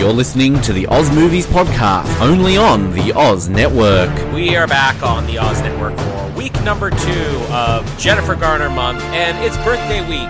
[0.00, 4.08] You're listening to the Oz Movies Podcast, only on the Oz Network.
[4.32, 9.02] We are back on the Oz Network for week number two of Jennifer Garner month,
[9.02, 10.26] and it's birthday week.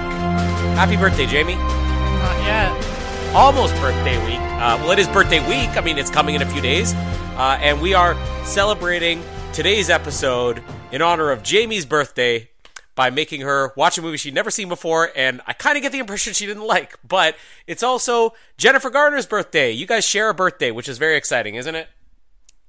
[0.74, 1.54] Happy birthday, Jamie.
[1.54, 3.32] Not yet.
[3.32, 4.41] Almost birthday week.
[4.41, 5.76] Uh, well, it is birthday week.
[5.76, 6.93] I mean, it's coming in a few days.
[7.37, 12.51] Uh, and we are celebrating today's episode in honor of Jamie's birthday
[12.95, 15.93] by making her watch a movie she'd never seen before, and I kind of get
[15.93, 16.99] the impression she didn't like.
[17.07, 19.71] But it's also Jennifer Garner's birthday.
[19.71, 21.88] You guys share a birthday, which is very exciting, isn't it?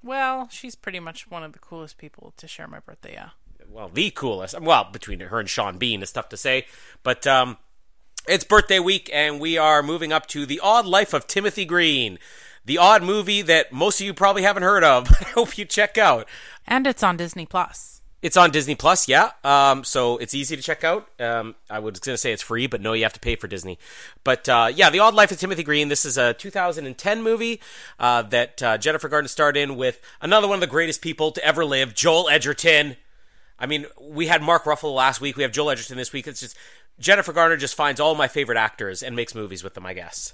[0.03, 3.13] Well, she's pretty much one of the coolest people to share my birthday.
[3.13, 3.29] Yeah.
[3.69, 4.59] well, the coolest.
[4.59, 6.65] Well, between her and Sean Bean, it's tough to say.
[7.03, 7.57] But um,
[8.27, 12.17] it's birthday week, and we are moving up to The Odd Life of Timothy Green,
[12.65, 15.11] the odd movie that most of you probably haven't heard of.
[15.21, 16.27] I hope you check out.
[16.65, 18.00] And it's on Disney Plus.
[18.21, 19.31] It's on Disney Plus, yeah.
[19.43, 21.09] Um, so it's easy to check out.
[21.19, 23.47] Um, I was going to say it's free, but no, you have to pay for
[23.47, 23.79] Disney.
[24.23, 25.87] But uh, yeah, The Odd Life of Timothy Green.
[25.87, 27.59] This is a 2010 movie
[27.99, 31.43] uh, that uh, Jennifer Garner starred in with another one of the greatest people to
[31.43, 32.95] ever live, Joel Edgerton.
[33.57, 35.35] I mean, we had Mark Ruffalo last week.
[35.35, 36.27] We have Joel Edgerton this week.
[36.27, 36.55] It's just
[36.99, 39.85] Jennifer Garner just finds all my favorite actors and makes movies with them.
[39.87, 40.33] I guess.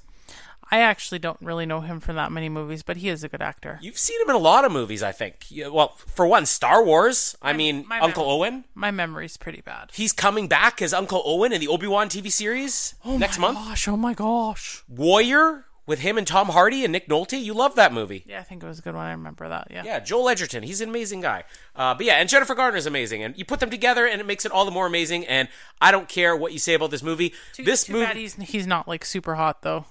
[0.70, 3.42] I actually don't really know him from that many movies, but he is a good
[3.42, 3.80] actor.
[3.82, 5.46] You've seen him in a lot of movies, I think.
[5.50, 7.36] Yeah, Well, for one, Star Wars.
[7.42, 8.66] I mean, my Uncle Owen.
[8.76, 9.92] My memory's pretty bad.
[9.94, 13.58] He's coming back as Uncle Owen in the Obi Wan TV series next month.
[13.58, 14.84] Gosh, oh my gosh.
[14.90, 17.42] Warrior with him and Tom Hardy and Nick Nolte.
[17.42, 18.24] You love that movie.
[18.28, 19.06] Yeah, I think it was a good one.
[19.06, 19.70] I remember that.
[19.72, 19.84] Yeah.
[19.86, 20.62] Yeah, Joel Edgerton.
[20.64, 21.46] He's an amazing guy.
[21.76, 23.24] Uh, but yeah, and Jennifer Garner is amazing.
[23.24, 25.26] And you put them together, and it makes it all the more amazing.
[25.26, 25.48] And
[25.82, 27.34] I don't care what you say about this movie.
[27.54, 29.86] Too, this too movie, bad he's he's not like super hot though.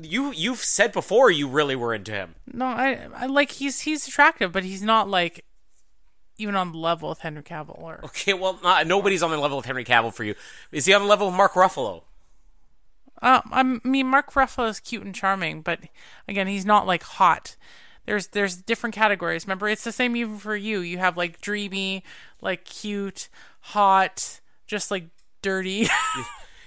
[0.00, 2.34] You you've said before you really were into him.
[2.52, 5.44] No, I I like he's he's attractive, but he's not like
[6.38, 9.58] even on the level with Henry Cavill or Okay, well, not, nobody's on the level
[9.58, 10.34] of Henry Cavill for you.
[10.72, 12.02] Is he on the level of Mark Ruffalo?
[13.22, 15.80] Uh, I mean, Mark Ruffalo is cute and charming, but
[16.28, 17.56] again, he's not like hot.
[18.06, 19.46] There's there's different categories.
[19.46, 20.80] Remember, it's the same even for you.
[20.80, 22.04] You have like dreamy,
[22.40, 23.28] like cute,
[23.60, 25.06] hot, just like
[25.40, 25.88] dirty.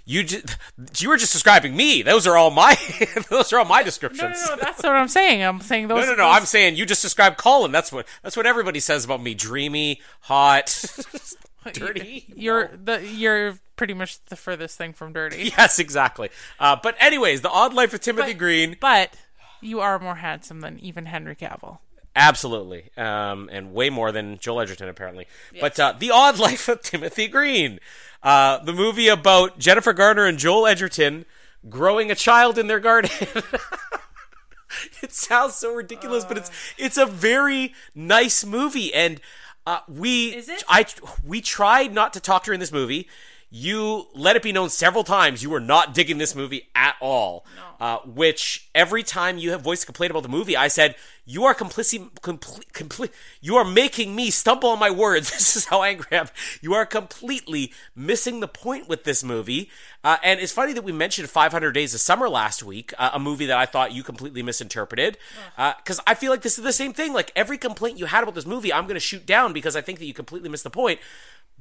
[0.09, 0.57] You just
[1.01, 2.01] you were just describing me.
[2.01, 2.75] Those are all my
[3.29, 4.41] those are all my descriptions.
[4.47, 4.61] no, no.
[4.61, 5.43] That's what I'm saying.
[5.43, 5.97] I'm saying those.
[6.05, 6.27] No, no, no.
[6.27, 7.71] those- I'm saying you just described Colin.
[7.73, 9.33] That's what that's what everybody says about me.
[9.33, 10.83] Dreamy, hot,
[11.73, 12.25] dirty.
[12.35, 15.51] You're the you're pretty much the furthest thing from dirty.
[15.57, 16.29] Yes, exactly.
[16.59, 19.13] Uh, but anyways, the Odd Life of Timothy But- Green, But
[19.61, 21.79] you are more handsome than even Henry Cavill.
[22.15, 25.27] absolutely, um, and way more than Joel Edgerton apparently.
[25.59, 27.79] But uh, the Odd Life of Timothy Green,
[28.23, 31.25] uh, the movie about Jennifer Garner and Joel Edgerton
[31.69, 33.11] growing a child in their garden.
[35.01, 39.19] it sounds so ridiculous, but it's it's a very nice movie, and
[39.65, 40.63] uh, we Is it?
[40.67, 40.85] I
[41.25, 43.07] we tried not to talk during this movie.
[43.49, 47.45] You let it be known several times you were not digging this movie at all.
[47.79, 51.45] Uh, which every time you have voiced a complaint about the movie, I said you
[51.45, 53.11] are complicit, complete, complete.
[53.39, 55.31] You are making me stumble on my words.
[55.37, 56.27] This is how angry I am.
[56.61, 59.69] You are completely missing the point with this movie.
[60.03, 63.19] Uh, and it's funny that we mentioned 500 Days of Summer last week, uh, a
[63.19, 65.17] movie that I thought you completely misinterpreted.
[65.55, 67.13] Because I feel like this is the same thing.
[67.13, 69.81] Like every complaint you had about this movie, I'm going to shoot down because I
[69.81, 70.99] think that you completely missed the point.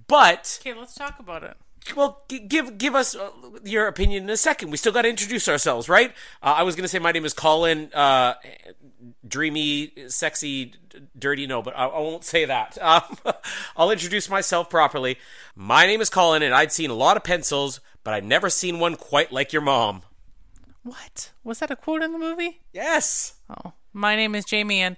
[0.08, 1.56] But Okay, let's talk about it.
[1.94, 3.30] Well, give give us uh,
[3.65, 4.71] your opinion in a second.
[4.71, 6.12] We still got to introduce ourselves, right?
[6.42, 8.34] Uh, I was going to say my name is Colin, uh,
[9.27, 10.74] dreamy, sexy,
[11.18, 11.47] dirty.
[11.47, 12.78] No, but I, I won't say that.
[12.86, 13.34] Um,
[13.77, 15.18] I'll introduce myself properly.
[15.54, 18.78] My name is Colin, and I'd seen a lot of pencils, but I'd never seen
[18.78, 20.03] one quite like your mom.
[20.83, 22.60] What was that a quote in the movie?
[22.72, 23.34] Yes.
[23.50, 24.97] Oh, my name is Jamie, and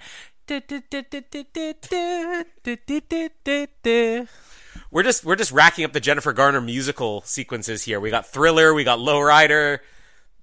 [4.90, 8.00] We're just we're just racking up the Jennifer Garner musical sequences here.
[8.00, 9.80] We got Thriller, we got Lowrider.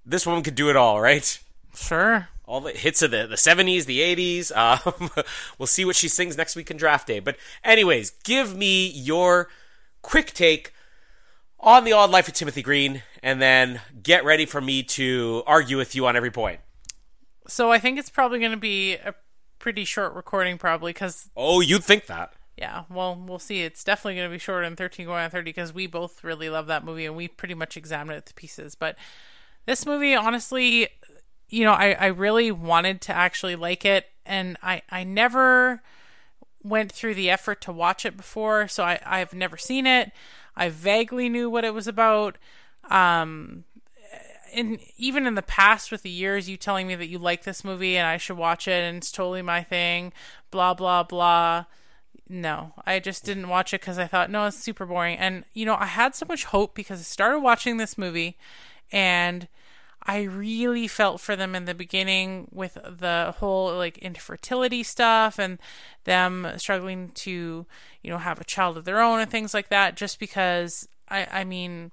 [0.06, 1.40] This woman could do it all, right?
[1.74, 2.30] sure.
[2.46, 4.56] all the hits of the, the 70s, the 80s.
[4.56, 5.10] Um,
[5.58, 7.20] we'll see what she sings next week in draft day.
[7.20, 9.50] But, anyways, give me your
[10.04, 10.72] quick take
[11.60, 15.76] on the odd life of Timothy Green, and then get ready for me to argue
[15.78, 16.60] with you on every point.
[17.48, 19.16] So I think it's probably going to be a
[19.58, 22.34] pretty short recording, probably because Oh, you'd think that.
[22.58, 22.84] Yeah.
[22.90, 23.62] Well, we'll see.
[23.62, 26.50] It's definitely going to be shorter than thirteen going on thirty because we both really
[26.50, 28.76] love that movie and we pretty much examined it to pieces.
[28.76, 28.96] But
[29.66, 30.88] this movie, honestly,
[31.50, 35.82] you know, I I really wanted to actually like it, and I I never
[36.64, 40.12] went through the effort to watch it before, so I I've never seen it.
[40.56, 42.38] I vaguely knew what it was about.
[42.90, 43.66] Um,
[44.54, 47.64] in even in the past with the years you telling me that you like this
[47.64, 50.14] movie and I should watch it and it's totally my thing,
[50.52, 51.66] blah blah blah.
[52.28, 55.18] No, I just didn't watch it because I thought no, it's super boring.
[55.18, 58.38] And you know, I had so much hope because I started watching this movie,
[58.92, 59.48] and
[60.08, 65.60] I really felt for them in the beginning with the whole like infertility stuff and
[66.06, 67.66] them struggling to
[68.02, 69.96] you know have a child of their own and things like that.
[69.96, 71.92] Just because I I mean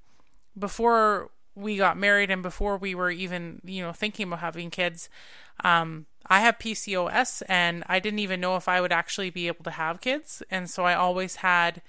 [0.58, 5.08] before we got married and before we were even you know thinking about having kids
[5.64, 9.64] um i have pcos and i didn't even know if i would actually be able
[9.64, 10.43] to have kids.
[10.50, 11.82] And so i always had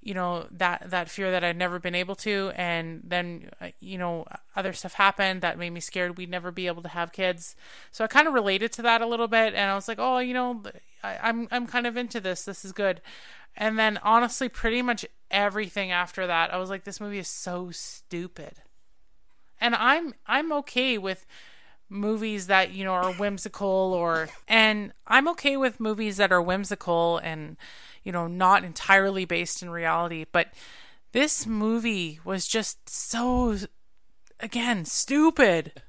[0.00, 2.52] you know that that fear that i'd never been able to.
[2.56, 6.66] And then uh, you know other stuff happened that made me scared we'd never be
[6.66, 7.56] able to have kids.
[7.90, 9.54] So i kind of related to that a little bit.
[9.54, 10.62] And i was like oh you know
[11.02, 12.44] I, i'm i'm kind of into this.
[12.44, 13.00] This is good.
[13.56, 17.70] And then honestly pretty much everything after that i was like this movie is so
[17.72, 18.62] stupid
[19.64, 21.26] and I'm I'm okay with
[21.88, 27.18] movies that you know are whimsical or and I'm okay with movies that are whimsical
[27.18, 27.56] and
[28.02, 30.48] you know not entirely based in reality but
[31.12, 33.56] this movie was just so
[34.38, 35.82] again stupid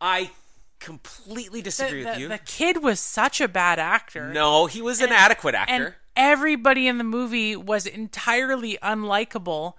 [0.00, 0.30] I
[0.78, 2.28] completely the, disagree with you.
[2.28, 5.72] the kid was such a bad actor no, he was an adequate actor.
[5.72, 9.72] and everybody in the movie was entirely unlikable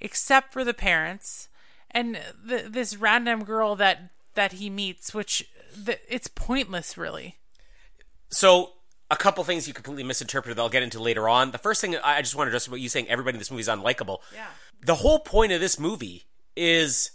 [0.00, 1.48] except for the parents
[1.94, 2.18] and
[2.48, 5.48] th- this random girl that that he meets which
[5.86, 7.36] th- it's pointless really
[8.30, 8.72] So,
[9.10, 11.52] a couple things you completely misinterpreted that I'll get into later on.
[11.52, 13.60] The first thing I just want to address about you saying everybody in this movie
[13.60, 14.18] is unlikable.
[14.34, 14.46] Yeah.
[14.84, 16.24] The whole point of this movie
[16.56, 17.10] is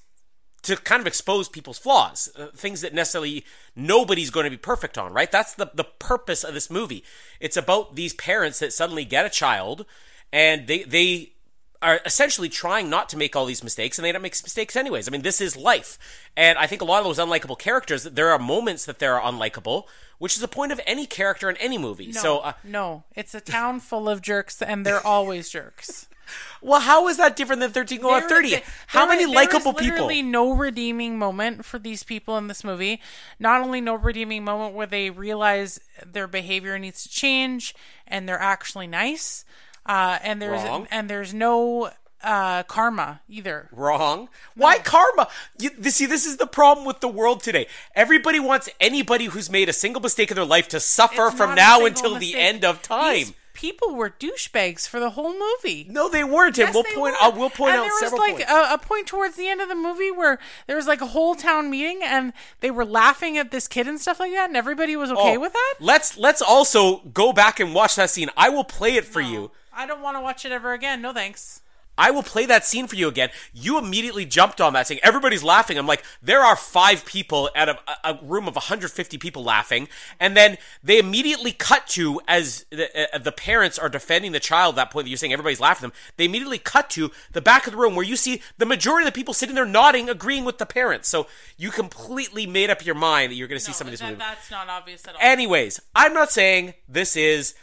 [0.62, 3.44] to kind of expose people's flaws, uh, things that necessarily
[3.76, 5.32] nobody's going to be perfect on, right?
[5.32, 7.04] That's the the purpose of this movie.
[7.40, 9.86] It's about these parents that suddenly get a child
[10.32, 11.34] and they they
[11.82, 15.08] are essentially trying not to make all these mistakes and they don't make mistakes anyways.
[15.08, 15.98] I mean, this is life.
[16.36, 19.86] And I think a lot of those unlikable characters, there are moments that they're unlikable,
[20.18, 22.08] which is the point of any character in any movie.
[22.08, 26.08] no, So, uh, no it's a town full of jerks and they're always jerks
[26.62, 28.62] well, how is that different than 13 going on 30?
[28.88, 30.32] how many likable is literally people?
[30.32, 33.02] no redeeming moment for these people in this movie.
[33.40, 37.74] Not only no redeeming moment where they realize their behavior needs to change
[38.08, 39.46] and they're actually nice,
[39.86, 40.88] uh, and there's Wrong.
[40.92, 41.92] and there's no
[42.24, 43.70] uh, karma either.
[43.72, 44.30] Wrong.
[44.56, 45.28] Why karma?
[45.58, 47.68] You, see, this is the problem with the world today.
[47.96, 51.56] Everybody wants anybody who's made a single mistake in their life to suffer It's from
[51.56, 53.14] now until the end of time.
[53.16, 55.86] These people were douchebags for the whole movie.
[55.90, 56.98] no, they weren't, and we'll point.
[57.00, 57.14] were.
[57.22, 58.50] I will point and out there was like.
[58.50, 61.36] A, a point towards the end of the movie where there was like a whole
[61.36, 64.96] town meeting and they were laughing at this kid and stuff like that, and everybody
[64.96, 65.76] was okay Oh, with that.
[65.80, 68.30] Let's let's also go back and watch that scene.
[68.36, 69.52] I will play it for you.
[69.80, 71.02] I don't want to watch it ever again.
[71.02, 71.62] No thanks.
[71.98, 73.30] I will play that scene for you again.
[73.54, 75.78] You immediately jumped on that saying everybody's laughing.
[75.78, 79.88] I'm like, there are five people out of a, a room of 150 people laughing,
[80.20, 84.74] and then they immediately cut to as the, uh, the parents are defending the child.
[84.74, 86.00] At that point that you're saying everybody's laughing at them.
[86.18, 89.14] They immediately cut to the back of the room where you see the majority of
[89.14, 91.08] the people sitting there nodding, agreeing with the parents.
[91.08, 94.02] So you completely made up your mind that you're going to see some of this
[94.02, 94.20] that, movie.
[94.20, 95.22] that's not obvious at all.
[95.22, 97.56] Anyways, I'm not saying this is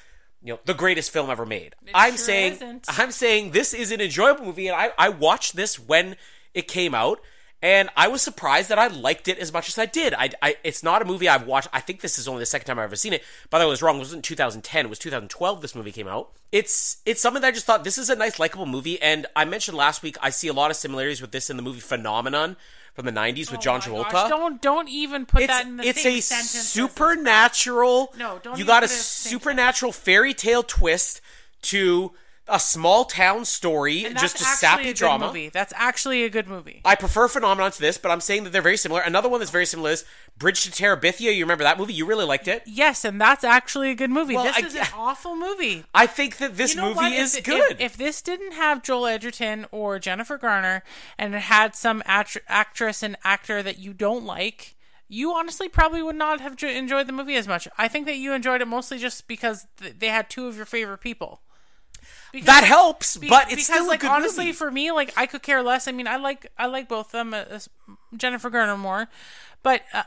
[0.47, 1.75] you know the greatest film ever made.
[1.93, 2.87] I'm sure saying isn't.
[2.99, 6.17] I'm saying this is an enjoyable movie, and I I watched this when
[6.55, 7.21] it came out.
[7.63, 10.13] And I was surprised that I liked it as much as I did.
[10.13, 11.69] I, I, it's not a movie I've watched.
[11.73, 13.25] I think this is only the second time I've ever seen it.
[13.49, 13.97] By the way, I was wrong.
[13.97, 14.85] It wasn't 2010.
[14.85, 15.63] It was 2012.
[15.63, 16.33] This movie came out.
[16.53, 19.01] It's it's something that I just thought this is a nice, likable movie.
[19.01, 21.63] And I mentioned last week I see a lot of similarities with this in the
[21.63, 22.57] movie Phenomenon
[22.97, 25.53] from the 90s with oh John Oh my Travolta gosh, don't don't even put it's,
[25.53, 25.97] that in the sentence.
[25.97, 26.69] it's same a sentence.
[26.69, 28.13] supernatural.
[28.19, 31.21] No, don't You even got a put it in the same supernatural fairy tale twist
[31.63, 32.13] to
[32.49, 35.27] a small town story, just a sappy a good drama.
[35.27, 35.49] Movie.
[35.49, 36.81] That's actually a good movie.
[36.85, 39.01] I prefer Phenomenon to this, but I'm saying that they're very similar.
[39.01, 40.05] Another one that's very similar is
[40.39, 41.35] Bridge to Terabithia.
[41.35, 41.95] You remember that movie?
[41.95, 42.63] You really liked it.
[42.67, 44.35] Yes, and that's actually a good movie.
[44.35, 45.85] Well, this I- is an awful movie.
[45.95, 47.13] I think that this You know movie what?
[47.13, 47.73] is if, good.
[47.73, 50.83] If, if this didn't have Joel Edgerton or Jennifer Garner,
[51.19, 54.77] and it had some act- actress and actor that you don't like,
[55.09, 57.67] you honestly probably would not have enjoyed the movie as much.
[57.79, 60.65] I think that you enjoyed it mostly just because th- they had two of your
[60.67, 61.41] favorite people.
[62.33, 64.57] Because- that helps, Be- but it's because, still like a good honestly, movie.
[64.57, 65.89] for me, like I could care less.
[65.89, 67.59] I mean, I like I like both of them, uh, uh,
[68.17, 69.09] Jennifer Garner more,
[69.63, 70.03] but uh,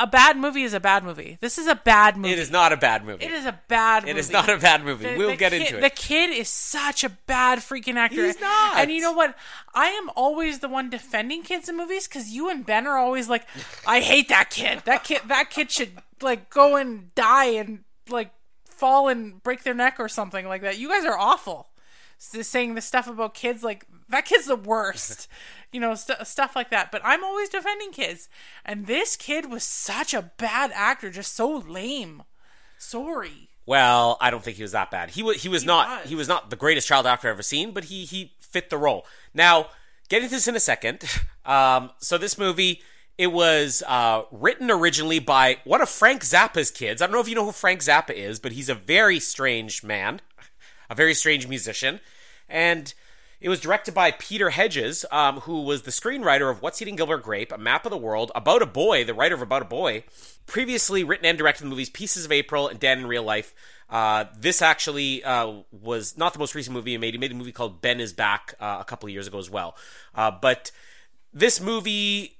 [0.00, 1.38] a bad movie is a bad movie.
[1.40, 2.32] This is a bad movie.
[2.32, 3.24] it is not a bad movie.
[3.24, 4.02] It is a bad.
[4.02, 4.18] It movie.
[4.18, 5.04] is not a bad movie.
[5.04, 5.80] The- we'll the get kid- into it.
[5.82, 8.24] The kid is such a bad freaking actor.
[8.26, 8.78] He's not.
[8.78, 9.36] And you know what?
[9.72, 13.28] I am always the one defending kids in movies because you and Ben are always
[13.28, 13.46] like,
[13.86, 14.82] I hate that kid.
[14.84, 15.20] That kid.
[15.28, 18.30] That kid should like go and die and like
[18.74, 20.78] fall and break their neck or something like that.
[20.78, 21.68] You guys are awful.
[22.18, 25.28] Saying the stuff about kids like that kid's the worst.
[25.72, 26.92] You know, st- stuff like that.
[26.92, 28.28] But I'm always defending kids.
[28.64, 32.22] And this kid was such a bad actor, just so lame.
[32.78, 33.48] Sorry.
[33.66, 35.10] Well, I don't think he was that bad.
[35.10, 36.08] He was he was not was.
[36.08, 38.78] he was not the greatest child actor I've ever seen, but he he fit the
[38.78, 39.04] role.
[39.34, 39.66] Now,
[40.08, 41.02] getting to this in a second.
[41.46, 42.80] Um, so this movie
[43.16, 47.00] it was uh, written originally by one of Frank Zappa's kids.
[47.00, 49.84] I don't know if you know who Frank Zappa is, but he's a very strange
[49.84, 50.20] man,
[50.90, 52.00] a very strange musician,
[52.48, 52.92] and
[53.40, 57.22] it was directed by Peter Hedges, um, who was the screenwriter of What's Eating Gilbert
[57.22, 60.04] Grape, A Map of the World, About a Boy, the writer of About a Boy.
[60.46, 63.54] Previously written and directed the movies Pieces of April and Dan in Real Life.
[63.90, 67.12] Uh, this actually uh, was not the most recent movie he made.
[67.12, 69.50] He made a movie called Ben is Back uh, a couple of years ago as
[69.50, 69.76] well.
[70.14, 70.70] Uh, but
[71.34, 72.38] this movie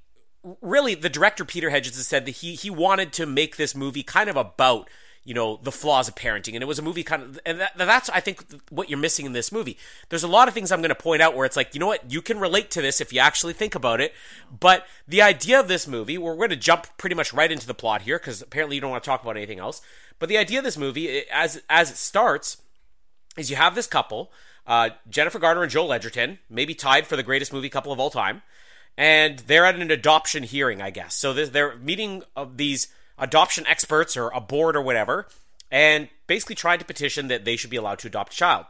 [0.60, 4.02] really the director Peter Hedges has said that he he wanted to make this movie
[4.02, 4.88] kind of about
[5.24, 6.54] you know the flaws of parenting.
[6.54, 9.26] And it was a movie kind of and that, that's I think what you're missing
[9.26, 9.78] in this movie.
[10.10, 11.86] There's a lot of things I'm going to point out where it's like you know
[11.86, 12.12] what?
[12.12, 14.12] You can relate to this if you actually think about it.
[14.60, 17.74] But the idea of this movie we're going to jump pretty much right into the
[17.74, 19.80] plot here because apparently you don't want to talk about anything else.
[20.18, 22.58] But the idea of this movie as as it starts
[23.36, 24.30] is you have this couple,
[24.66, 28.10] uh, Jennifer Garner and Joel Edgerton, maybe tied for the greatest movie couple of all
[28.10, 28.42] time,
[28.96, 31.14] and they're at an adoption hearing, I guess.
[31.14, 35.26] So they're- meeting of these adoption experts or a board or whatever,
[35.70, 38.66] and basically trying to petition that they should be allowed to adopt a child.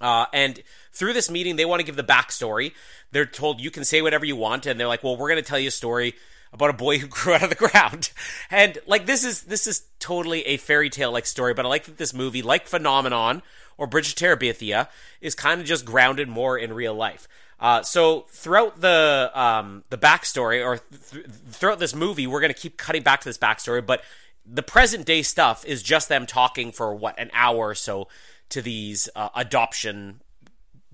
[0.00, 2.72] Uh, and through this meeting, they want to give the backstory.
[3.12, 5.48] They're told you can say whatever you want, and they're like, "Well, we're going to
[5.48, 6.14] tell you a story
[6.52, 8.10] about a boy who grew out of the ground."
[8.50, 11.84] And like this is this is totally a fairy tale like story, but I like
[11.84, 13.42] that this movie, like Phenomenon
[13.78, 14.88] or Bridge of Terabithia,
[15.20, 17.26] is kind of just grounded more in real life.
[17.58, 20.78] Uh, so throughout the um, the backstory, or
[21.10, 24.02] th- throughout this movie, we're going to keep cutting back to this backstory, but
[24.44, 28.08] the present day stuff is just them talking for what an hour or so
[28.50, 30.20] to these uh, adoption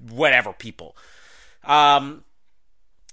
[0.08, 0.96] whatever people.
[1.64, 2.24] Um,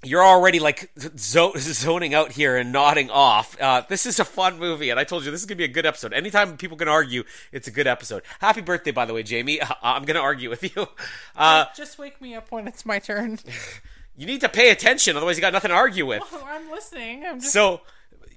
[0.04, 3.60] you're already like zo- zoning out here and nodding off.
[3.60, 5.70] Uh, this is a fun movie, and I told you this is gonna be a
[5.70, 6.14] good episode.
[6.14, 8.24] Anytime people can argue, it's a good episode.
[8.40, 9.60] Happy birthday, by the way, Jamie.
[9.84, 10.88] I'm gonna argue with you.
[11.36, 13.40] Uh, Just wake me up when it's my turn.
[14.18, 16.24] you need to pay attention, otherwise you got nothing to argue with.
[16.32, 17.26] Oh, I'm listening.
[17.26, 17.52] I'm just.
[17.52, 17.82] So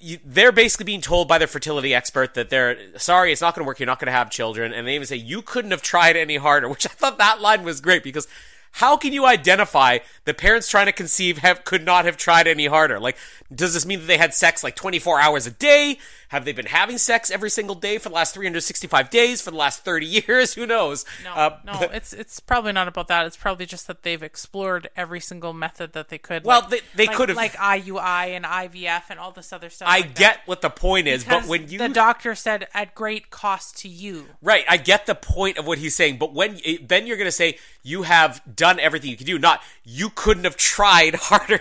[0.02, 3.64] you, they're basically being told by their fertility expert that they're sorry, it's not going
[3.64, 3.78] to work.
[3.78, 6.36] You're not going to have children, and they even say you couldn't have tried any
[6.36, 6.68] harder.
[6.70, 8.26] Which I thought that line was great because
[8.72, 12.66] how can you identify the parents trying to conceive have could not have tried any
[12.66, 12.98] harder?
[12.98, 13.16] Like,
[13.54, 15.98] does this mean that they had sex like 24 hours a day?
[16.32, 19.56] Have they been having sex every single day for the last 365 days for the
[19.58, 20.54] last 30 years?
[20.54, 21.04] Who knows?
[21.22, 23.26] no, Uh, no, it's it's probably not about that.
[23.26, 26.44] It's probably just that they've explored every single method that they could.
[26.44, 29.68] Well, like- they- they like- could have- like IUI and IVF and all this other
[29.68, 29.88] stuff.
[29.88, 30.40] I like get that.
[30.46, 33.88] what the point is, Because but when you the doctor said at great cost to
[33.88, 34.28] you.
[34.40, 37.30] Right, I get the point of what he's saying, but when then you're going to
[37.32, 41.60] say you have done everything you can do, not you couldn't have tried harder.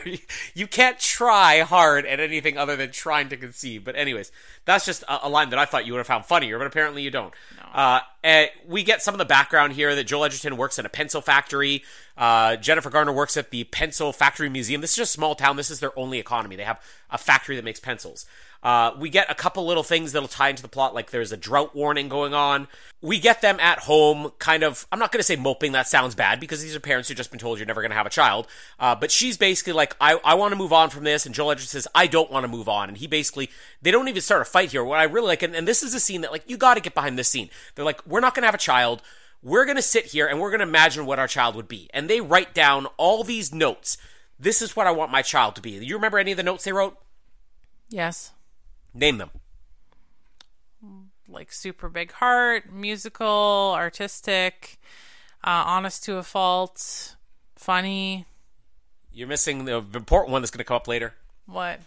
[0.54, 3.84] You can't try hard at anything other than trying to conceive.
[3.84, 4.32] But anyways,
[4.66, 7.02] that's just a, a line that I thought you would have found funnier, but apparently
[7.02, 7.34] you don't.
[7.74, 10.90] Uh, and we get some of the background here that Joel Edgerton works at a
[10.90, 11.84] pencil factory.
[12.18, 14.82] Uh, Jennifer Garner works at the Pencil Factory Museum.
[14.82, 15.56] This is just a small town.
[15.56, 16.56] This is their only economy.
[16.56, 18.26] They have a factory that makes pencils.
[18.64, 21.38] Uh, we get a couple little things that'll tie into the plot, like there's a
[21.38, 22.68] drought warning going on.
[23.02, 24.86] We get them at home, kind of.
[24.92, 27.32] I'm not going to say moping, that sounds bad, because these are parents who've just
[27.32, 28.46] been told you're never going to have a child.
[28.80, 31.26] Uh, but she's basically like, I, I want to move on from this.
[31.26, 32.90] And Joel Edgerton says, I don't want to move on.
[32.90, 33.50] And he basically,
[33.82, 34.84] they don't even start a fight here.
[34.84, 36.82] What I really like, and, and this is a scene that, like, you got to
[36.82, 37.50] get behind this scene.
[37.74, 39.02] They're like, we're not going to have a child.
[39.42, 41.90] We're going to sit here and we're going to imagine what our child would be.
[41.96, 43.98] And they write down all these notes.
[44.40, 45.80] This is what I want my child to be.
[45.80, 46.96] Do you remember any of the notes they wrote?
[47.90, 48.32] Yes.
[48.94, 49.30] Name them.
[51.28, 54.80] Like super big heart, musical, artistic,
[55.44, 57.16] uh, honest to a fault,
[57.56, 58.26] funny.
[59.14, 61.14] You're missing the important one that's going to come up later.
[61.46, 61.80] What?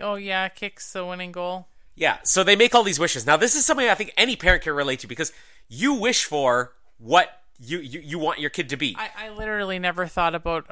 [0.00, 1.68] Oh yeah, kicks the winning goal.
[1.94, 3.24] Yeah, so they make all these wishes.
[3.26, 5.32] Now, this is something I think any parent can relate to because
[5.68, 8.96] you wish for what you you, you want your kid to be.
[8.98, 10.68] I, I literally never thought about.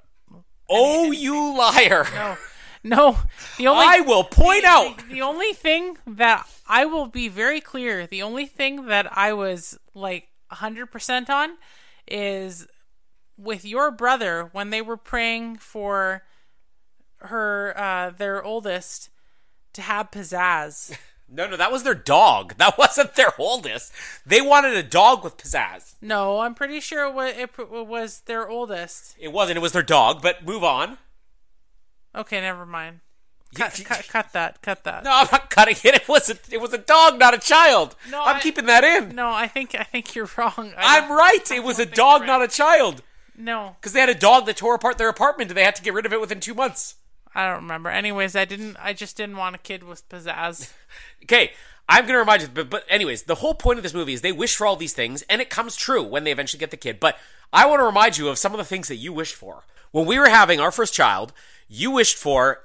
[0.68, 2.06] oh, you liar!
[2.12, 2.36] No,
[2.82, 3.18] no.
[3.58, 4.98] The only I will point out.
[4.98, 8.06] the, the only thing that I will be very clear.
[8.06, 11.50] The only thing that I was like 100% on
[12.08, 12.66] is
[13.38, 16.22] with your brother when they were praying for
[17.18, 19.08] her uh their oldest
[19.72, 20.96] to have pizzazz.
[21.34, 22.56] No, no, that was their dog.
[22.58, 23.90] That wasn't their oldest.
[24.26, 25.94] They wanted a dog with pizzazz.
[26.02, 29.16] No, I'm pretty sure it was, it was their oldest.
[29.18, 29.56] It wasn't.
[29.56, 30.20] It was their dog.
[30.20, 30.98] But move on.
[32.14, 33.00] Okay, never mind.
[33.54, 34.62] Cut, cut, cut that.
[34.62, 35.04] Cut that.
[35.04, 35.94] No, I'm not cutting it.
[35.94, 37.94] It was a, it was a dog, not a child.
[38.10, 39.14] No, I'm I- keeping that in.
[39.14, 40.72] No, I think I think you're wrong.
[40.76, 41.50] I I'm don't- right.
[41.50, 43.02] It was a dog, you're not a child.
[43.36, 45.82] No, Because they had a dog that tore apart their apartment and they had to
[45.82, 46.96] get rid of it within two months.
[47.34, 47.88] I don't remember.
[47.88, 48.76] Anyways, I didn't.
[48.78, 50.70] I just didn't want a kid with pizzazz.
[51.24, 51.52] Okay,
[51.88, 54.20] I'm going to remind you, but, but anyways, the whole point of this movie is
[54.20, 56.76] they wish for all these things, and it comes true when they eventually get the
[56.76, 56.98] kid.
[57.00, 57.16] But
[57.52, 59.64] I want to remind you of some of the things that you wished for.
[59.92, 61.32] When we were having our first child,
[61.72, 62.60] you wished for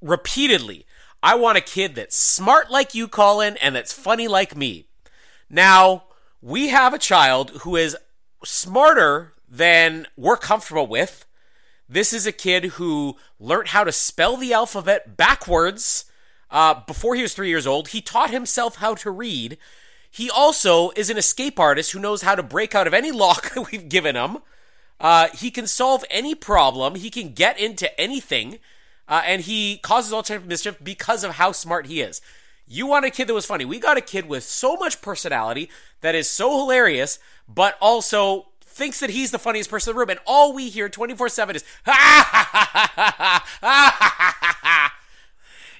[0.00, 0.86] repeatedly,
[1.22, 4.86] I want a kid that's smart like you, Colin, and that's funny like me.
[5.50, 6.04] Now,
[6.40, 7.96] we have a child who is
[8.44, 11.26] smarter than we're comfortable with.
[11.88, 16.06] This is a kid who learned how to spell the alphabet backwards
[16.50, 17.88] uh, before he was three years old.
[17.88, 19.58] He taught himself how to read.
[20.10, 23.52] He also is an escape artist who knows how to break out of any lock
[23.70, 24.38] we've given him.
[25.00, 26.94] Uh, he can solve any problem.
[26.94, 28.58] He can get into anything.
[29.08, 32.20] Uh, and he causes all types of mischief because of how smart he is.
[32.66, 33.64] You want a kid that was funny.
[33.64, 38.98] We got a kid with so much personality that is so hilarious, but also thinks
[39.00, 40.10] that he's the funniest person in the room.
[40.10, 44.94] And all we hear 24 7 is, ha ha ha ha ha ha ha ha.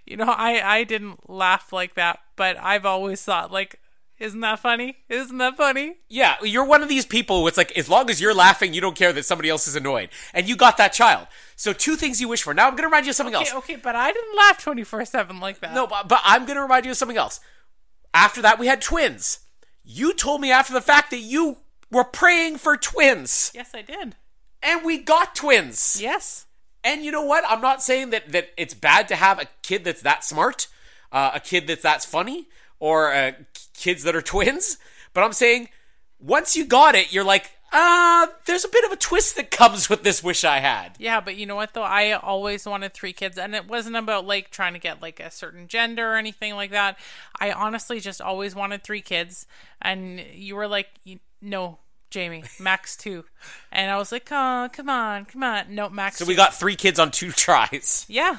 [0.07, 3.81] You know, I I didn't laugh like that, but I've always thought like,
[4.19, 4.97] isn't that funny?
[5.09, 5.97] Isn't that funny?
[6.09, 8.81] Yeah, you're one of these people who it's like, as long as you're laughing, you
[8.81, 10.09] don't care that somebody else is annoyed.
[10.33, 11.27] And you got that child.
[11.55, 12.55] So, two things you wish for.
[12.55, 13.49] Now, I'm going to remind you of something else.
[13.49, 15.75] Okay, okay, but I didn't laugh twenty four seven like that.
[15.75, 17.41] No, but, but I'm going to remind you of something else.
[18.15, 19.41] After that, we had twins.
[19.85, 21.59] You told me after the fact that you
[21.91, 23.53] were praying for twins.
[23.55, 24.17] Yes, I did.
[24.63, 25.99] And we got twins.
[26.01, 26.47] Yes.
[26.83, 27.45] And you know what?
[27.47, 30.69] I'm not saying that, that it's bad to have a kid that's that smart,
[31.13, 32.49] uh, a kid that's that funny,
[32.79, 33.33] or uh,
[33.77, 34.79] kids that are twins.
[35.13, 35.69] But I'm saying
[36.19, 39.89] once you got it, you're like, uh, there's a bit of a twist that comes
[39.91, 40.93] with this wish I had.
[40.99, 41.83] Yeah, but you know what though?
[41.83, 45.31] I always wanted three kids and it wasn't about like trying to get like a
[45.31, 46.97] certain gender or anything like that.
[47.41, 49.47] I honestly just always wanted three kids
[49.83, 50.89] and you were like
[51.43, 51.79] no,
[52.11, 53.25] Jamie, max 2.
[53.73, 56.29] And I was like, "Oh, come on, come on." No, max So two.
[56.31, 58.07] we got three kids on two tries.
[58.09, 58.39] Yeah.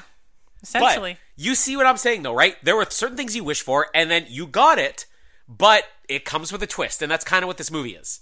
[0.60, 1.18] But Essentially.
[1.36, 2.56] you see what I'm saying, though, right?
[2.64, 5.06] There were certain things you wish for, and then you got it,
[5.48, 8.20] but it comes with a twist, and that's kind of what this movie is.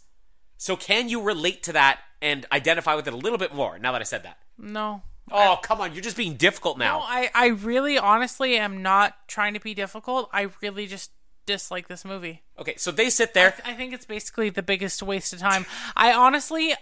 [0.56, 3.92] So, can you relate to that and identify with it a little bit more now
[3.92, 4.38] that I said that?
[4.58, 5.02] no.
[5.30, 7.00] Oh, come on, you're just being difficult now.
[7.00, 10.30] No, I, I really honestly am not trying to be difficult.
[10.32, 11.10] I really just
[11.46, 12.42] dislike this movie.
[12.58, 13.54] Okay, so they sit there.
[13.64, 15.66] I think it's basically the biggest waste of time.
[15.96, 16.74] I honestly,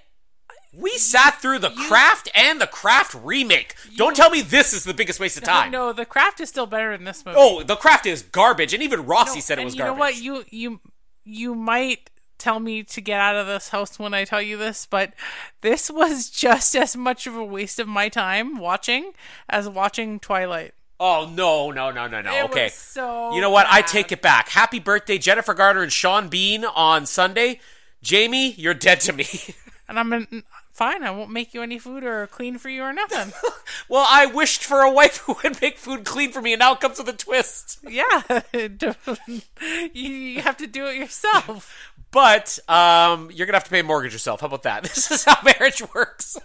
[0.76, 3.74] We sat through the Craft and the Craft remake.
[3.96, 5.70] Don't tell me this is the biggest waste of time.
[5.70, 7.38] no, the craft is still better than this movie.
[7.40, 9.96] Oh, the Craft is garbage, and even Rossi said it was you garbage.
[9.96, 10.16] know what?
[10.16, 10.80] You you
[11.24, 14.86] you might tell me to get out of this house when I tell you this,
[14.86, 15.14] but
[15.60, 19.12] this was just as much of a waste of my time watching
[19.48, 20.74] as watching Twilight.
[21.00, 22.32] Oh no, no, no, no, no.
[22.32, 22.64] It okay.
[22.64, 23.66] was so you know what?
[23.68, 24.48] I take it back.
[24.48, 27.60] Happy birthday, Jennifer Garner and Sean Bean on Sunday.
[28.02, 29.26] Jamie, you're dead to me.
[29.88, 30.42] And I'm in,
[30.74, 31.02] fine.
[31.02, 33.32] I won't make you any food or clean for you or nothing.
[33.88, 36.74] well, I wished for a wife who would make food clean for me, and now
[36.74, 37.78] it comes with a twist.
[37.88, 38.42] yeah,
[39.94, 41.90] you, have to do it yourself.
[42.10, 44.40] But um, you're gonna have to pay a mortgage yourself.
[44.40, 44.82] How about that?
[44.94, 46.36] This is how marriage works.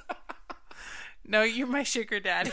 [1.25, 2.51] No, you're my sugar daddy.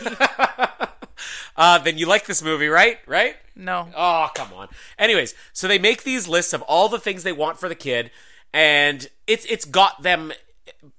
[1.55, 2.99] Uh, then you like this movie, right?
[3.07, 3.35] Right?
[3.55, 3.87] No.
[3.95, 4.69] Oh, come on.
[4.99, 8.11] Anyways, so they make these lists of all the things they want for the kid,
[8.53, 10.31] and it's it's got them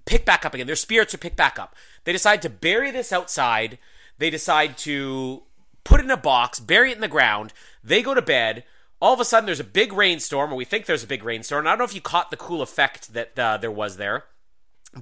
[0.04, 0.66] pick back up again.
[0.66, 1.74] Their spirits are picked back up.
[2.04, 3.78] They decide to bury this outside.
[4.18, 5.42] They decide to
[5.84, 7.52] put it in a box, bury it in the ground.
[7.82, 8.64] They go to bed.
[9.00, 11.66] All of a sudden, there's a big rainstorm, or we think there's a big rainstorm.
[11.66, 14.24] I don't know if you caught the cool effect that uh, there was there,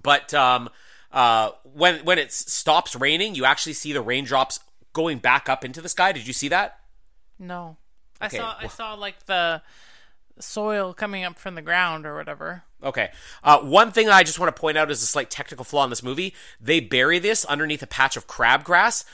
[0.03, 0.69] but um,
[1.13, 4.61] uh, when when it stops raining, you actually see the raindrops
[4.93, 6.13] going back up into the sky.
[6.13, 6.79] Did you see that?
[7.39, 7.79] No.
[8.21, 9.63] I saw I saw like the
[10.39, 12.65] soil coming up from the ground or whatever.
[12.83, 13.11] Okay.
[13.43, 15.91] Uh, one thing I just want to point out is a slight technical flaw in
[15.91, 16.35] this movie.
[16.61, 19.05] They bury this underneath a patch of crabgrass.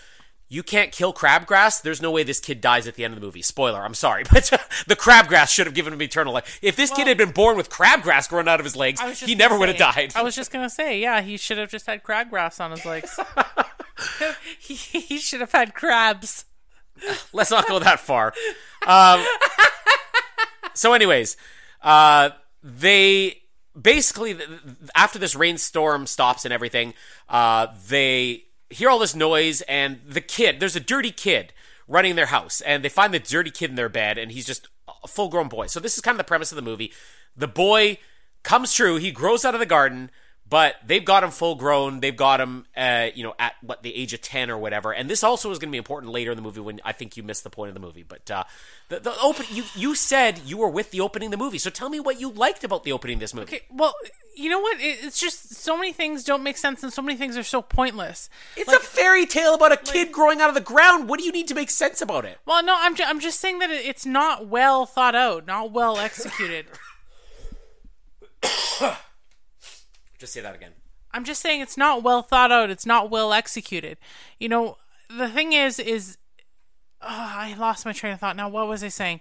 [0.48, 1.80] You can't kill crabgrass.
[1.80, 3.40] There's no way this kid dies at the end of the movie.
[3.40, 4.24] Spoiler, I'm sorry.
[4.30, 4.44] But
[4.86, 6.58] the crabgrass should have given him eternal life.
[6.60, 9.20] If this kid had been born with crabgrass growing out of his legs, I was
[9.20, 10.12] just he never would have died.
[10.14, 13.18] I was just gonna say, yeah, he should have just had crabgrass on his legs.
[14.58, 16.44] he, he should have had crabs.
[17.32, 18.34] Let's not go that far.
[18.86, 19.24] Um,
[20.74, 21.36] so, anyways,
[21.80, 22.30] uh,
[22.62, 23.41] they
[23.80, 24.36] basically,
[24.94, 26.94] after this rainstorm stops and everything,
[27.28, 31.52] uh, they hear all this noise, and the kid, there's a dirty kid
[31.88, 34.68] running their house, and they find the dirty kid in their bed, and he's just
[35.02, 35.66] a full grown boy.
[35.66, 36.92] So, this is kind of the premise of the movie.
[37.36, 37.98] The boy
[38.42, 40.10] comes true, he grows out of the garden.
[40.52, 42.00] But they've got him full grown.
[42.00, 44.92] They've got him, uh, you know, at what the age of ten or whatever.
[44.92, 47.16] And this also is going to be important later in the movie when I think
[47.16, 48.02] you missed the point of the movie.
[48.02, 48.44] But uh,
[48.90, 51.70] the, the open, you you said you were with the opening of the movie, so
[51.70, 53.56] tell me what you liked about the opening of this movie.
[53.56, 53.94] Okay, well,
[54.36, 54.78] you know what?
[54.78, 57.62] It, it's just so many things don't make sense, and so many things are so
[57.62, 58.28] pointless.
[58.54, 61.08] It's a fairy tale about a kid growing out of the ground.
[61.08, 62.36] What do you need to make sense about it?
[62.44, 65.72] Well, no, I'm ju- I'm just saying that it, it's not well thought out, not
[65.72, 66.66] well executed.
[70.22, 70.70] Just say that again.
[71.10, 72.70] I'm just saying it's not well thought out.
[72.70, 73.98] It's not well executed.
[74.38, 74.76] You know,
[75.10, 76.16] the thing is, is
[77.00, 78.36] oh, I lost my train of thought.
[78.36, 79.18] Now, what was I saying?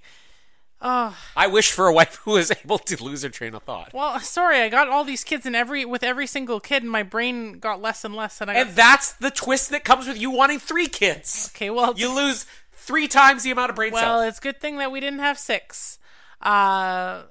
[0.80, 1.18] Oh.
[1.36, 3.96] I wish for a wife who was able to lose her train of thought.
[3.96, 7.02] Well, sorry, I got all these kids, and every with every single kid, and my
[7.02, 8.40] brain got less and less.
[8.40, 11.50] And I And that's the twist that comes with you wanting three kids.
[11.56, 14.20] okay, well, You lose three times the amount of brain well, cells.
[14.20, 15.98] Well, it's a good thing that we didn't have six.
[16.42, 17.24] Uh,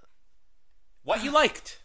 [1.05, 1.80] What you liked?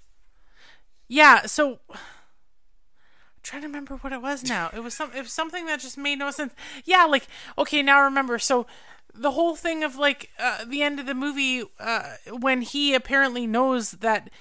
[1.08, 1.46] Yeah.
[1.46, 1.80] So.
[1.90, 4.72] I'm trying to remember what it was now.
[4.74, 6.52] It was some it was something that just made no sense.
[6.84, 7.28] Yeah, like
[7.60, 8.40] okay, now I remember.
[8.40, 8.66] So
[9.14, 13.46] the whole thing of like uh, the end of the movie uh, when he apparently
[13.46, 14.32] knows that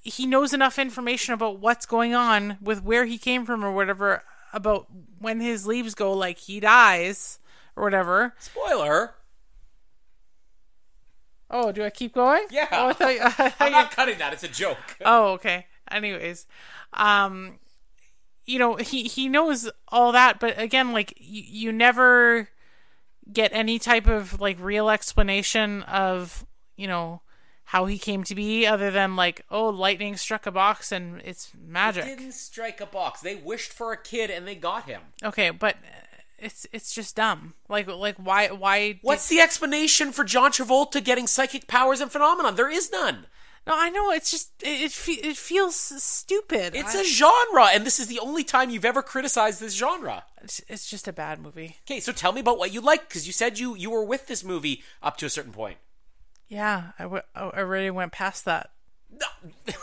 [0.00, 4.22] he knows enough information about what's going on with where he came from or whatever
[4.52, 4.86] about
[5.18, 7.40] when his leaves go like he dies
[7.74, 8.34] or whatever.
[8.38, 9.14] Spoiler.
[11.50, 12.46] Oh, do I keep going?
[12.50, 12.68] Yeah.
[12.70, 14.32] Oh, I thought, I thought I'm you- not cutting that.
[14.32, 14.78] It's a joke.
[15.04, 15.66] Oh, okay.
[15.90, 16.46] Anyways,
[16.92, 17.58] um,
[18.44, 22.48] you know, he he knows all that, but again, like you, you never
[23.32, 26.44] get any type of like real explanation of
[26.76, 27.22] you know
[27.64, 31.52] how he came to be, other than like, oh, lightning struck a box and it's
[31.56, 32.04] magic.
[32.04, 33.20] Didn't strike a box.
[33.20, 35.02] They wished for a kid and they got him.
[35.22, 35.76] Okay, but
[36.38, 37.54] it's it's just dumb.
[37.68, 38.92] Like like why why?
[38.92, 42.56] did- What's the explanation for John Travolta getting psychic powers and phenomenon?
[42.56, 43.26] There is none.
[43.66, 46.74] No, I know it's just it it, it feels stupid.
[46.74, 50.24] It's I- a genre, and this is the only time you've ever criticized this genre.
[50.42, 51.76] it's, it's just a bad movie.
[51.84, 54.26] Okay, so tell me about what you like, because you said you you were with
[54.26, 55.78] this movie up to a certain point.
[56.48, 58.70] Yeah, I, w- oh, I already went past that.
[59.10, 59.26] No.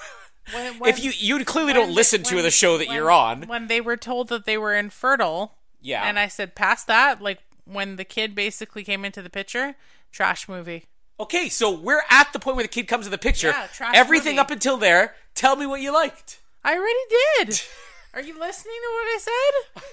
[0.54, 3.44] When, if you you clearly when don't listen to the show that when- you're on,
[3.48, 6.04] When they were told that they were infertile, Yeah.
[6.08, 9.76] and I said past that, like when the kid basically came into the picture,
[10.10, 10.86] trash movie.
[11.20, 13.50] Okay, so we're at the point where the kid comes in the picture.
[13.50, 14.40] Yeah, trash Everything movie.
[14.40, 16.40] up until there, tell me what you liked.
[16.64, 17.62] I already did.
[18.14, 19.84] Are you listening to what I said?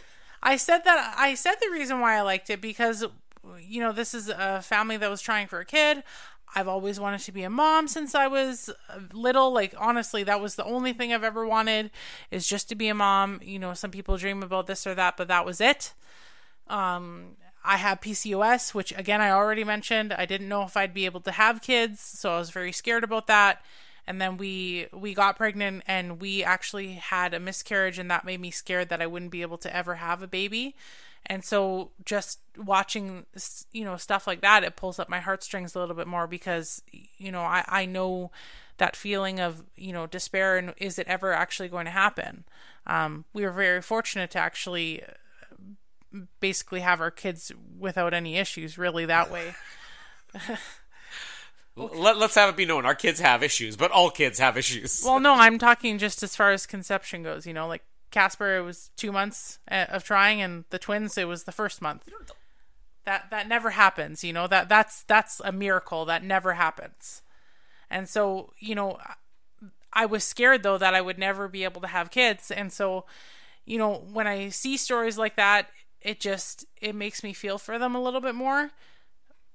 [0.42, 3.04] I said that I said the reason why I liked it because
[3.60, 6.02] you know this is a family that was trying for a kid.
[6.56, 8.70] I've always wanted to be a mom since I was
[9.12, 9.52] little.
[9.52, 11.90] Like honestly, that was the only thing I've ever wanted
[12.30, 13.40] is just to be a mom.
[13.42, 15.92] You know, some people dream about this or that, but that was it.
[16.68, 20.12] Um, I have PCOS, which again I already mentioned.
[20.12, 23.04] I didn't know if I'd be able to have kids, so I was very scared
[23.04, 23.62] about that.
[24.06, 28.40] And then we we got pregnant and we actually had a miscarriage and that made
[28.40, 30.76] me scared that I wouldn't be able to ever have a baby.
[31.26, 33.24] And so just watching
[33.72, 36.82] you know stuff like that it pulls up my heartstrings a little bit more because
[36.92, 38.30] you know I I know
[38.76, 42.44] that feeling of you know despair and is it ever actually going to happen.
[42.86, 45.02] Um, we were very fortunate to actually
[46.40, 49.54] basically have our kids without any issues really that way.
[51.76, 55.02] Let, us have it be known our kids have issues, but all kids have issues.
[55.04, 57.46] Well, no, I'm talking just as far as conception goes.
[57.46, 61.26] You know, like Casper, it was two months uh, of trying, and the twins, it
[61.26, 62.08] was the first month.
[63.04, 64.22] That that never happens.
[64.22, 67.22] You know that that's that's a miracle that never happens.
[67.90, 68.98] And so, you know,
[69.92, 73.04] I was scared though that I would never be able to have kids, and so,
[73.66, 75.68] you know, when I see stories like that,
[76.04, 78.70] it just it makes me feel for them a little bit more.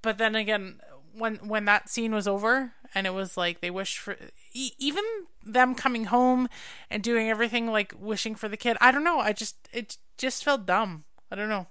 [0.02, 0.80] But then again,
[1.14, 4.16] when when that scene was over and it was like they wished for
[4.52, 5.04] even
[5.44, 6.48] them coming home
[6.90, 8.76] and doing everything like wishing for the kid.
[8.80, 9.20] I don't know.
[9.20, 11.04] I just it just felt dumb.
[11.30, 11.68] I don't know.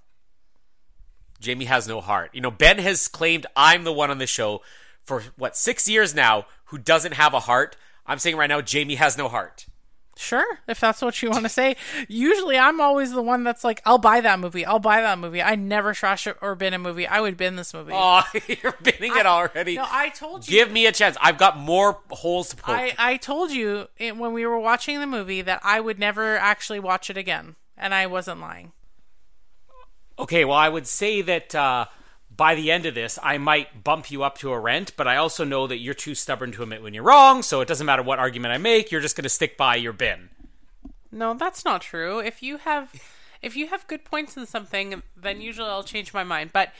[1.40, 2.32] Jamie has no heart.
[2.34, 4.62] You know, Ben has claimed I'm the one on the show
[5.06, 7.76] for what six years now who doesn't have a heart.
[8.06, 9.66] I'm saying right now, Jamie has no heart.
[10.22, 11.78] Sure, if that's what you want to say.
[12.10, 14.66] Usually, I'm always the one that's like, "I'll buy that movie.
[14.66, 17.08] I'll buy that movie." I never trash or bin a movie.
[17.08, 17.94] I would bin this movie.
[17.96, 19.76] Oh, you're binning it already.
[19.76, 20.52] no, I told you.
[20.52, 21.16] Give me a chance.
[21.22, 22.76] I've got more holes to poke.
[22.76, 26.36] I, I told you it, when we were watching the movie that I would never
[26.36, 28.74] actually watch it again, and I wasn't lying.
[30.20, 31.86] Okay, well, I would say that uh,
[32.40, 35.18] by the end of this, I might bump you up to a rent, but I
[35.18, 38.02] also know that you're too stubborn to admit when you're wrong, so it doesn't matter
[38.02, 40.30] what argument I make, you're just going to stick by your bin.
[41.12, 42.20] No, that's not true.
[42.20, 42.94] If you have
[43.42, 46.52] if you have good points in something, then usually I'll change my mind.
[46.54, 46.72] But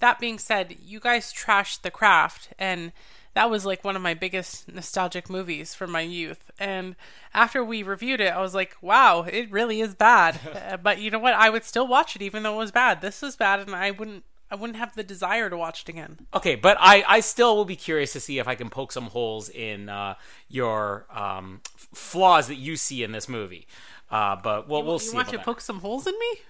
[0.00, 2.92] that being said, you guys trashed the craft and
[3.32, 6.50] that was like one of my biggest nostalgic movies from my youth.
[6.58, 6.94] And
[7.32, 10.38] after we reviewed it, I was like, wow, it really is bad.
[10.70, 11.32] uh, but you know what?
[11.32, 13.00] I would still watch it even though it was bad.
[13.00, 16.18] This is bad and I wouldn't I wouldn't have the desire to watch it again.
[16.32, 19.06] Okay, but I, I still will be curious to see if I can poke some
[19.06, 20.14] holes in uh,
[20.48, 23.66] your um, f- flaws that you see in this movie.
[24.10, 25.14] Uh, but we'll, we'll you see.
[25.16, 25.44] want about to that.
[25.44, 26.40] poke some holes in me?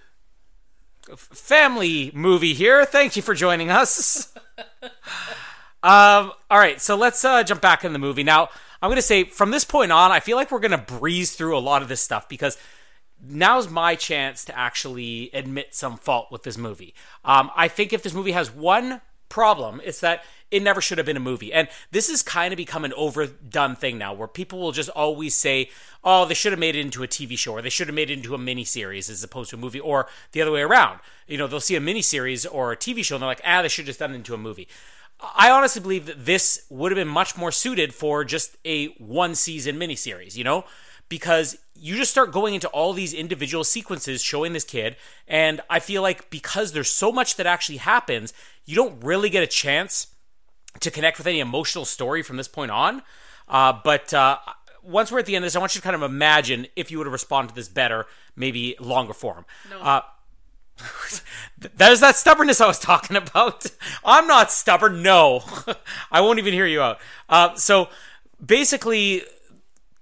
[1.15, 2.85] family movie here.
[2.85, 4.33] Thank you for joining us.
[5.83, 8.49] um, all right, so let's uh, jump back in the movie now.
[8.81, 11.33] I'm going to say from this point on, I feel like we're going to breeze
[11.33, 12.57] through a lot of this stuff because
[13.25, 16.93] now's my chance to actually admit some fault with this movie.
[17.25, 21.05] Um, I think if this movie has one problem, it's that it never should have
[21.05, 21.51] been a movie.
[21.51, 25.35] And this has kind of become an overdone thing now where people will just always
[25.35, 25.69] say,
[26.03, 28.09] oh, they should have made it into a TV show or they should have made
[28.09, 30.99] it into a miniseries as opposed to a movie or the other way around.
[31.27, 33.67] You know, they'll see a miniseries or a TV show and they're like, ah, they
[33.67, 34.67] should have just done it into a movie.
[35.19, 39.35] I honestly believe that this would have been much more suited for just a one
[39.35, 40.63] season miniseries, you know?
[41.09, 44.95] Because you just start going into all these individual sequences showing this kid,
[45.27, 48.33] and I feel like because there's so much that actually happens,
[48.65, 50.07] you don't really get a chance
[50.79, 53.01] to connect with any emotional story from this point on.
[53.47, 54.37] Uh, but uh,
[54.83, 56.91] once we're at the end of this, I want you to kind of imagine if
[56.91, 59.45] you would have responded to this better, maybe longer form.
[59.69, 59.79] No.
[59.79, 60.01] Uh,
[61.75, 63.65] there's that stubbornness I was talking about.
[64.05, 65.01] I'm not stubborn.
[65.01, 65.43] No,
[66.11, 66.99] I won't even hear you out.
[67.29, 67.89] Uh, so
[68.43, 69.23] basically,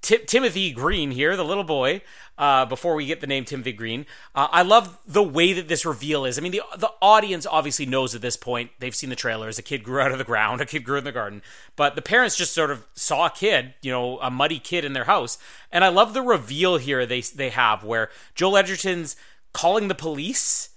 [0.05, 2.01] Ti- Timothy Green here, the little boy.
[2.37, 5.83] Uh, before we get the name Timothy Green, uh, I love the way that this
[5.83, 6.37] reveal is.
[6.37, 8.69] I mean, the the audience obviously knows at this point.
[8.77, 9.57] They've seen the trailers.
[9.57, 10.61] A kid grew out of the ground.
[10.61, 11.41] A kid grew in the garden.
[11.75, 14.93] But the parents just sort of saw a kid, you know, a muddy kid in
[14.93, 15.39] their house.
[15.71, 19.15] And I love the reveal here they they have where Joel Edgerton's
[19.53, 20.69] calling the police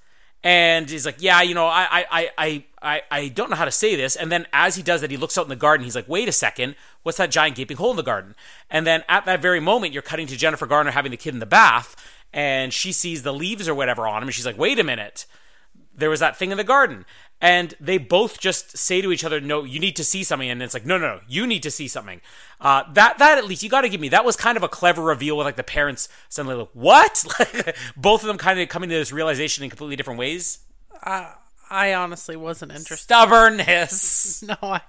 [0.45, 3.73] and he's like, "Yeah, you know, I, I, I, I, I don't know how to
[3.73, 5.85] say this." And then as he does that, he looks out in the garden.
[5.85, 8.35] He's like, "Wait a second, what's that giant gaping hole in the garden?"
[8.71, 11.41] And then at that very moment, you're cutting to Jennifer Garner having the kid in
[11.41, 11.97] the bath,
[12.33, 15.27] and she sees the leaves or whatever on him, and she's like, "Wait a minute."
[15.99, 17.05] There was that thing in the garden,
[17.41, 20.63] and they both just say to each other, "No, you need to see something." And
[20.63, 22.21] it's like, "No, no, no, you need to see something."
[22.61, 24.09] Uh, that that at least you got to give me.
[24.09, 27.25] That was kind of a clever reveal with like the parents suddenly like, "What?"
[27.97, 30.61] Both of them kind of coming to this realization in completely different ways.
[31.71, 33.05] I honestly wasn't interested.
[33.05, 34.43] Stubbornness.
[34.49, 34.81] No, I,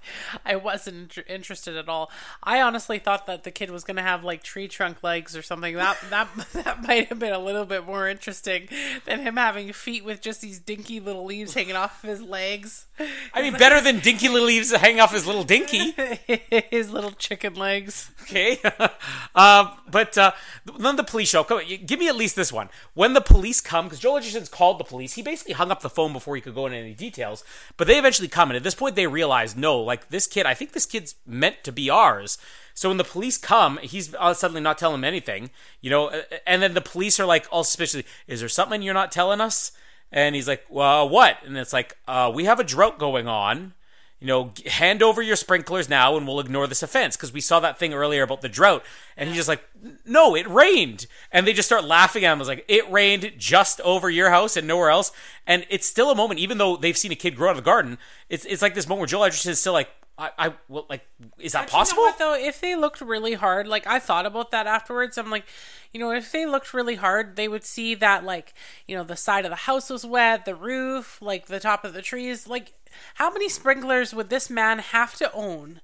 [0.45, 2.09] I wasn't inter- interested at all.
[2.43, 5.41] I honestly thought that the kid was going to have like tree trunk legs or
[5.41, 5.75] something.
[5.75, 8.69] That that that might have been a little bit more interesting
[9.05, 12.85] than him having feet with just these dinky little leaves hanging off of his legs.
[13.33, 15.91] I mean, better than dinky little leaves hanging off his little dinky.
[16.69, 18.11] his little chicken legs.
[18.23, 18.59] Okay,
[19.35, 20.31] uh, but uh,
[20.77, 21.43] then the police show.
[21.43, 22.69] Come on, give me at least this one.
[22.93, 25.89] When the police come, because Joel Edgerton's called the police, he basically hung up the
[25.89, 27.43] phone before he could go into any details.
[27.77, 30.53] But they eventually come, and at this point, they realize, no, like this kid, I
[30.53, 32.37] think this kid's meant to be ours.
[32.73, 35.49] So when the police come, he's uh, suddenly not telling them anything,
[35.81, 36.11] you know.
[36.47, 39.71] And then the police are like all suspiciously, "Is there something you're not telling us?"
[40.11, 43.73] And he's like, "Well, what?" And it's like, uh, "We have a drought going on."
[44.19, 47.15] you know, g- hand over your sprinklers now and we'll ignore this offense.
[47.15, 48.83] Because we saw that thing earlier about the drought.
[49.15, 49.63] And he's just like,
[50.05, 51.07] no, it rained.
[51.31, 52.41] And they just start laughing at him.
[52.41, 55.11] It's like, it rained just over your house and nowhere else.
[55.47, 57.61] And it's still a moment, even though they've seen a kid grow out of the
[57.63, 60.85] garden, it's, it's like this moment where Joel Edgerton is still like, I, I, well,
[60.89, 61.07] like,
[61.39, 62.07] is that But you know possible?
[62.19, 65.17] though, if they looked really hard, like I thought about that afterwards.
[65.17, 65.45] I'm like,
[65.93, 68.53] you know, if they looked really hard, they would see that, like,
[68.85, 71.93] you know, the side of the house was wet, the roof, like the top of
[71.93, 72.47] the trees.
[72.47, 72.73] Like,
[73.15, 75.79] how many sprinklers would this man have to own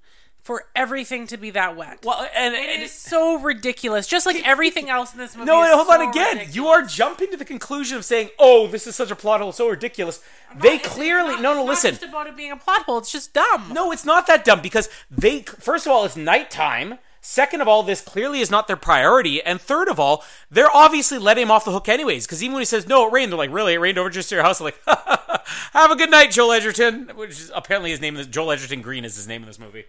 [0.46, 2.00] for everything to be that wet?
[2.06, 4.06] well, and, it and is so ridiculous.
[4.06, 5.48] Just like everything else in this movie.
[5.48, 6.38] no, no, hold on again.
[6.38, 6.56] ridiculous.
[6.56, 9.52] You are jumping to the conclusion of saying, "Oh, this is such a plot hole,
[9.52, 10.22] so ridiculous."
[10.56, 11.64] They It's- it's clearly not- no, it's no.
[11.64, 13.00] not Listen, just about it being a plot hole.
[13.00, 13.72] It's just dumb.
[13.74, 17.00] No, it's not that dumb because they, first of all, it's nighttime.
[17.28, 19.42] Second of all, this clearly is not their priority.
[19.42, 22.28] And third of all, they're obviously letting him off the hook anyways.
[22.28, 23.74] Because even when he says, no, it rained, they're like, really?
[23.74, 24.60] It rained over just to your house?
[24.60, 24.80] They're like,
[25.74, 27.12] have a good night, Joel Edgerton.
[27.16, 29.86] Which is apparently his name is Joel Edgerton Green is his name in this movie.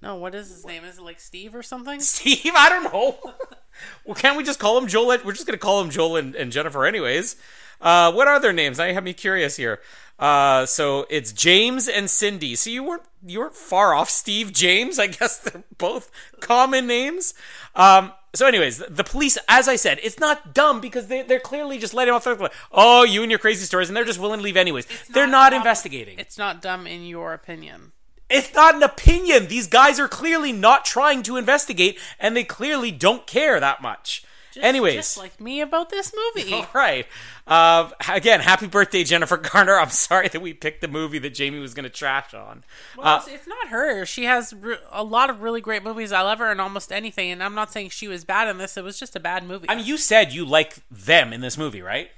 [0.00, 0.84] No, what is his name?
[0.84, 2.00] Is it like Steve or something?
[2.00, 3.18] Steve, I don't know.
[4.04, 5.18] well, can't we just call him Joel?
[5.24, 7.36] We're just going to call him Joel and, and Jennifer anyways.
[7.80, 8.80] Uh, what are their names?
[8.80, 9.80] I have me curious here.
[10.18, 12.56] Uh, so it's James and Cindy.
[12.56, 14.10] So you weren't you weren't far off.
[14.10, 17.34] Steve James, I guess they're both common names.
[17.76, 21.40] Um, so, anyways, the, the police, as I said, it's not dumb because they, they're
[21.40, 22.24] clearly just letting off.
[22.24, 24.86] They're oh, you and your crazy stories, and they're just willing to leave anyways.
[25.10, 26.18] they're not dumb- investigating.
[26.18, 27.92] It's not dumb in your opinion.
[28.30, 29.48] It's not an opinion.
[29.48, 34.22] These guys are clearly not trying to investigate, and they clearly don't care that much.
[34.52, 36.52] Just, Anyways, just like me about this movie.
[36.54, 37.06] all right.
[37.46, 39.78] Uh, again, happy birthday, Jennifer Garner.
[39.78, 42.64] I'm sorry that we picked the movie that Jamie was going to trash on.
[42.96, 44.04] Well, Uh, it's, it's not her.
[44.06, 46.12] She has re- a lot of really great movies.
[46.12, 48.76] I love her in almost anything, and I'm not saying she was bad in this.
[48.76, 49.66] It was just a bad movie.
[49.68, 52.10] I mean, you said you like them in this movie, right?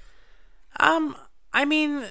[0.78, 1.16] um,
[1.52, 2.04] I mean,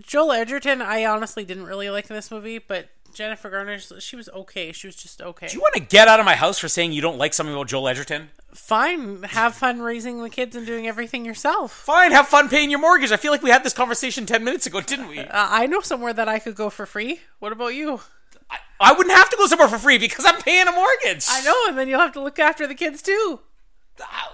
[0.00, 4.28] Joel Edgerton, I honestly didn't really like in this movie, but Jennifer Garner, she was
[4.28, 4.72] okay.
[4.72, 5.46] She was just okay.
[5.46, 7.54] Do you want to get out of my house for saying you don't like something
[7.54, 8.28] about Joel Edgerton?
[8.52, 11.72] Fine, have fun raising the kids and doing everything yourself.
[11.72, 13.10] Fine, have fun paying your mortgage.
[13.12, 15.18] I feel like we had this conversation 10 minutes ago, didn't we?
[15.20, 17.20] Uh, I know somewhere that I could go for free.
[17.38, 18.00] What about you?
[18.50, 21.24] I, I wouldn't have to go somewhere for free because I'm paying a mortgage.
[21.28, 23.40] I know, and then you'll have to look after the kids too.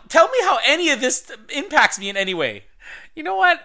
[0.08, 2.64] Tell me how any of this impacts me in any way.
[3.14, 3.60] You know what?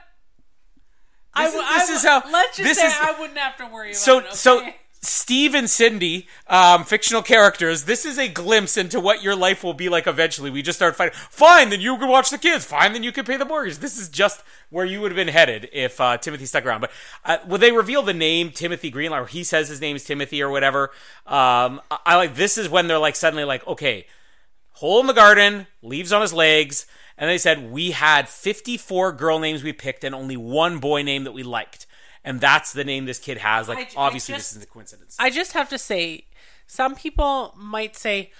[1.33, 3.37] I This is- I this w- is how- Let's just this say is- I wouldn't
[3.39, 4.33] have to worry about So, it.
[4.33, 4.75] so okay?
[5.01, 7.83] Steve and Cindy, um, fictional characters.
[7.83, 10.49] This is a glimpse into what your life will be like eventually.
[10.49, 11.17] We just start fighting.
[11.29, 12.65] Fine, then you can watch the kids.
[12.65, 13.77] Fine, then you can pay the mortgage.
[13.77, 16.81] This is just where you would have been headed if uh, Timothy stuck around.
[16.81, 16.91] But
[17.23, 20.41] uh, when they reveal the name Timothy Greenlight, or he says his name is Timothy
[20.41, 20.91] or whatever,
[21.25, 22.35] um, I, I like.
[22.35, 24.05] This is when they're like suddenly like, okay,
[24.73, 26.85] hole in the garden, leaves on his legs.
[27.17, 31.23] And they said, we had 54 girl names we picked and only one boy name
[31.23, 31.86] that we liked.
[32.27, 33.67] And that's the name this kid has.
[33.69, 35.15] Like, I j- I obviously, just- this isn't a coincidence.
[35.19, 36.25] I just have to say,
[36.67, 38.31] some people might say,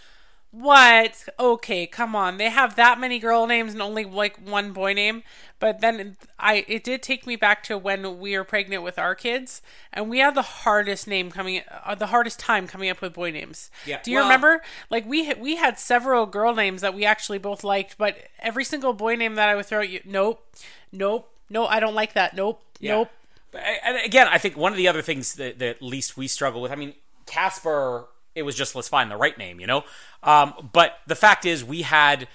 [0.51, 1.27] "What?
[1.39, 2.37] Okay, come on.
[2.37, 5.23] They have that many girl names and only like one boy name."
[5.59, 9.15] But then I, it did take me back to when we were pregnant with our
[9.15, 13.13] kids, and we had the hardest name coming, uh, the hardest time coming up with
[13.13, 13.71] boy names.
[13.85, 14.61] Yeah, Do you well- remember?
[14.89, 18.63] Like we had- we had several girl names that we actually both liked, but every
[18.63, 20.45] single boy name that I would throw at you, nope,
[20.91, 22.35] nope, no, I don't like that.
[22.35, 22.95] Nope, Yeah.
[22.95, 23.09] nope.
[23.51, 26.27] But, and again, I think one of the other things that, that at least we
[26.27, 26.93] struggle with, I mean,
[27.25, 28.05] Casper,
[28.35, 29.83] it was just let's find the right name, you know?
[30.23, 32.27] Um, but the fact is, we had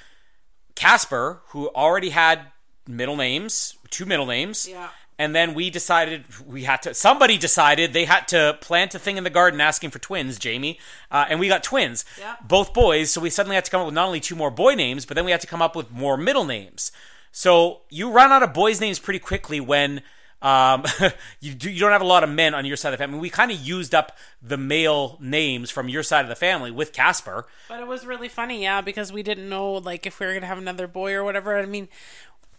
[0.75, 2.47] Casper, who already had
[2.87, 4.67] middle names, two middle names.
[4.69, 4.89] Yeah.
[5.19, 6.95] And then we decided we had to.
[6.95, 10.79] Somebody decided they had to plant a thing in the garden asking for twins, Jamie,
[11.11, 12.37] uh, and we got twins, Yeah.
[12.43, 13.13] both boys.
[13.13, 15.15] So we suddenly had to come up with not only two more boy names, but
[15.15, 16.91] then we had to come up with more middle names.
[17.31, 20.03] So you run out of boys' names pretty quickly when
[20.43, 20.85] um,
[21.41, 23.19] you do, you don't have a lot of men on your side of the family.
[23.19, 26.93] We kind of used up the male names from your side of the family with
[26.93, 27.47] Casper.
[27.69, 30.47] But it was really funny, yeah, because we didn't know like if we were gonna
[30.47, 31.57] have another boy or whatever.
[31.57, 31.89] I mean,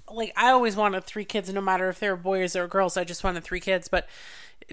[0.10, 2.96] like I always wanted three kids, no matter if they were boys or girls.
[2.98, 4.08] I just wanted three kids, but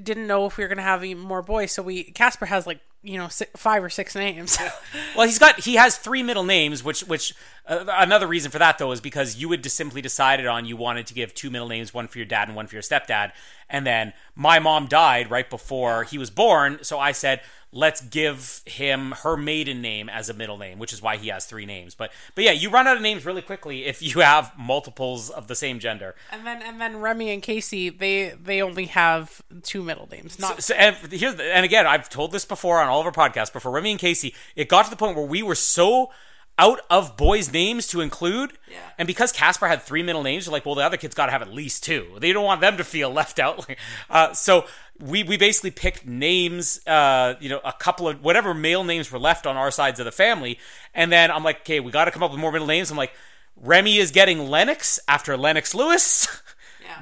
[0.01, 1.73] didn't know if we were gonna have even more boys.
[1.73, 4.59] So we Casper has like you know six, five or six names.
[5.17, 7.35] Well, he's got he has three middle names, which which
[7.67, 10.77] uh, another reason for that though is because you had just simply decided on you
[10.77, 13.33] wanted to give two middle names, one for your dad and one for your stepdad,
[13.69, 17.41] and then my mom died right before he was born, so I said
[17.73, 21.47] let's give him her maiden name as a middle name, which is why he has
[21.47, 21.95] three names.
[21.95, 25.47] But but yeah, you run out of names really quickly if you have multiples of
[25.47, 26.15] the same gender.
[26.33, 30.63] and then and then Remy and Casey, they they only have two middle names, not
[30.63, 33.53] So, and here's the- and again, I've told this before on all of our podcasts,
[33.53, 36.11] but for Remy and Casey, it got to the point where we were so
[36.59, 38.76] out of boys' names to include, Yeah.
[38.98, 41.33] and because Casper had three middle names, they're like, well, the other kids got to
[41.33, 42.07] have at least two.
[42.18, 43.64] They don't want them to feel left out.
[44.11, 44.66] uh, so
[44.98, 49.18] we we basically picked names, uh, you know, a couple of whatever male names were
[49.18, 50.59] left on our sides of the family,
[50.94, 52.90] and then I'm like, okay, we got to come up with more middle names.
[52.90, 53.12] I'm like,
[53.57, 56.29] Remy is getting Lennox after Lennox Lewis.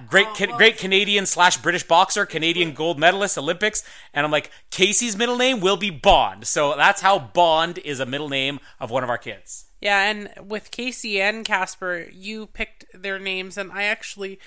[0.08, 3.82] great Oh, well- great Canadian slash British boxer, Canadian gold medalist, Olympics,
[4.14, 8.06] and I'm like Casey's middle name will be Bond, so that's how Bond is a
[8.06, 9.66] middle name of one of our kids.
[9.80, 14.40] Yeah, and with Casey and Casper, you picked their names, and I actually,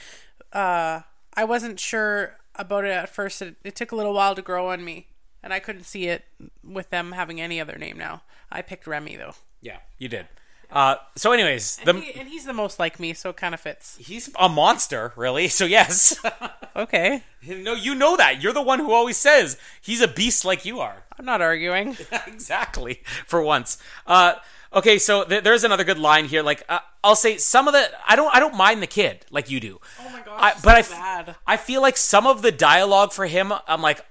[0.52, 1.02] uh,
[1.34, 3.42] I wasn't sure about it at first.
[3.42, 5.08] It, it took a little while to grow on me,
[5.42, 6.26] and I couldn't see it
[6.64, 8.24] with them having any other name now.
[8.52, 10.28] I picked Remy though, Yeah, you did.
[10.72, 13.54] Uh, so, anyways, the, and, he, and he's the most like me, so it kind
[13.54, 13.98] of fits.
[14.00, 15.48] he's a monster, really.
[15.50, 16.18] So yes,
[16.76, 18.42] Okay, no, you know that.
[18.42, 21.04] You're the one who always says he's a beast like you are.
[21.20, 21.98] I'm not arguing.
[22.28, 24.34] exactly for once uh
[24.74, 27.88] okay so th- there's another good line here like uh, i'll say some of the
[28.08, 30.86] i don't i don't mind the kid like you do Oh my gosh, I, but
[30.86, 31.36] so I, f- bad.
[31.46, 34.04] I feel like some of the dialogue for him i'm like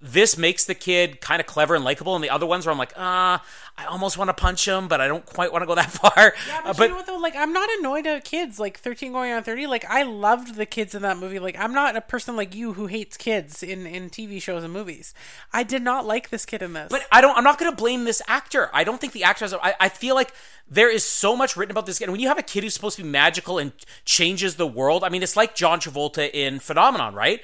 [0.00, 2.78] this makes the kid kind of clever and likable, and the other ones where I'm
[2.78, 3.44] like, ah,
[3.76, 6.34] I almost want to punch him, but I don't quite want to go that far.
[6.48, 7.18] Yeah, Uh, but, you know what though?
[7.18, 8.58] Like, I'm not annoyed at kids.
[8.58, 9.66] Like, 13 going on 30.
[9.66, 11.38] Like, I loved the kids in that movie.
[11.38, 14.72] Like, I'm not a person like you who hates kids in in TV shows and
[14.72, 15.12] movies.
[15.52, 16.88] I did not like this kid in this.
[16.90, 17.36] But I don't.
[17.36, 18.70] I'm not going to blame this actor.
[18.72, 19.54] I don't think the actor has.
[19.54, 20.32] I, I feel like
[20.68, 22.04] there is so much written about this kid.
[22.04, 23.72] And when you have a kid who's supposed to be magical and
[24.04, 27.40] changes the world, I mean, it's like John Travolta in Phenomenon, right?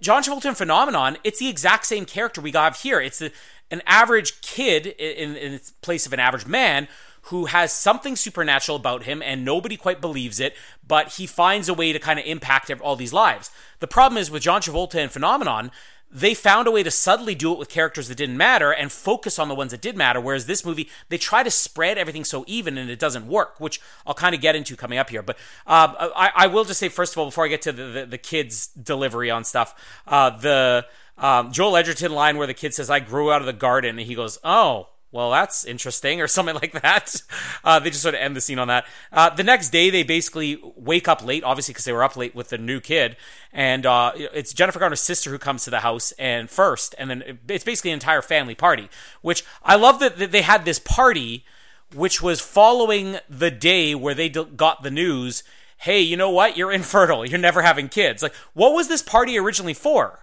[0.00, 1.16] John Travolta in Phenomenon.
[1.24, 3.00] It's the exact same character we got here.
[3.00, 3.32] It's the,
[3.70, 6.88] an average kid in, in place of an average man
[7.22, 10.54] who has something supernatural about him and nobody quite believes it,
[10.86, 13.50] but he finds a way to kind of impact all these lives.
[13.80, 15.72] The problem is with John Travolta and Phenomenon,
[16.16, 19.38] they found a way to subtly do it with characters that didn't matter and focus
[19.38, 20.18] on the ones that did matter.
[20.18, 23.82] Whereas this movie, they try to spread everything so even and it doesn't work, which
[24.06, 25.20] I'll kind of get into coming up here.
[25.20, 25.36] But
[25.66, 28.06] um, I, I, will just say, first of all, before I get to the, the,
[28.06, 29.74] the kids' delivery on stuff,
[30.06, 30.86] uh, the
[31.18, 34.06] um, Joel Edgerton line where the kid says, I grew out of the garden, and
[34.06, 37.22] he goes, Oh, well, that's interesting, or something like that.
[37.64, 38.86] Uh, they just sort of end the scene on that.
[39.12, 42.34] Uh, the next day, they basically wake up late, obviously because they were up late
[42.34, 43.16] with the new kid,
[43.52, 47.38] and uh, it's Jennifer Garner's sister who comes to the house and first, and then
[47.48, 48.88] it's basically an entire family party.
[49.22, 51.44] Which I love that they had this party,
[51.94, 55.42] which was following the day where they got the news.
[55.78, 56.56] Hey, you know what?
[56.56, 57.26] You're infertile.
[57.26, 58.22] You're never having kids.
[58.22, 60.20] Like, what was this party originally for?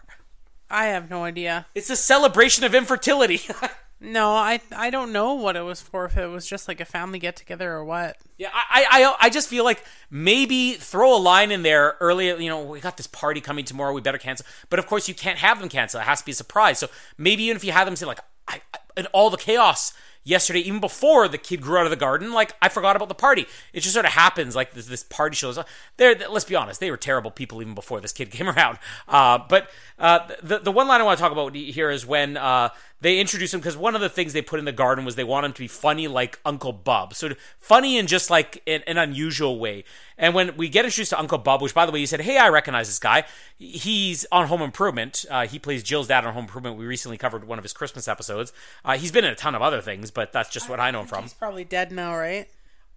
[0.70, 1.68] I have no idea.
[1.76, 3.42] It's a celebration of infertility.
[4.06, 6.04] No, I I don't know what it was for.
[6.04, 8.18] If it was just like a family get together or what.
[8.38, 9.82] Yeah, I, I I just feel like
[10.12, 12.36] maybe throw a line in there earlier.
[12.36, 13.94] You know, we got this party coming tomorrow.
[13.94, 14.46] We better cancel.
[14.70, 16.02] But of course, you can't have them cancel.
[16.02, 16.80] It has to be a surprise.
[16.80, 19.94] So maybe even if you have them say like, I, I and all the chaos
[20.24, 23.16] yesterday, even before the kid grew out of the garden, like I forgot about the
[23.16, 23.46] party.
[23.72, 24.56] It just sort of happens.
[24.56, 25.68] Like this, this party shows up.
[25.98, 28.80] There, let's be honest, they were terrible people even before this kid came around.
[29.08, 32.38] Uh, but uh, the the one line I want to talk about here is when
[32.38, 32.70] uh,
[33.04, 35.26] they introduce him because one of the things they put in the garden was they
[35.26, 38.98] want him to be funny like Uncle Bub, so funny in just like an, an
[38.98, 39.84] unusual way.
[40.18, 42.38] And when we get introduced to Uncle Bub, which by the way, you said, "Hey,
[42.38, 43.26] I recognize this guy.
[43.58, 45.26] He's on Home Improvement.
[45.30, 46.78] Uh, he plays Jill's dad on Home Improvement.
[46.78, 48.54] We recently covered one of his Christmas episodes.
[48.86, 51.02] Uh, he's been in a ton of other things, but that's just what I know
[51.02, 51.24] him from.
[51.24, 52.48] He's probably dead now, right?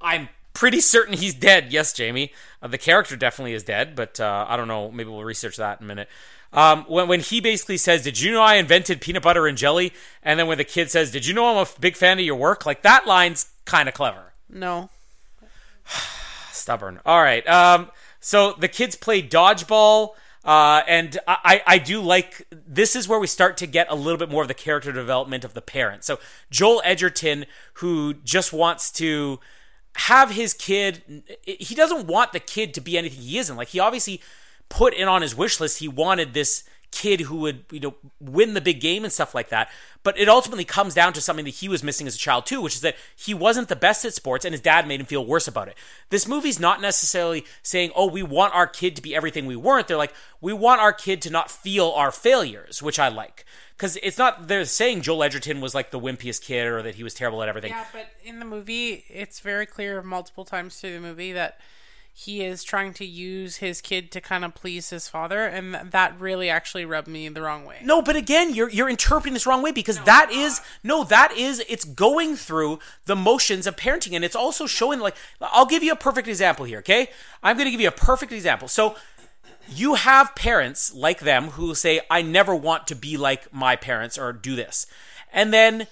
[0.01, 1.73] I'm pretty certain he's dead.
[1.73, 2.33] Yes, Jamie.
[2.63, 4.91] Uh, the character definitely is dead, but uh, I don't know.
[4.91, 6.09] Maybe we'll research that in a minute.
[6.53, 9.93] Um, when when he basically says, "Did you know I invented peanut butter and jelly?"
[10.23, 12.37] and then when the kid says, "Did you know I'm a big fan of your
[12.37, 14.33] work?" like that line's kind of clever.
[14.49, 14.91] No.
[16.53, 17.01] Stubborn.
[17.05, 17.47] All right.
[17.49, 17.91] Um,
[18.21, 20.11] so the kids play dodgeball.
[20.45, 24.17] Uh, and I, I do like this is where we start to get a little
[24.17, 26.07] bit more of the character development of the parents.
[26.07, 26.21] So
[26.53, 29.41] Joel Edgerton, who just wants to
[29.97, 33.57] have his kid, he doesn't want the kid to be anything he isn't.
[33.57, 34.21] Like he obviously
[34.69, 38.55] put in on his wish list, he wanted this kid who would you know win
[38.55, 39.69] the big game and stuff like that.
[40.03, 42.61] But it ultimately comes down to something that he was missing as a child too
[42.61, 45.25] which is that he wasn't the best at sports and his dad made him feel
[45.25, 45.77] worse about it.
[46.11, 49.89] This movie's not necessarily saying oh we want our kid to be everything we weren't.
[49.89, 53.45] They're like we want our kid to not feel our failures which i like.
[53.77, 57.03] Because it's not they're saying joel edgerton was like the wimpiest kid or that he
[57.03, 57.73] was terrible at everything.
[57.73, 61.61] Yeah, but in the movie, it's very clear multiple times through the movie that
[62.19, 65.91] he is trying to use his kid to kind of please his father, and th-
[65.91, 67.77] that really actually rubbed me the wrong way.
[67.85, 71.63] No, but again, you're you're interpreting this wrong way because that is no, that is
[71.69, 75.93] it's going through the motions of parenting, and it's also showing like I'll give you
[75.93, 76.79] a perfect example here.
[76.79, 77.11] Okay,
[77.43, 78.67] I'm going to give you a perfect example.
[78.67, 78.97] So
[79.69, 84.17] you have parents like them who say, "I never want to be like my parents
[84.17, 84.87] or do this,"
[85.35, 85.87] and then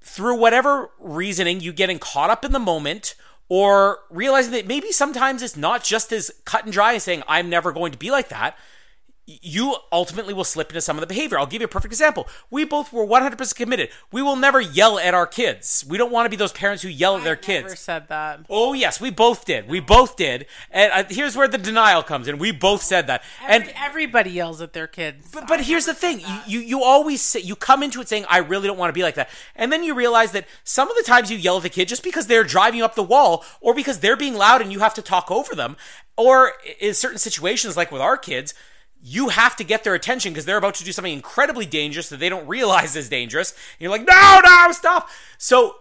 [0.00, 3.14] through whatever reasoning, you getting caught up in the moment
[3.54, 7.50] or realizing that maybe sometimes it's not just as cut and dry as saying, I'm
[7.50, 8.56] never going to be like that.
[9.40, 11.38] You ultimately will slip into some of the behavior.
[11.38, 12.28] I'll give you a perfect example.
[12.50, 13.88] We both were 100% committed.
[14.10, 15.84] We will never yell at our kids.
[15.88, 17.80] We don't want to be those parents who yell at their Never kids.
[17.80, 18.46] said that.
[18.50, 19.68] Oh, yes, we both did.
[19.68, 20.46] We both did.
[20.70, 22.38] And uh, here's where the denial comes in.
[22.38, 23.22] We both said that.
[23.46, 25.30] And everybody yells at their kids.
[25.32, 28.24] but, but here's the thing you, you you always say you come into it saying
[28.28, 30.96] i really don't want to be like that and then you realize that some of
[30.96, 33.44] the times you yell at the kid just because they're driving you up the wall
[33.60, 35.76] or because they're being loud and you have to talk over them
[36.16, 38.54] or in certain situations like with our kids
[39.02, 42.20] you have to get their attention because they're about to do something incredibly dangerous that
[42.20, 43.50] they don't realize is dangerous.
[43.50, 45.08] And you're like no no stop.
[45.38, 45.76] So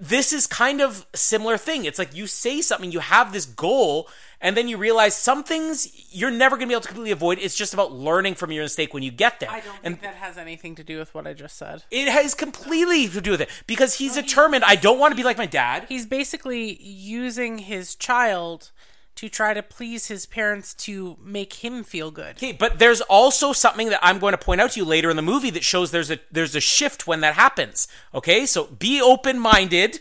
[0.00, 1.84] this is kind of a similar thing.
[1.84, 4.08] It's like you say something you have this goal
[4.40, 7.38] and then you realize some things you're never going to be able to completely avoid.
[7.38, 9.50] It's just about learning from your mistake when you get there.
[9.50, 11.84] I don't and think that has anything to do with what I just said.
[11.90, 15.22] it has completely to do with it because he's determined i don't want to be
[15.22, 15.86] like my dad.
[15.88, 18.72] He's basically using his child
[19.16, 22.36] to try to please his parents to make him feel good.
[22.36, 25.16] Okay, but there's also something that I'm going to point out to you later in
[25.16, 27.86] the movie that shows there's a there's a shift when that happens.
[28.14, 30.00] Okay, so be open minded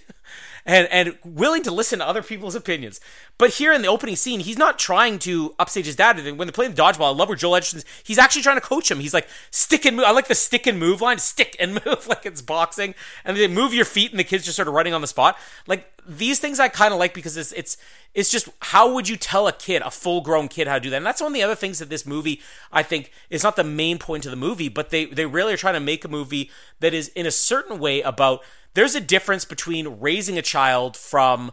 [0.65, 2.99] and and willing to listen to other people's opinions.
[3.37, 6.17] But here in the opening scene, he's not trying to upstage his dad.
[6.17, 7.85] When they're playing dodgeball, I love where Joel Edgerton's.
[8.03, 8.99] He's actually trying to coach him.
[8.99, 10.05] He's like stick and move.
[10.05, 11.19] I like the stick and move line.
[11.19, 12.95] Stick and move like it's boxing,
[13.25, 15.37] and they move your feet, and the kids just sort of running on the spot.
[15.67, 17.77] Like these things, I kind of like because it's it's
[18.13, 20.89] it's just how would you tell a kid, a full grown kid, how to do
[20.91, 20.97] that?
[20.97, 22.41] And that's one of the other things that this movie,
[22.71, 25.57] I think, is not the main point of the movie, but they they really are
[25.57, 28.41] trying to make a movie that is in a certain way about
[28.73, 31.51] there's a difference between raising a child from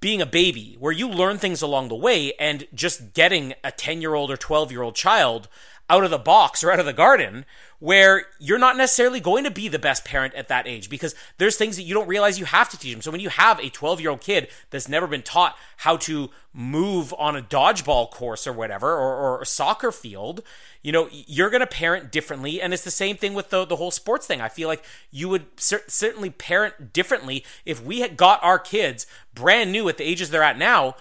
[0.00, 4.00] being a baby, where you learn things along the way, and just getting a 10
[4.00, 5.48] year old or 12 year old child
[5.88, 7.44] out of the box or out of the garden
[7.78, 11.56] where you're not necessarily going to be the best parent at that age because there's
[11.56, 13.02] things that you don't realize you have to teach them.
[13.02, 16.30] So when you have a 12 year old kid that's never been taught how to
[16.52, 20.42] move on a dodgeball course or whatever, or, or a soccer field,
[20.82, 22.62] you know, you're going to parent differently.
[22.62, 24.40] And it's the same thing with the, the whole sports thing.
[24.40, 29.06] I feel like you would cer- certainly parent differently if we had got our kids
[29.34, 30.96] brand new at the ages they're at now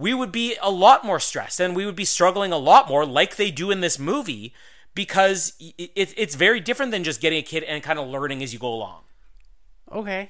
[0.00, 3.04] we would be a lot more stressed and we would be struggling a lot more
[3.04, 4.54] like they do in this movie
[5.00, 8.52] because it, it's very different than just getting a kid and kind of learning as
[8.52, 9.00] you go along.
[9.90, 10.28] Okay.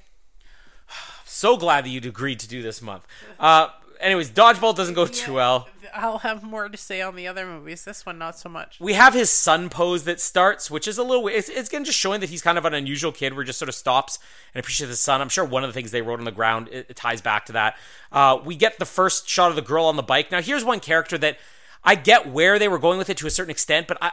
[1.25, 3.05] So glad that you'd agreed to do this month.
[3.41, 5.69] Uh, anyways, Dodgeball doesn't go too well.
[5.93, 7.85] I'll have more to say on the other movies.
[7.85, 8.79] This one, not so much.
[8.79, 11.27] We have his sun pose that starts, which is a little.
[11.27, 13.35] It's, it's again just showing that he's kind of an unusual kid.
[13.35, 14.21] Where he just sort of stops
[14.55, 15.21] and appreciates his sun.
[15.21, 17.47] I'm sure one of the things they wrote on the ground it, it ties back
[17.47, 17.77] to that.
[18.13, 20.31] Uh, we get the first shot of the girl on the bike.
[20.31, 21.39] Now, here's one character that
[21.83, 24.13] I get where they were going with it to a certain extent, but I.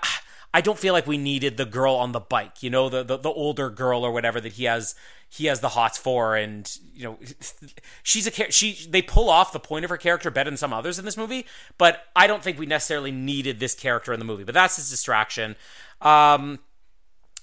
[0.54, 3.18] I don't feel like we needed the girl on the bike, you know, the, the,
[3.18, 4.96] the older girl or whatever that he has
[5.30, 7.20] he has the hots for, and you know,
[8.04, 8.88] she's a she.
[8.90, 11.46] They pull off the point of her character better than some others in this movie,
[11.78, 14.44] but I don't think we necessarily needed this character in the movie.
[14.44, 15.56] But that's his distraction.
[16.02, 16.60] Um,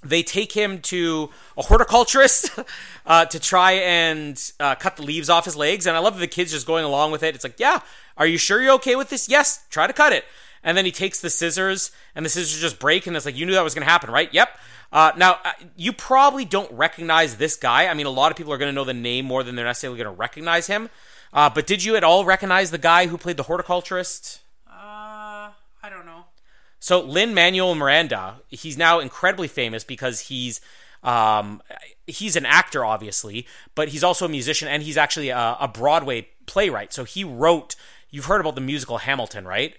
[0.03, 2.51] they take him to a horticulturist
[3.07, 6.27] uh, to try and uh, cut the leaves off his legs, and I love the
[6.27, 7.35] kids just going along with it.
[7.35, 7.81] It's like, yeah,
[8.17, 9.29] are you sure you're okay with this?
[9.29, 10.25] Yes, try to cut it.
[10.65, 13.47] And then he takes the scissors, and the scissors just break, and it's like, you
[13.47, 14.33] knew that was going to happen, right?
[14.33, 14.49] Yep.
[14.91, 17.87] Uh, now, uh, you probably don't recognize this guy.
[17.87, 19.65] I mean, a lot of people are going to know the name more than they're
[19.65, 20.89] necessarily going to recognize him.
[21.33, 24.41] Uh, but did you at all recognize the guy who played the horticulturist?
[24.67, 25.51] Uh,
[25.83, 26.27] I don't know.
[26.79, 30.61] So Lin Manuel Miranda, he's now incredibly famous because he's
[31.03, 31.61] um,
[32.07, 36.29] he's an actor, obviously, but he's also a musician and he's actually a, a Broadway
[36.47, 36.93] playwright.
[36.93, 37.75] So he wrote.
[38.11, 39.75] You've heard about the musical Hamilton, right?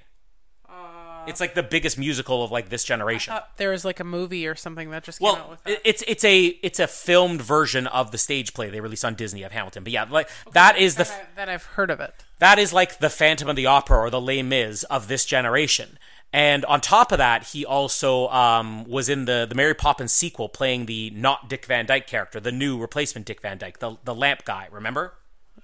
[1.28, 3.34] It's like the biggest musical of like this generation.
[3.58, 5.82] there was like a movie or something that just came out Well, with that.
[5.84, 9.44] it's it's a it's a filmed version of the stage play they released on Disney
[9.44, 9.84] of Hamilton.
[9.84, 12.14] But yeah, like that is the that, I, that I've heard of it.
[12.40, 15.98] that is like the Phantom of the Opera or the Les Mis of this generation.
[16.34, 20.50] And on top of that, he also um, was in the the Mary Poppins sequel,
[20.50, 24.14] playing the not Dick Van Dyke character, the new replacement Dick Van Dyke, the the
[24.14, 24.68] lamp guy.
[24.72, 25.14] Remember?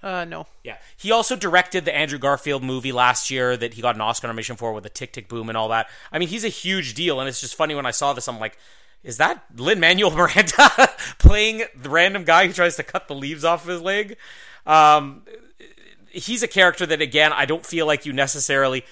[0.03, 0.47] Uh, no.
[0.63, 0.77] Yeah.
[0.97, 4.55] He also directed the Andrew Garfield movie last year that he got an Oscar nomination
[4.55, 5.89] for with the Tick Tick Boom and all that.
[6.11, 8.39] I mean, he's a huge deal, and it's just funny when I saw this, I'm
[8.39, 8.57] like,
[9.03, 10.89] is that Lin Manuel Miranda
[11.19, 14.17] playing the random guy who tries to cut the leaves off of his leg?
[14.65, 15.23] Um,
[16.09, 18.83] he's a character that, again, I don't feel like you necessarily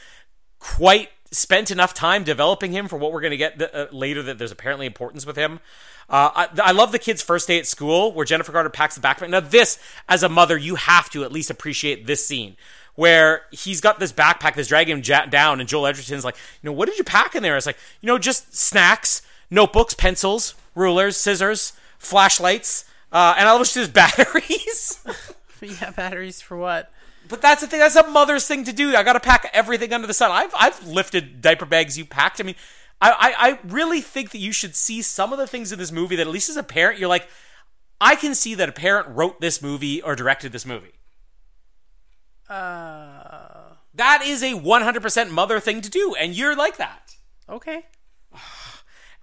[0.60, 4.24] quite spent enough time developing him for what we're going to get th- uh, later
[4.24, 5.60] that there's apparently importance with him.
[6.10, 9.02] Uh, I, I love the kid's first day at school where Jennifer Garner packs the
[9.02, 9.30] backpack.
[9.30, 9.78] Now, this,
[10.08, 12.56] as a mother, you have to at least appreciate this scene
[12.96, 16.74] where he's got this backpack that's dragging him down, and Joel Edgerton's like, you know,
[16.74, 17.56] what did you pack in there?
[17.56, 23.74] It's like, you know, just snacks, notebooks, pencils, rulers, scissors, flashlights, uh, and I wish
[23.74, 25.00] there's batteries.
[25.62, 26.92] yeah, batteries for what?
[27.30, 27.80] But that's the thing.
[27.80, 28.96] That's a mother's thing to do.
[28.96, 30.32] I got to pack everything under the sun.
[30.32, 32.42] I've I've lifted diaper bags you packed.
[32.42, 32.56] I mean,
[33.00, 35.92] I, I I really think that you should see some of the things in this
[35.92, 37.28] movie that at least as a parent you're like,
[38.02, 40.94] I can see that a parent wrote this movie or directed this movie.
[42.50, 47.16] Uh, That is a 100% mother thing to do, and you're like that.
[47.48, 47.86] okay.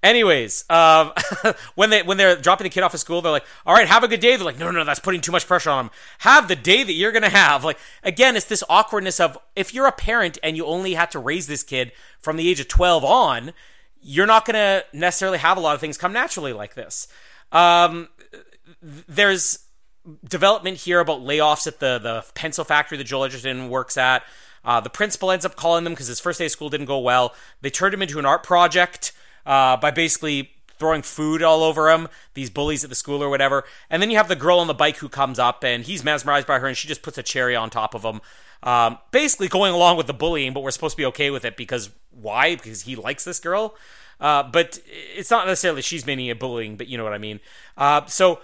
[0.07, 1.13] Anyways, um,
[1.75, 4.05] when they when they're dropping the kid off at school, they're like, "All right, have
[4.05, 5.93] a good day." They're like, "No, no, no, that's putting too much pressure on them.
[6.19, 9.89] Have the day that you're gonna have." Like again, it's this awkwardness of if you're
[9.89, 11.91] a parent and you only had to raise this kid
[12.21, 13.53] from the age of 12 on,
[14.01, 17.09] you're not gonna necessarily have a lot of things come naturally like this.
[17.51, 18.09] Um,
[18.81, 19.59] there's
[20.25, 24.23] development here about layoffs at the the pencil factory that Joel Edgerton works at.
[24.65, 27.01] Uh, the principal ends up calling them because his first day of school didn't go
[27.01, 27.35] well.
[27.61, 29.11] They turned him into an art project
[29.47, 32.09] uh, by basically throwing food all over him.
[32.35, 33.65] These bullies at the school or whatever.
[33.89, 36.47] And then you have the girl on the bike who comes up and he's mesmerized
[36.47, 38.21] by her and she just puts a cherry on top of him.
[38.63, 41.57] Um, basically going along with the bullying, but we're supposed to be okay with it
[41.57, 42.57] because why?
[42.57, 43.75] Because he likes this girl.
[44.21, 47.41] Uh, but it's not necessarily she's meaning a bullying, but you know what I mean.
[47.77, 48.41] Uh, so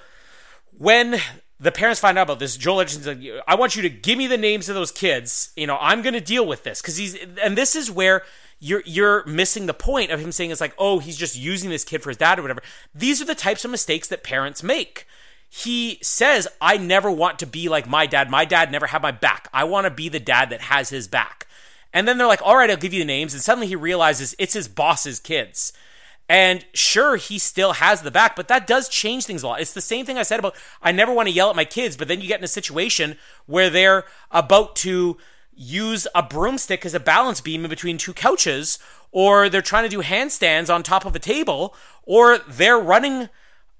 [0.76, 1.18] when
[1.58, 4.26] the parents find out about this, Joel Edgerton's like, I want you to give me
[4.26, 5.52] the names of those kids.
[5.56, 8.22] You know, I'm going to deal with this because he's, and this is where
[8.62, 11.82] you're you're missing the point of him saying it's like, oh, he's just using this
[11.82, 12.62] kid for his dad or whatever.
[12.94, 15.06] These are the types of mistakes that parents make.
[15.48, 18.30] He says, I never want to be like my dad.
[18.30, 19.48] My dad never had my back.
[19.52, 21.48] I want to be the dad that has his back.
[21.92, 23.34] And then they're like, all right, I'll give you the names.
[23.34, 25.72] And suddenly he realizes it's his boss's kids.
[26.28, 29.60] And sure, he still has the back, but that does change things a lot.
[29.60, 31.96] It's the same thing I said about I never want to yell at my kids,
[31.96, 35.18] but then you get in a situation where they're about to
[35.54, 38.78] use a broomstick as a balance beam in between two couches,
[39.10, 41.74] or they're trying to do handstands on top of a table,
[42.04, 43.28] or they're running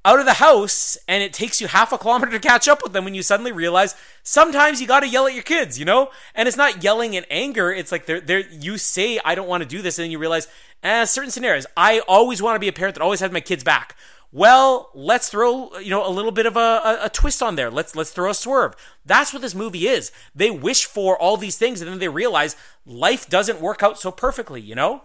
[0.05, 2.93] out of the house and it takes you half a kilometer to catch up with
[2.93, 3.95] them when you suddenly realize
[4.25, 6.11] sometimes you got to yell at your kids, you know?
[6.35, 7.73] And it's not yelling in anger.
[7.73, 9.99] It's like they're, they're, you say, I don't want to do this.
[9.99, 10.49] And then you realize,
[10.83, 13.63] eh, certain scenarios, I always want to be a parent that always has my kids
[13.63, 13.97] back.
[14.33, 17.71] Well, let's throw, you know, a little bit of a, a, a twist on there.
[17.71, 18.75] Let's, let's throw a swerve.
[19.05, 20.11] That's what this movie is.
[20.35, 22.57] They wish for all these things and then they realize
[22.87, 25.03] life doesn't work out so perfectly, you know?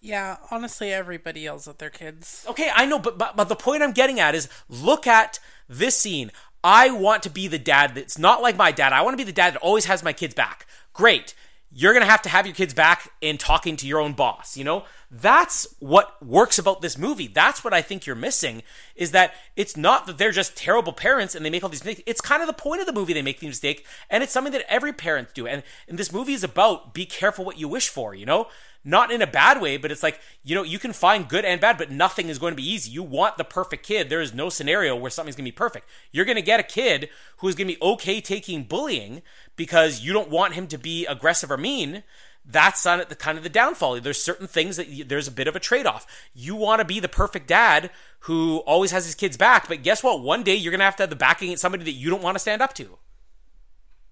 [0.00, 2.44] Yeah, honestly, everybody yells at their kids.
[2.48, 5.38] Okay, I know, but, but but the point I'm getting at is look at
[5.68, 6.32] this scene.
[6.64, 8.92] I want to be the dad that's not like my dad.
[8.92, 10.66] I want to be the dad that always has my kids back.
[10.92, 11.34] Great.
[11.72, 14.56] You're going to have to have your kids back in talking to your own boss,
[14.56, 14.84] you know?
[15.14, 17.26] That's what works about this movie.
[17.26, 18.62] That's what I think you're missing
[18.96, 22.02] is that it's not that they're just terrible parents and they make all these mistakes.
[22.06, 24.54] It's kind of the point of the movie they make the mistake and it's something
[24.54, 25.46] that every parent do.
[25.46, 28.48] And and this movie is about be careful what you wish for, you know?
[28.84, 31.60] not in a bad way, but it's like, you know, you can find good and
[31.60, 32.90] bad, but nothing is going to be easy.
[32.90, 34.08] You want the perfect kid.
[34.08, 35.88] There is no scenario where something's going to be perfect.
[36.10, 37.08] You're going to get a kid
[37.38, 39.22] who's going to be okay taking bullying
[39.56, 42.02] because you don't want him to be aggressive or mean.
[42.44, 44.00] That's on the kind of the downfall.
[44.00, 46.06] There's certain things that you, there's a bit of a trade off.
[46.34, 47.90] You want to be the perfect dad
[48.20, 50.22] who always has his kids back, but guess what?
[50.22, 52.22] One day you're going to have to have the backing of somebody that you don't
[52.22, 52.98] want to stand up to.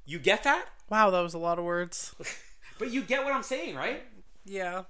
[0.07, 0.67] You get that?
[0.89, 2.15] Wow, that was a lot of words.
[2.79, 4.03] but you get what I'm saying, right?
[4.45, 4.85] Yeah.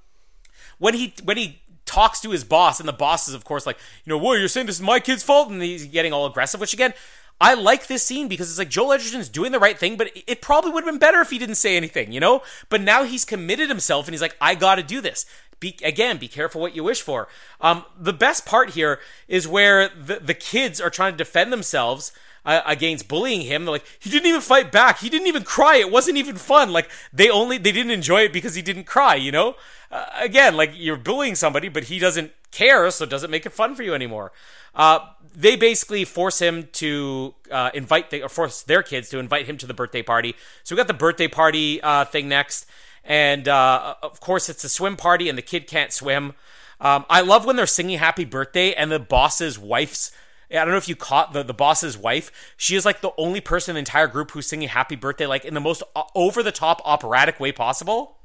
[0.78, 3.78] When he when he talks to his boss, and the boss is of course like,
[4.05, 6.61] you know, whoa, you're saying this is my kid's fault, and he's getting all aggressive.
[6.61, 6.95] Which again,
[7.41, 10.43] I like this scene because it's like Joel Edgerton's doing the right thing, but it
[10.43, 12.43] probably would have been better if he didn't say anything, you know.
[12.68, 15.24] But now he's committed himself, and he's like, I got to do this.
[15.59, 17.28] Be, again, be careful what you wish for.
[17.61, 22.12] Um, the best part here is where the the kids are trying to defend themselves
[22.45, 23.64] uh, against bullying him.
[23.64, 25.01] They're like, he didn't even fight back.
[25.01, 25.76] He didn't even cry.
[25.76, 26.72] It wasn't even fun.
[26.72, 29.14] Like they only they didn't enjoy it because he didn't cry.
[29.14, 29.57] You know,
[29.91, 33.53] uh, again, like you're bullying somebody, but he doesn't care, so it doesn't make it
[33.53, 34.32] fun for you anymore.
[34.74, 35.01] Uh,
[35.35, 39.57] they basically force him to uh, invite the, or force their kids to invite him
[39.59, 40.35] to the birthday party.
[40.64, 42.66] So we got the birthday party uh, thing next,
[43.05, 46.35] and uh, of course it's a swim party, and the kid can't swim.
[46.81, 50.12] Um, I love when they're singing "Happy Birthday" and the boss's wife's
[50.51, 52.55] I don't know if you caught the, the boss's wife.
[52.57, 55.45] She is like the only person in the entire group who's singing happy birthday, like
[55.45, 55.83] in the most
[56.14, 58.16] over the top operatic way possible.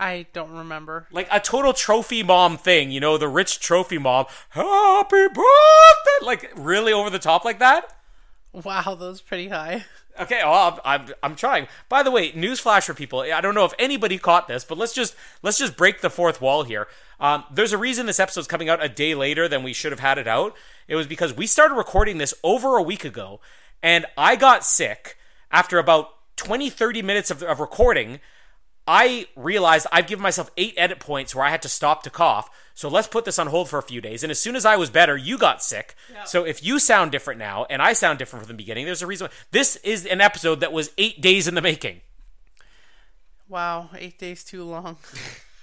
[0.00, 1.06] I don't remember.
[1.12, 4.24] Like a total trophy mom thing, you know, the rich trophy mom.
[4.48, 6.22] Happy birthday!
[6.22, 7.94] Like really over the top like that.
[8.52, 9.84] Wow, that was pretty high.
[10.18, 11.68] Okay, well, I'm, I'm, I'm trying.
[11.88, 13.20] By the way, newsflash for people.
[13.20, 16.40] I don't know if anybody caught this, but let's just let's just break the fourth
[16.40, 16.88] wall here.
[17.20, 20.00] Um, there's a reason this episode's coming out a day later than we should have
[20.00, 20.56] had it out.
[20.88, 23.40] It was because we started recording this over a week ago,
[23.82, 25.16] and I got sick
[25.50, 28.20] after about 20, 30 minutes of, of recording.
[28.86, 32.50] I realized I've given myself eight edit points where I had to stop to cough.
[32.74, 34.22] So let's put this on hold for a few days.
[34.22, 35.94] And as soon as I was better, you got sick.
[36.24, 39.06] So if you sound different now and I sound different from the beginning, there's a
[39.06, 39.28] reason.
[39.50, 42.00] This is an episode that was eight days in the making.
[43.48, 44.96] Wow, eight days too long.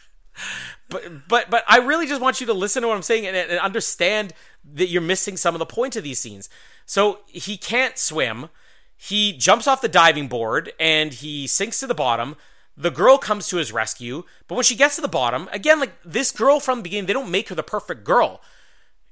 [0.89, 3.35] but but but I really just want you to listen to what I'm saying and,
[3.35, 4.33] and understand
[4.73, 6.49] that you're missing some of the point of these scenes.
[6.85, 8.49] So he can't swim.
[8.95, 12.35] He jumps off the diving board and he sinks to the bottom.
[12.79, 15.93] The girl comes to his rescue, but when she gets to the bottom, again, like
[16.05, 18.39] this girl from the beginning, they don't make her the perfect girl.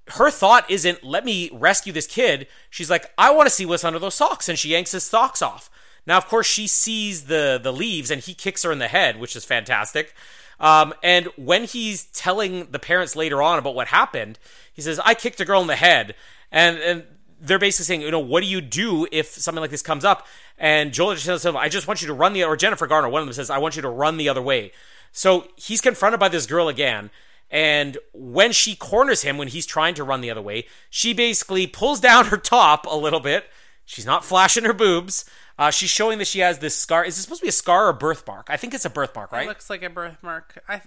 [0.10, 2.46] Her thought isn't, let me rescue this kid.
[2.70, 4.48] She's like, I want to see what's under those socks.
[4.48, 5.72] And she yanks his socks off.
[6.06, 9.20] Now, of course, she sees the, the leaves and he kicks her in the head,
[9.20, 10.14] which is fantastic.
[10.60, 14.38] Um, and when he's telling the parents later on about what happened,
[14.72, 16.14] he says, I kicked a girl in the head.
[16.52, 17.04] And, and
[17.46, 20.28] they're basically saying, you know, what do you do if something like this comes up?
[20.58, 23.22] And Joel just says, I just want you to run the, or Jennifer Garner, one
[23.22, 24.72] of them says, I want you to run the other way.
[25.12, 27.10] So he's confronted by this girl again.
[27.52, 31.68] And when she corners him, when he's trying to run the other way, she basically
[31.68, 33.46] pulls down her top a little bit,
[33.86, 35.26] She's not flashing her boobs.
[35.58, 37.06] Uh, she's showing that she has this scar.
[37.06, 38.48] Is this supposed to be a scar or a birthmark?
[38.50, 39.46] I think it's a birthmark, right?
[39.46, 40.62] It looks like a birthmark.
[40.68, 40.82] I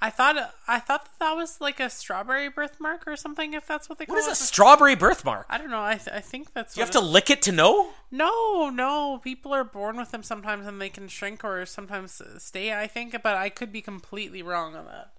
[0.00, 0.36] I thought
[0.68, 3.54] I thought that, that was like a strawberry birthmark or something.
[3.54, 4.18] If that's what they call it.
[4.20, 4.42] what is it.
[4.42, 5.46] a strawberry birthmark?
[5.48, 5.82] I don't know.
[5.82, 6.76] I th- I think that's.
[6.76, 7.90] You have to lick it to know?
[8.10, 9.20] No, no.
[9.22, 12.74] People are born with them sometimes, and they can shrink or sometimes stay.
[12.74, 15.12] I think, but I could be completely wrong on that.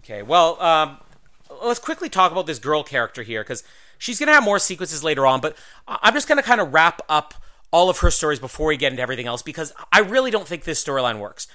[0.00, 0.98] Okay, well, um,
[1.64, 3.64] let's quickly talk about this girl character here because
[3.98, 5.56] she's going to have more sequences later on, but
[5.88, 7.34] I- I'm just going to kind of wrap up
[7.72, 10.62] all of her stories before we get into everything else because I really don't think
[10.64, 11.48] this storyline works.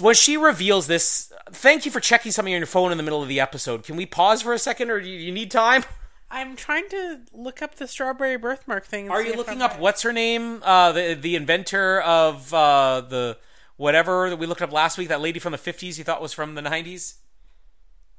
[0.00, 3.22] When she reveals this, thank you for checking something on your phone in the middle
[3.22, 3.84] of the episode.
[3.84, 5.84] Can we pause for a second or do you need time?
[6.30, 9.10] I'm trying to look up the strawberry birthmark thing.
[9.10, 10.62] Are you looking up what's her name?
[10.62, 13.38] Uh, the the inventor of uh, the
[13.76, 15.08] whatever that we looked up last week.
[15.08, 17.14] That lady from the fifties you thought was from the nineties.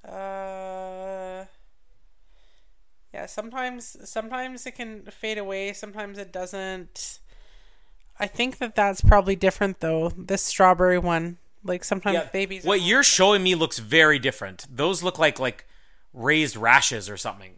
[0.04, 1.46] Uh,
[3.14, 3.28] yeah.
[3.28, 5.74] Sometimes, sometimes it can fade away.
[5.74, 7.20] Sometimes it doesn't.
[8.20, 10.12] I think that that's probably different though.
[10.18, 12.64] This strawberry one, like sometimes babies.
[12.64, 14.66] What you're showing me looks very different.
[14.70, 15.66] Those look like like
[16.14, 17.54] raised rashes or something.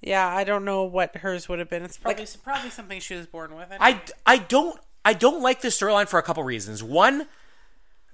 [0.00, 1.82] yeah, I don't know what hers would have been.
[1.82, 3.68] It's probably probably something she was born with.
[3.80, 6.82] I, I don't I don't like this storyline for a couple reasons.
[6.82, 7.26] One,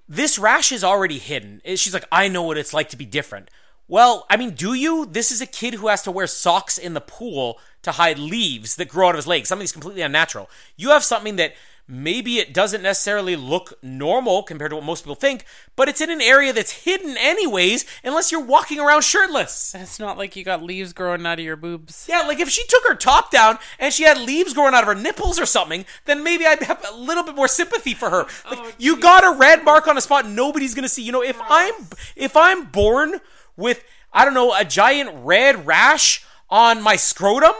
[0.09, 1.61] this rash is already hidden.
[1.65, 3.51] She's like, I know what it's like to be different.
[3.89, 5.05] Well, I mean, do you?
[5.05, 8.77] This is a kid who has to wear socks in the pool to hide leaves
[8.77, 9.49] that grow out of his legs.
[9.49, 10.49] Something that's completely unnatural.
[10.77, 11.55] You have something that
[11.87, 15.45] maybe it doesn't necessarily look normal compared to what most people think,
[15.77, 19.75] but it's in an area that's hidden anyways, unless you're walking around shirtless.
[19.75, 22.07] It's not like you got leaves growing out of your boobs.
[22.09, 24.89] Yeah, like if she took her top down and she had leaves growing out of
[24.89, 28.27] her nipples or something, then maybe I'd have a little bit more sympathy for her.
[28.47, 31.03] Oh, like Oh, you got a red mark on a spot nobody's gonna see.
[31.03, 31.75] You know, if I'm
[32.17, 33.21] if I'm born
[33.57, 37.55] with I don't know a giant red rash on my scrotum.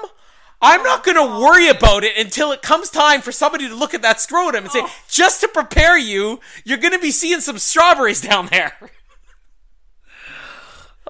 [0.65, 3.93] I'm not going to worry about it until it comes time for somebody to look
[3.93, 4.91] at that scrotum and say, oh.
[5.11, 8.73] just to prepare you, you're going to be seeing some strawberries down there.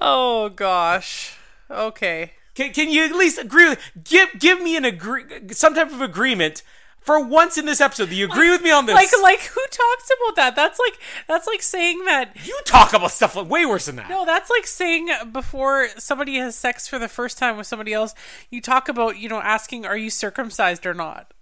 [0.01, 1.39] Oh gosh.
[1.71, 2.33] Okay.
[2.57, 6.01] Can, can you at least agree with give give me an agree some type of
[6.01, 6.65] agreement
[7.05, 8.09] for once in this episode?
[8.09, 8.95] Do you agree with me on this?
[8.95, 10.57] Like like who talks about that?
[10.57, 10.99] That's like
[11.29, 14.09] that's like saying that you talk about stuff like way worse than that.
[14.09, 18.15] No, that's like saying before somebody has sex for the first time with somebody else,
[18.51, 21.33] you talk about, you know, asking are you circumcised or not.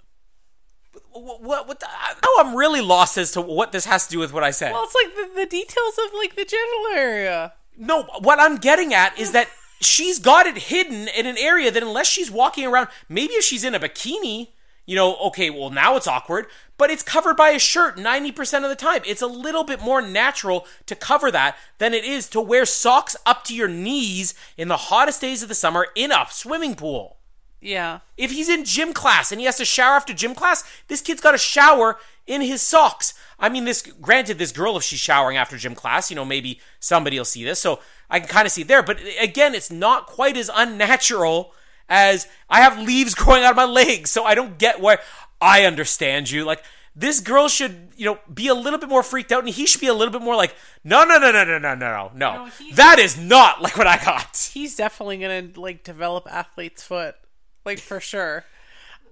[1.12, 4.18] What, what, what the, now I'm really lost as to what this has to do
[4.18, 4.72] with what I said.
[4.72, 7.52] Well, it's like the, the details of like the genital area.
[7.76, 9.48] No, what I'm getting at is that
[9.80, 13.64] she's got it hidden in an area that unless she's walking around, maybe if she's
[13.64, 14.48] in a bikini,
[14.86, 18.68] you know, okay, well now it's awkward, but it's covered by a shirt 90% of
[18.68, 19.02] the time.
[19.06, 23.16] It's a little bit more natural to cover that than it is to wear socks
[23.24, 27.18] up to your knees in the hottest days of the summer in a swimming pool.
[27.60, 28.00] Yeah.
[28.16, 31.20] If he's in gym class and he has to shower after gym class, this kid's
[31.20, 33.14] got to shower in his socks.
[33.38, 36.60] I mean, this granted, this girl, if she's showering after gym class, you know, maybe
[36.80, 37.80] somebody will see this, so
[38.10, 38.82] I can kind of see there.
[38.82, 41.52] But again, it's not quite as unnatural
[41.88, 45.00] as I have leaves growing out of my legs, so I don't get where
[45.40, 46.44] I understand you.
[46.44, 46.62] Like
[46.94, 49.80] this girl should, you know, be a little bit more freaked out, and he should
[49.80, 50.54] be a little bit more like,
[50.84, 52.50] no, no, no, no, no, no, no, no, no.
[52.74, 54.50] That is not like what I got.
[54.52, 57.16] He's definitely going to like develop athlete's foot.
[57.64, 58.44] Like for sure.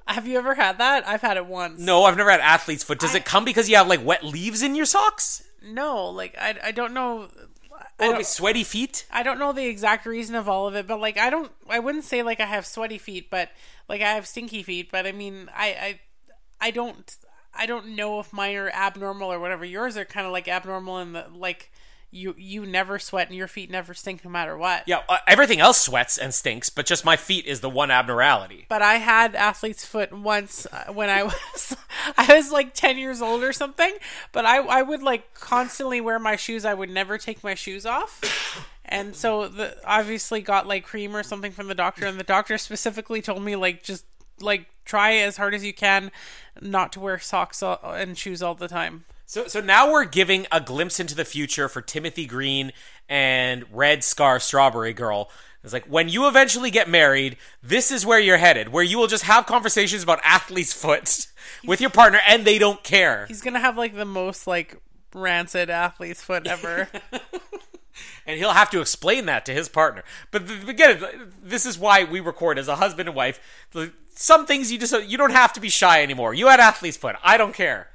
[0.07, 1.07] Have you ever had that?
[1.07, 1.79] I've had it once.
[1.79, 2.99] No, I've never had athlete's foot.
[2.99, 5.45] Does it come because you have like wet leaves in your socks?
[5.62, 7.29] No, like I I don't know
[8.07, 9.07] Don't, like sweaty feet?
[9.11, 11.78] I don't know the exact reason of all of it, but like I don't I
[11.78, 13.51] wouldn't say like I have sweaty feet, but
[13.88, 16.01] like I have stinky feet, but I mean I I
[16.61, 17.16] I don't
[17.55, 19.64] I don't know if mine are abnormal or whatever.
[19.64, 21.70] Yours are kind of like abnormal in the like
[22.11, 24.85] you you never sweat and your feet never stink no matter what.
[24.87, 28.67] Yeah, uh, everything else sweats and stinks, but just my feet is the one abnormality.
[28.69, 31.77] But I had athlete's foot once uh, when I was
[32.17, 33.95] I was like 10 years old or something,
[34.33, 36.65] but I I would like constantly wear my shoes.
[36.65, 38.21] I would never take my shoes off.
[38.85, 42.59] And so the obviously got like cream or something from the doctor and the doctor
[42.59, 44.05] specifically told me like just
[44.41, 46.11] like try as hard as you can
[46.61, 49.05] not to wear socks and shoes all the time.
[49.31, 52.72] So, so now we're giving a glimpse into the future for Timothy Green
[53.09, 55.31] and Red Scar Strawberry Girl.
[55.62, 59.07] It's like when you eventually get married, this is where you're headed, where you will
[59.07, 61.28] just have conversations about athlete's foot
[61.64, 63.26] with your partner, and they don't care.
[63.26, 64.78] He's going to have like the most like
[65.14, 66.89] rancid athlete's foot ever.
[68.26, 70.03] and he'll have to explain that to his partner.
[70.33, 71.05] But again,
[71.41, 73.39] this is why we record as a husband and wife.
[74.12, 76.35] Some things you just you don't have to be shy anymore.
[76.35, 77.14] You had athlete's foot.
[77.22, 77.89] I don't care.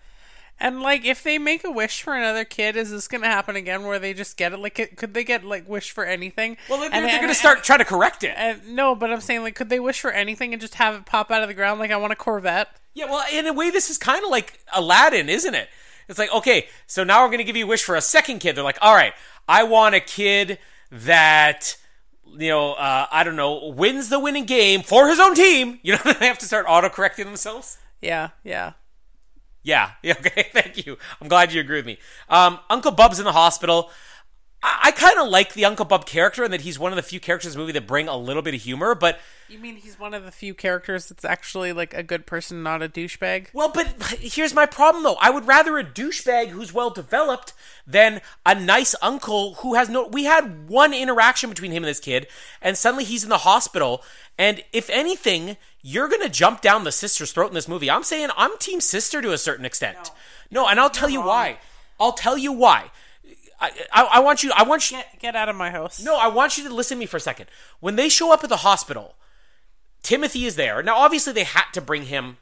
[0.60, 3.56] And like, if they make a wish for another kid, is this going to happen
[3.58, 3.84] again?
[3.86, 4.58] Where they just get it?
[4.60, 6.56] Like, could they get like wish for anything?
[6.70, 8.34] Well, they're, they're going to start trying to correct it.
[8.38, 11.06] And- no, but I'm saying like, could they wish for anything and just have it
[11.06, 11.80] pop out of the ground?
[11.80, 12.70] Like, I want a Corvette.
[12.94, 15.68] Yeah, well, in a way, this is kind of like Aladdin, isn't it?
[16.08, 18.40] It's like, okay, so now we're going to give you a wish for a second
[18.40, 18.56] kid.
[18.56, 19.14] They're like, all right,
[19.50, 20.60] I want a kid
[20.92, 21.76] that,
[22.38, 25.80] you know, uh, I don't know, wins the winning game for his own team.
[25.84, 27.78] You know, they have to start auto correcting themselves.
[28.02, 28.74] Yeah, yeah.
[29.66, 30.98] Yeah, yeah, okay, thank you.
[31.20, 31.98] I'm glad you agree with me.
[32.30, 33.90] Um, Uncle Bub's in the hospital.
[34.64, 37.02] I, I kind of like the Uncle Bub character and that he's one of the
[37.04, 39.76] few characters in the movie that bring a little bit of humor, but You mean
[39.78, 43.48] he's one of the few characters that's actually like a good person, not a douchebag?
[43.54, 43.88] Well, but
[44.20, 45.18] here's my problem though.
[45.20, 47.54] I would rather a douchebag who's well developed
[47.88, 50.08] than a nice uncle who has no.
[50.08, 52.28] We had one interaction between him and this kid,
[52.62, 54.04] and suddenly he's in the hospital.
[54.38, 55.58] And if anything,
[55.88, 57.92] you're gonna jump down the sister's throat in this movie.
[57.92, 60.10] I'm saying I'm team sister to a certain extent.
[60.50, 61.60] No, and I'll tell you why.
[62.00, 62.90] I'll tell you why.
[63.62, 64.52] I, I, I want you.
[64.56, 64.98] I want you.
[64.98, 66.04] Get get out of my house.
[66.04, 67.52] No, I want you to listen to me for a second.
[67.82, 69.14] When they show up at the hospital,
[70.02, 70.82] Timothy is there.
[70.82, 72.38] Now, obviously, they had to bring him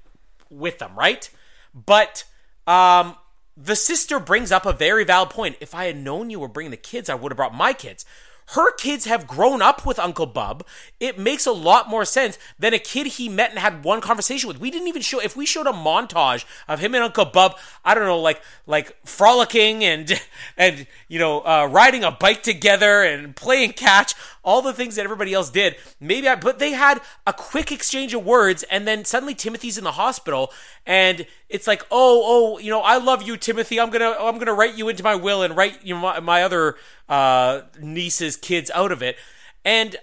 [0.49, 1.29] with them, right?
[1.73, 2.23] But
[2.65, 3.17] um,
[3.57, 5.57] the sister brings up a very valid point.
[5.59, 8.05] If I had known you were bringing the kids, I would have brought my kids.
[8.47, 10.65] Her kids have grown up with Uncle Bub.
[10.99, 14.47] It makes a lot more sense than a kid he met and had one conversation
[14.47, 14.59] with.
[14.59, 15.19] We didn't even show.
[15.19, 18.95] If we showed a montage of him and Uncle Bub, I don't know, like like
[19.05, 20.21] frolicking and
[20.57, 24.13] and you know uh, riding a bike together and playing catch,
[24.43, 25.75] all the things that everybody else did.
[25.99, 29.83] Maybe I, but they had a quick exchange of words, and then suddenly Timothy's in
[29.83, 30.51] the hospital,
[30.85, 33.79] and it's like, oh, oh, you know, I love you, Timothy.
[33.79, 36.43] I'm gonna, I'm gonna write you into my will and write you know, my, my
[36.43, 36.75] other
[37.09, 39.17] uh, niece's kids out of it,
[39.65, 39.95] and.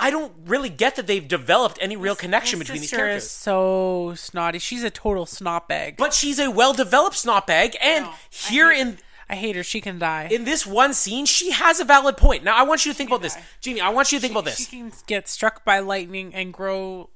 [0.00, 3.24] I don't really get that they've developed any real connection between these characters.
[3.24, 4.60] is so snotty.
[4.60, 5.96] She's a total snot bag.
[5.96, 8.98] But she's a well-developed snot bag, and No, here in
[9.30, 9.62] I hate her.
[9.62, 10.28] She can die.
[10.30, 12.44] in this one scene, she has a valid point.
[12.44, 13.36] Now, I want you to think about this.
[13.60, 13.80] Jamie.
[13.80, 14.56] I want you to think about this.
[14.56, 17.10] She can get struck by lightning and grow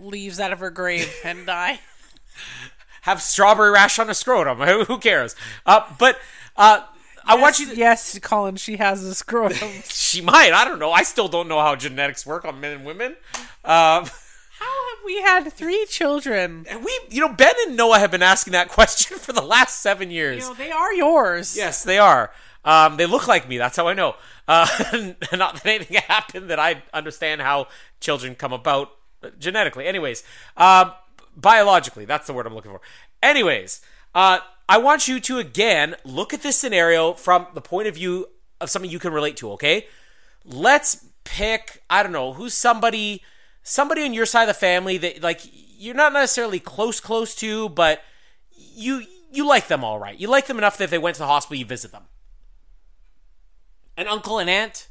[0.00, 1.80] leaves out of her grave and die.
[3.02, 4.60] Have strawberry rash on a scrotum.
[4.86, 5.34] Who cares?
[5.66, 6.18] Uh, but
[6.56, 6.84] uh,
[7.24, 7.76] I want you to.
[7.76, 9.68] Yes, Colin, she has a scrotum.
[10.12, 10.52] She might.
[10.52, 10.92] I don't know.
[10.92, 13.16] I still don't know how genetics work on men and women.
[13.64, 14.04] Um,
[14.62, 16.66] How have we had three children?
[16.68, 19.80] and we, you know, Ben and Noah have been asking that question for the last
[19.80, 20.44] seven years.
[20.44, 21.56] You know, they are yours.
[21.56, 22.30] Yes, they are.
[22.64, 23.58] Um, they look like me.
[23.58, 24.14] That's how I know.
[24.46, 24.66] Uh,
[25.32, 27.66] not that anything happened that I understand how
[28.00, 28.92] children come about
[29.38, 29.86] genetically.
[29.86, 30.22] Anyways,
[30.56, 30.92] um,
[31.36, 32.80] biologically, that's the word I'm looking for.
[33.22, 33.80] Anyways,
[34.14, 34.38] uh,
[34.68, 38.26] I want you to again look at this scenario from the point of view
[38.60, 39.50] of something you can relate to.
[39.52, 39.86] Okay,
[40.44, 41.82] let's pick.
[41.90, 43.22] I don't know who's somebody,
[43.62, 45.40] somebody on your side of the family that like
[45.78, 48.02] you're not necessarily close close to, but
[48.56, 50.18] you you like them all right.
[50.18, 52.04] You like them enough that if they went to the hospital, you visit them.
[53.96, 54.88] An uncle and aunt.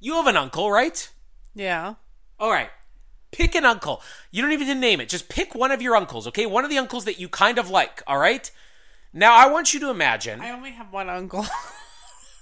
[0.00, 1.08] You have an uncle, right?
[1.54, 1.94] Yeah.
[2.38, 2.70] All right.
[3.30, 4.02] Pick an uncle.
[4.30, 5.08] You don't even need to name it.
[5.08, 6.46] Just pick one of your uncles, okay?
[6.46, 8.50] One of the uncles that you kind of like, all right?
[9.12, 11.46] Now, I want you to imagine I only have one uncle.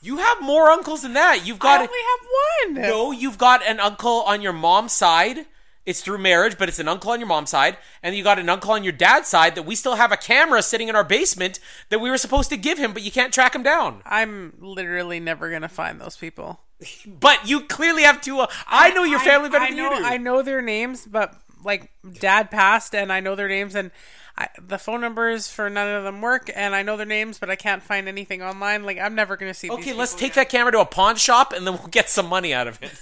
[0.03, 1.46] you have more uncles than that.
[1.46, 1.80] You've got.
[1.80, 2.88] I only have one.
[2.90, 5.46] No, you've got an uncle on your mom's side.
[5.84, 7.76] It's through marriage, but it's an uncle on your mom's side.
[8.03, 10.62] And you got an uncle on your dad's side that we still have a camera
[10.62, 13.55] sitting in our basement that we were supposed to give him, but you can't track
[13.55, 14.00] him down.
[14.05, 16.61] I'm literally never gonna find those people.
[17.07, 18.38] But you clearly have two.
[18.40, 20.05] Uh, I know your family better I than know, you do.
[20.05, 21.34] I know their names, but
[21.64, 23.90] like dad passed, and I know their names, and
[24.37, 27.51] I, the phone numbers for none of them work, and I know their names, but
[27.51, 28.85] I can't find anything online.
[28.85, 29.70] Like I'm never gonna see.
[29.70, 32.55] Okay, let's take that camera to a pawn shop and then we'll get some money
[32.55, 32.93] out of it.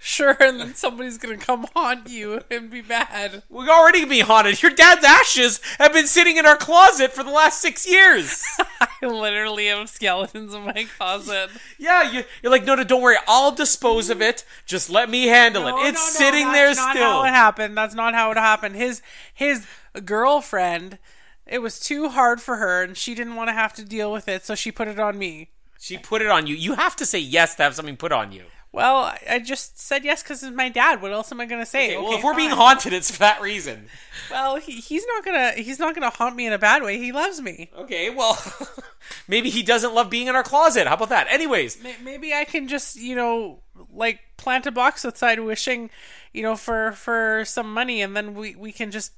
[0.00, 3.42] Sure, and then somebody's gonna come haunt you and be bad.
[3.48, 4.62] We're already being haunted.
[4.62, 8.44] Your dad's ashes have been sitting in our closet for the last six years.
[8.80, 11.50] I literally have skeletons in my closet.
[11.78, 13.16] yeah, you, you're like, no, no, don't worry.
[13.26, 14.44] I'll dispose of it.
[14.66, 15.88] Just let me handle No, it.
[15.88, 17.10] It's no, no, sitting that's there not still.
[17.10, 17.76] How it happened?
[17.76, 18.76] That's not how it happened.
[18.76, 19.02] His
[19.32, 19.66] his
[20.04, 20.98] girlfriend.
[21.46, 24.28] It was too hard for her, and she didn't want to have to deal with
[24.28, 25.48] it, so she put it on me.
[25.80, 26.54] She put it on you.
[26.54, 28.44] You have to say yes to have something put on you.
[28.78, 31.02] Well, I- just said yes because it's my dad.
[31.02, 31.86] What else am I gonna say?
[31.88, 33.86] Okay, well, Okay, if we're being haunted, it's for that reason.
[34.30, 36.96] well, he, he's not gonna he's not gonna haunt me in a bad way.
[36.98, 37.70] He loves me.
[37.76, 38.38] Okay, well,
[39.28, 40.86] maybe he doesn't love being in our closet.
[40.86, 41.26] How about that?
[41.28, 43.60] Anyways, May- Maybe I can just you know
[43.92, 45.90] like plant a box outside, wishing
[46.32, 49.12] you know for for some money, and then we we can just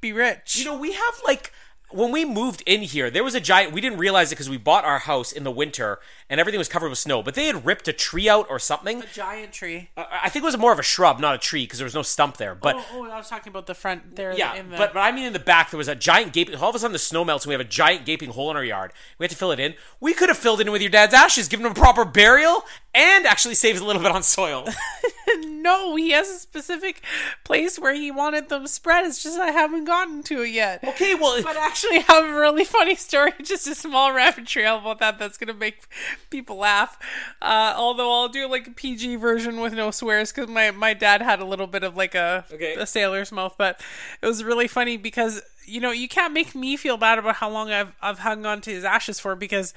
[0.00, 0.56] be rich.
[0.56, 1.52] you know, we have like
[1.94, 3.72] when we moved in here, there was a giant.
[3.72, 6.68] We didn't realize it because we bought our house in the winter and everything was
[6.68, 7.22] covered with snow.
[7.22, 9.02] But they had ripped a tree out or something.
[9.02, 9.90] A giant tree.
[9.96, 11.94] I I think it was more of a shrub, not a tree, because there was
[11.94, 12.56] no stump there.
[12.56, 14.32] But oh, oh, I was talking about the front there.
[14.36, 16.56] yeah, in the, but, but I mean in the back there was a giant gaping.
[16.56, 18.56] All of a sudden the snow melts and we have a giant gaping hole in
[18.56, 18.92] our yard.
[19.18, 19.74] We had to fill it in.
[20.00, 22.64] We could have filled it in with your dad's ashes, given him a proper burial,
[22.94, 24.66] and actually saves a little bit on soil.
[25.44, 27.02] no, he has a specific
[27.42, 29.04] place where he wanted them spread.
[29.06, 30.84] It's just I haven't gotten to it yet.
[30.84, 34.78] okay, well, But actually, I have a really funny story, just a small rabbit trail
[34.78, 35.18] about that.
[35.18, 35.86] That's gonna make
[36.30, 36.98] people laugh.
[37.42, 41.22] Uh, although I'll do like a PG version with no swears because my my dad
[41.22, 42.74] had a little bit of like a Okay.
[42.74, 43.80] a sailor's mouth, but
[44.22, 47.48] it was really funny because you know you can't make me feel bad about how
[47.50, 49.72] long I've I've hung on to his ashes for because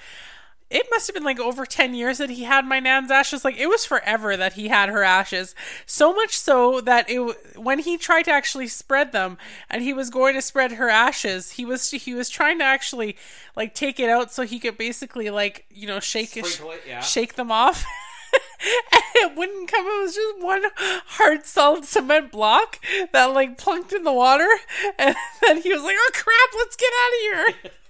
[0.69, 3.45] it must have been like over 10 years that he had my nan's ashes.
[3.45, 5.55] Like it was forever that he had her ashes.
[5.85, 9.37] So much so that it when he tried to actually spread them
[9.69, 13.15] and he was going to spread her ashes he was he was trying to actually
[13.55, 16.99] like take it out so he could basically like you know shake it, yeah.
[17.01, 17.85] shake them off.
[18.91, 22.79] And it wouldn't come it was just one hard solid cement block
[23.13, 24.49] that like plunked in the water.
[24.97, 27.71] And then he was like oh crap let's get out of here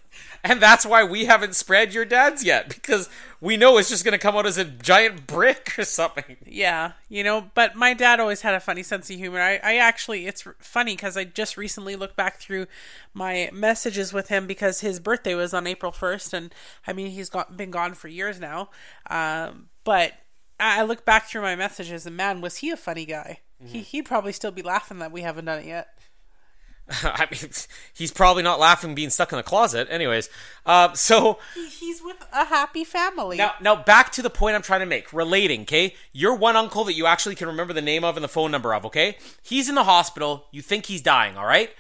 [0.48, 4.14] and that's why we haven't spread your dad's yet because we know it's just going
[4.14, 6.38] to come out as a giant brick or something.
[6.46, 9.40] Yeah, you know, but my dad always had a funny sense of humor.
[9.40, 12.68] I, I actually, it's funny because I just recently looked back through
[13.14, 16.34] my messages with him because his birthday was on April 1st.
[16.34, 16.56] And
[16.88, 18.70] I mean, he's got, been gone for years now.
[19.10, 20.14] Um, but
[20.60, 23.40] I I look back through my messages and man, was he a funny guy?
[23.64, 25.88] He, he'd probably still be laughing that we haven't done it yet.
[27.04, 27.52] I mean,
[27.94, 29.88] he's probably not laughing being stuck in the closet.
[29.92, 30.30] Anyways,
[30.66, 33.38] uh, so He, he's with a happy family.
[33.38, 35.12] now, now back to the point I'm trying to make.
[35.12, 35.96] Relating, okay?
[36.14, 38.74] Your one uncle that you actually can remember the name of and the phone number
[38.74, 39.18] of, okay?
[39.42, 40.46] He's in the hospital.
[40.52, 41.72] You think he's dying, all right?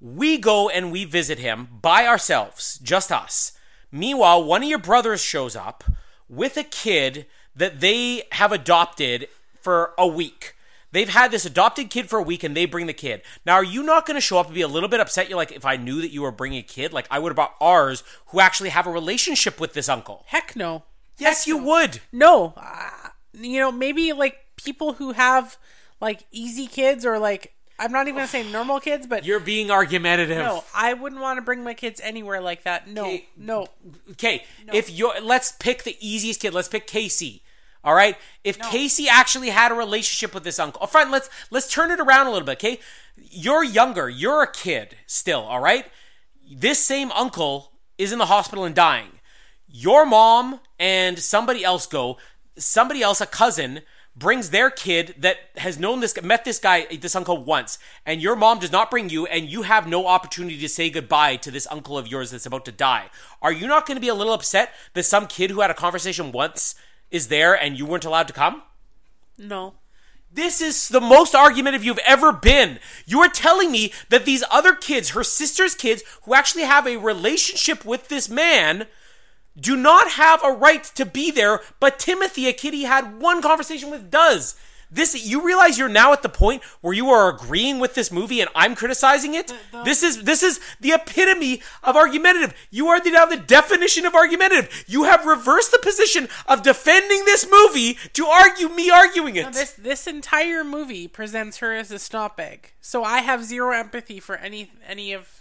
[0.00, 3.52] We go and we visit him by ourselves, just us.
[3.92, 5.84] Meanwhile, one of your brothers shows up
[6.28, 9.28] with a kid that they have adopted
[9.60, 10.54] for a week.
[10.90, 13.22] They've had this adopted kid for a week and they bring the kid.
[13.44, 15.28] Now, are you not going to show up and be a little bit upset?
[15.28, 17.36] You're like, if I knew that you were bringing a kid, like I would have
[17.36, 20.24] brought ours who actually have a relationship with this uncle.
[20.28, 20.84] Heck no.
[21.18, 22.00] Yes, you would.
[22.12, 25.56] No, uh, you know, maybe like people who have
[26.00, 29.70] like easy kids or like I'm not even gonna say normal kids, but You're being
[29.70, 30.38] argumentative.
[30.38, 32.88] no, I wouldn't want to bring my kids anywhere like that.
[32.88, 33.26] No, Okay.
[33.36, 33.66] no,
[34.12, 36.54] Okay, if you're, let's pick the easiest kid.
[36.54, 37.42] Let's pick Casey.
[37.84, 38.16] All right.
[38.44, 42.00] If Casey actually had a relationship with this uncle, oh, friend, let's let's turn it
[42.00, 42.58] around a little bit.
[42.58, 42.80] Okay,
[43.16, 44.08] you're younger.
[44.08, 45.40] You're a kid still.
[45.42, 45.86] All right.
[46.50, 49.20] This same uncle is in the hospital and dying.
[49.66, 52.18] Your mom and somebody else go.
[52.56, 53.82] Somebody else, a cousin,
[54.18, 58.34] brings their kid that has known this, met this guy, this uncle once, and your
[58.34, 61.68] mom does not bring you, and you have no opportunity to say goodbye to this
[61.70, 63.10] uncle of yours that's about to die.
[63.40, 65.74] Are you not going to be a little upset that some kid who had a
[65.74, 66.74] conversation once
[67.10, 68.62] is there and you weren't allowed to come?
[69.38, 69.74] no.
[70.30, 72.80] This is the most argumentative you've ever been.
[73.06, 76.98] You are telling me that these other kids, her sister's kids, who actually have a
[76.98, 78.86] relationship with this man,
[79.58, 83.40] do not have a right to be there, but Timothy, a kid he had one
[83.40, 84.54] conversation with, does.
[84.90, 88.40] This you realize you're now at the point where you are agreeing with this movie
[88.40, 89.52] and I'm criticizing it.
[89.84, 92.54] This is this is the epitome of argumentative.
[92.70, 94.84] You are the, now the definition of argumentative.
[94.86, 99.52] You have reversed the position of defending this movie to argue me arguing it.
[99.52, 104.20] This this entire movie presents her as a snot bag, so I have zero empathy
[104.20, 105.37] for any any of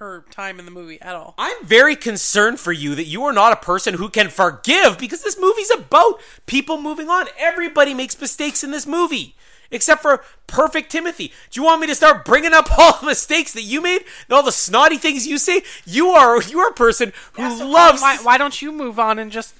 [0.00, 1.34] her time in the movie at all.
[1.36, 5.22] I'm very concerned for you that you are not a person who can forgive because
[5.22, 7.26] this movie's about people moving on.
[7.38, 9.36] Everybody makes mistakes in this movie.
[9.70, 11.32] Except for perfect Timothy.
[11.50, 14.34] Do you want me to start bringing up all the mistakes that you made and
[14.34, 15.62] all the snotty things you say?
[15.84, 19.18] You are you are a person who So loves Why, why don't you move on
[19.18, 19.54] and just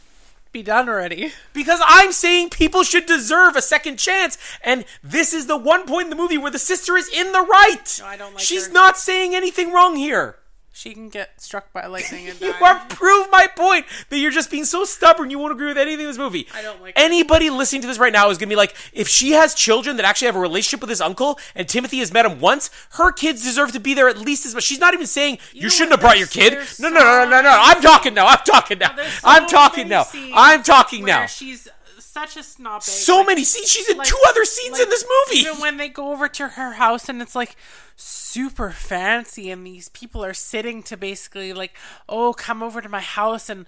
[0.52, 1.32] be done already?
[1.52, 6.06] because I'm saying people should deserve a second chance, and this is the one point
[6.06, 7.98] in the movie where the sister is in the right.
[8.00, 8.72] No, I don't like She's her.
[8.72, 10.36] not saying anything wrong here.
[10.80, 12.58] She can get struck by lightning and You die.
[12.58, 15.28] have proved my point that you're just being so stubborn.
[15.28, 16.48] You won't agree with anything in this movie.
[16.54, 16.94] I don't like.
[16.96, 20.06] Anybody listening to this right now is gonna be like, if she has children that
[20.06, 23.42] actually have a relationship with his uncle, and Timothy has met him once, her kids
[23.44, 24.64] deserve to be there at least as much.
[24.64, 26.54] She's not even saying you, know shouldn't have brought your kid.
[26.78, 27.58] No, no, no, no, no, no.
[27.60, 28.28] I'm talking now.
[28.28, 28.96] I'm talking now.
[28.96, 30.06] So I'm talking now.
[30.34, 31.26] I'm talking oh, where now.
[31.26, 31.68] She's
[32.12, 32.82] such a snob.
[32.82, 33.70] So like- many scenes.
[33.70, 35.40] She's in like- two other scenes like, in this movie.
[35.40, 37.56] Even when they go over to her house and it's like
[37.96, 41.72] super fancy, and these people are sitting to basically like,
[42.08, 43.66] oh, come over to my house and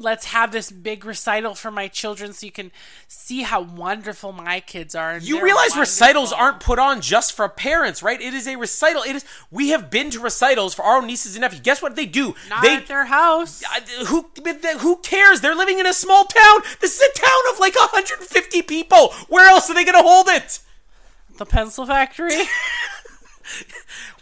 [0.00, 2.70] let's have this big recital for my children so you can
[3.06, 5.12] see how wonderful my kids are.
[5.12, 8.20] and You realize recitals aren't put on just for parents, right?
[8.20, 9.02] It is a recital.
[9.02, 9.24] It is.
[9.50, 11.60] We have been to recitals for our own nieces and nephews.
[11.60, 12.34] Guess what they do?
[12.48, 13.62] not they at their house.
[14.06, 14.30] Who
[14.78, 15.40] who cares?
[15.40, 16.60] They're living in a small town.
[16.80, 19.12] This is a town of like 150 people.
[19.28, 20.60] Where else are they going to hold it?
[21.36, 22.32] The pencil factory.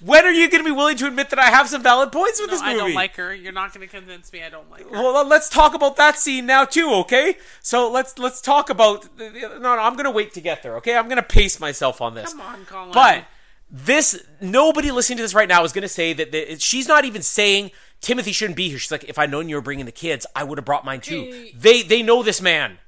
[0.00, 2.40] When are you going to be willing to admit that I have some valid points
[2.40, 2.74] with no, this movie?
[2.74, 3.34] I don't like her.
[3.34, 4.42] You're not going to convince me.
[4.42, 4.90] I don't like her.
[4.90, 7.36] Well, let's talk about that scene now too, okay?
[7.60, 9.08] So let's let's talk about.
[9.18, 10.96] No, no, I'm gonna wait to get there, okay?
[10.96, 12.32] I'm gonna pace myself on this.
[12.32, 12.92] Come on, Colin.
[12.92, 13.24] But
[13.70, 17.22] this, nobody listening to this right now is gonna say that, that she's not even
[17.22, 17.70] saying
[18.00, 18.78] Timothy shouldn't be here.
[18.78, 21.00] She's like, if I'd known you were bringing the kids, I would have brought mine
[21.00, 21.22] too.
[21.22, 21.52] Hey.
[21.56, 22.78] They they know this man.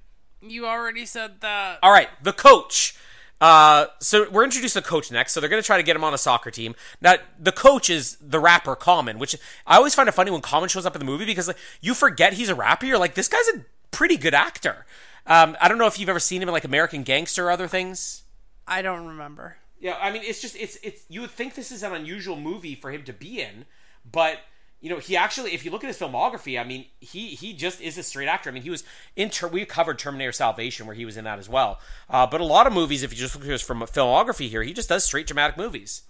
[0.41, 1.79] you already said that.
[1.83, 2.95] All right, the coach.
[3.41, 5.33] Uh, so we're introducing the coach next.
[5.33, 6.75] So they're going to try to get him on a soccer team.
[7.01, 9.37] Now, the coach is the rapper Common, which
[9.67, 11.95] I always find it funny when Common shows up in the movie because like you
[11.95, 12.87] forget he's a rapper.
[12.87, 14.87] You're like, this guy's a pretty good actor.
[15.27, 17.69] Um, I don't know if you've ever seen him in like American Gangster or other
[17.69, 18.23] things.
[18.67, 19.59] I don't remember.
[19.81, 22.75] Yeah, I mean, it's just it's it's you would think this is an unusual movie
[22.75, 23.67] for him to be in,
[24.11, 24.41] but
[24.81, 27.81] you know, he actually, if you look at his filmography, I mean, he he just
[27.81, 28.49] is a straight actor.
[28.49, 28.85] I mean, he was
[29.17, 31.81] in ter- we covered Terminator Salvation where he was in that as well.
[32.09, 34.63] Uh, but a lot of movies, if you just look at his from filmography here,
[34.63, 36.03] he just does straight dramatic movies.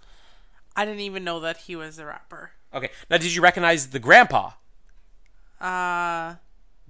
[0.76, 2.52] I didn't even know that he was a rapper.
[2.74, 4.50] Okay, now did you recognize the grandpa,
[5.60, 6.34] Uh,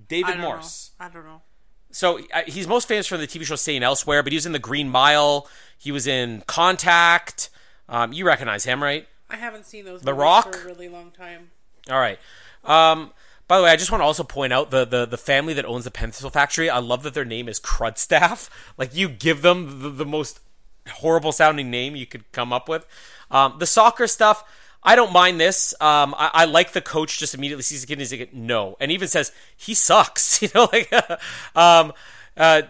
[0.09, 0.91] David Morse?
[0.99, 1.07] know.
[1.07, 1.43] I don't know.
[1.91, 3.83] So uh, he's most famous from the TV show St.
[3.83, 5.49] Elsewhere, but he was in The Green Mile.
[5.79, 7.49] He was in Contact.
[7.89, 9.07] Um, you recognize him, right?
[9.31, 10.55] I haven't seen those The movies Rock?
[10.55, 11.51] for a really long time.
[11.89, 12.19] All right.
[12.65, 13.13] Um,
[13.49, 15.65] by the way, I just want to also point out the, the the family that
[15.65, 16.69] owns the pencil factory.
[16.69, 18.51] I love that their name is Crudstaff.
[18.77, 20.41] Like you give them the, the most
[20.89, 22.87] horrible sounding name you could come up with.
[23.31, 24.45] Um, the soccer stuff,
[24.83, 25.75] I don't mind this.
[25.81, 28.77] Um, I, I like the coach just immediately sees the kid and he's like, no,
[28.79, 30.43] and even says he sucks.
[30.43, 30.93] You know, like,
[31.57, 31.93] um,
[32.37, 32.63] uh,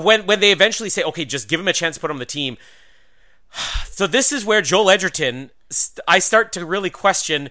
[0.00, 2.20] when when they eventually say, okay, just give him a chance to put him on
[2.20, 2.56] the team.
[3.94, 5.52] So this is where Joel Edgerton,
[6.08, 7.48] I start to really question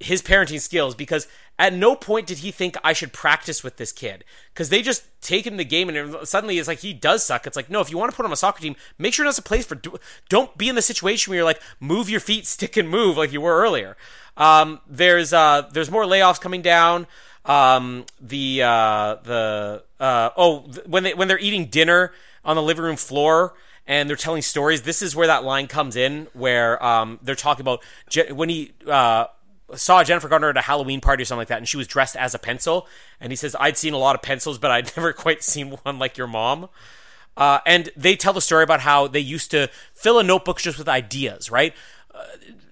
[0.00, 1.28] his parenting skills because
[1.58, 5.04] at no point did he think I should practice with this kid because they just
[5.20, 7.46] take him the game and suddenly it's like he does suck.
[7.46, 9.24] It's like no, if you want to put him on a soccer team, make sure
[9.24, 9.80] he a place for.
[10.28, 13.32] Don't be in the situation where you're like move your feet, stick and move like
[13.32, 13.96] you were earlier.
[14.36, 17.06] Um, there's uh, there's more layoffs coming down.
[17.44, 22.12] Um, the uh, the uh, oh when they when they're eating dinner
[22.44, 23.54] on the living room floor
[23.86, 24.82] and they're telling stories.
[24.82, 28.72] This is where that line comes in, where um, they're talking about Je- when he
[28.86, 29.26] uh,
[29.74, 32.16] saw Jennifer Garner at a Halloween party or something like that, and she was dressed
[32.16, 32.86] as a pencil.
[33.20, 35.98] And he says, "I'd seen a lot of pencils, but I'd never quite seen one
[35.98, 36.68] like your mom."
[37.36, 40.78] Uh, and they tell the story about how they used to fill a notebook just
[40.78, 41.74] with ideas, right?
[42.14, 42.24] Uh,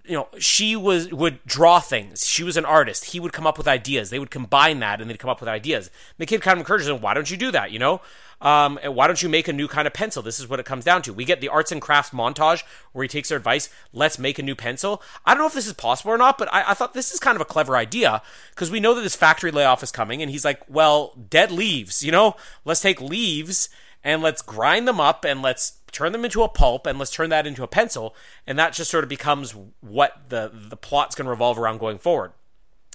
[0.05, 2.27] you know, she was would draw things.
[2.27, 3.07] She was an artist.
[3.07, 4.11] He would come up with ideas.
[4.11, 5.87] They would combine that, and they'd come up with ideas.
[5.87, 8.01] And the kid kind of encourages him, "Why don't you do that?" You know,
[8.43, 10.23] um, why don't you make a new kind of pencil?
[10.23, 11.13] This is what it comes down to.
[11.13, 13.71] We get the arts and crafts montage where he takes their advice.
[13.93, 15.01] Let's make a new pencil.
[15.25, 17.21] I don't know if this is possible or not, but I, I thought this is
[17.21, 18.21] kind of a clever idea
[18.51, 22.03] because we know that this factory layoff is coming, and he's like, "Well, dead leaves.
[22.03, 23.69] You know, let's take leaves."
[24.05, 27.31] and let's grind them up and let's turn them into a pulp and let's turn
[27.31, 28.17] that into a pencil
[28.47, 31.99] and that just sort of becomes what the the plot's going to revolve around going
[31.99, 32.33] forward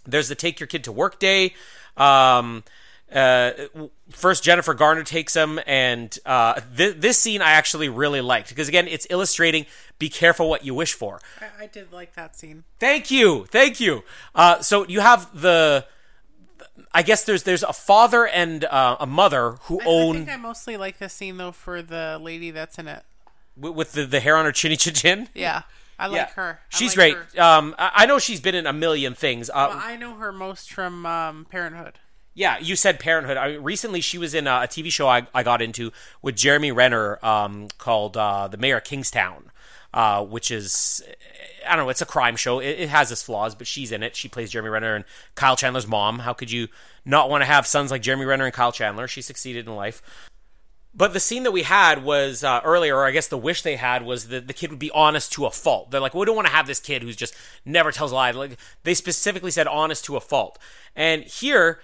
[0.05, 1.53] there's the take your kid to work day
[1.95, 2.63] um
[3.13, 3.51] uh,
[4.09, 8.67] first Jennifer Garner takes him, and uh, th- this scene I actually really liked because
[8.67, 9.65] again, it's illustrating
[9.99, 11.19] be careful what you wish for.
[11.41, 12.63] I, I did like that scene.
[12.79, 14.03] Thank you, thank you.
[14.35, 15.85] Uh, so you have the,
[16.93, 20.29] I guess there's there's a father and uh, a mother who I, own I think
[20.29, 23.03] I mostly like this scene though for the lady that's in it.
[23.55, 25.29] with, with the, the hair on her chinny chin chin.
[25.33, 25.61] Yeah,
[25.97, 26.59] I like her.
[26.61, 27.25] I She's like great.
[27.37, 27.41] her.
[27.41, 29.49] Um, I, I know she's been in a million things.
[29.49, 31.99] Uh, Well, I know her most from um, Parenthood.
[32.37, 33.35] Yeah, you said Parenthood.
[33.35, 36.71] I, recently, she was in a, a TV show I, I got into with Jeremy
[36.71, 39.49] Renner um, called uh, The Mayor of Kingstown,
[39.91, 41.01] uh, which is
[41.67, 41.89] I don't know.
[41.89, 42.59] It's a crime show.
[42.59, 44.15] It, it has its flaws, but she's in it.
[44.15, 46.19] She plays Jeremy Renner and Kyle Chandler's mom.
[46.19, 46.67] How could you
[47.03, 49.07] not want to have sons like Jeremy Renner and Kyle Chandler?
[49.07, 50.03] She succeeded in life.
[50.93, 53.77] But the scene that we had was uh, earlier, or I guess the wish they
[53.77, 55.89] had was that the kid would be honest to a fault.
[55.89, 57.35] They're like, we don't want to have this kid who's just
[57.65, 58.29] never tells a lie.
[58.29, 60.59] Like they specifically said honest to a fault.
[60.95, 61.79] And here,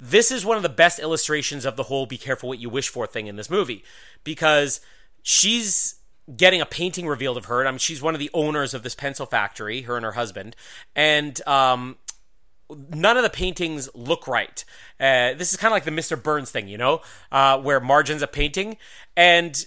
[0.00, 2.88] this is one of the best illustrations of the whole "be careful what you wish
[2.88, 3.84] for" thing in this movie
[4.24, 4.80] because
[5.22, 5.96] she's
[6.36, 7.66] getting a painting revealed of her.
[7.66, 10.56] I mean, she's one of the owners of this pencil factory, her and her husband,
[10.94, 11.96] and um,
[12.90, 14.64] none of the paintings look right.
[14.98, 16.20] Uh, this is kind of like the Mr.
[16.20, 17.00] Burns thing, you know,
[17.32, 18.76] uh, where margins a painting,
[19.16, 19.66] and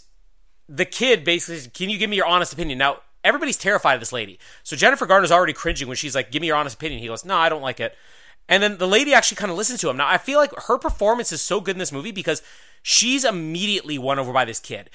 [0.69, 2.77] the kid basically, says, can you give me your honest opinion?
[2.77, 4.39] Now, everybody's terrified of this lady.
[4.64, 7.01] So Jennifer Garner's already cringing when she's like, give me your honest opinion.
[7.01, 7.95] He goes, no, I don't like it.
[8.49, 9.97] And then the lady actually kind of listens to him.
[9.97, 12.41] Now, I feel like her performance is so good in this movie because
[12.81, 14.89] she's immediately won over by this kid.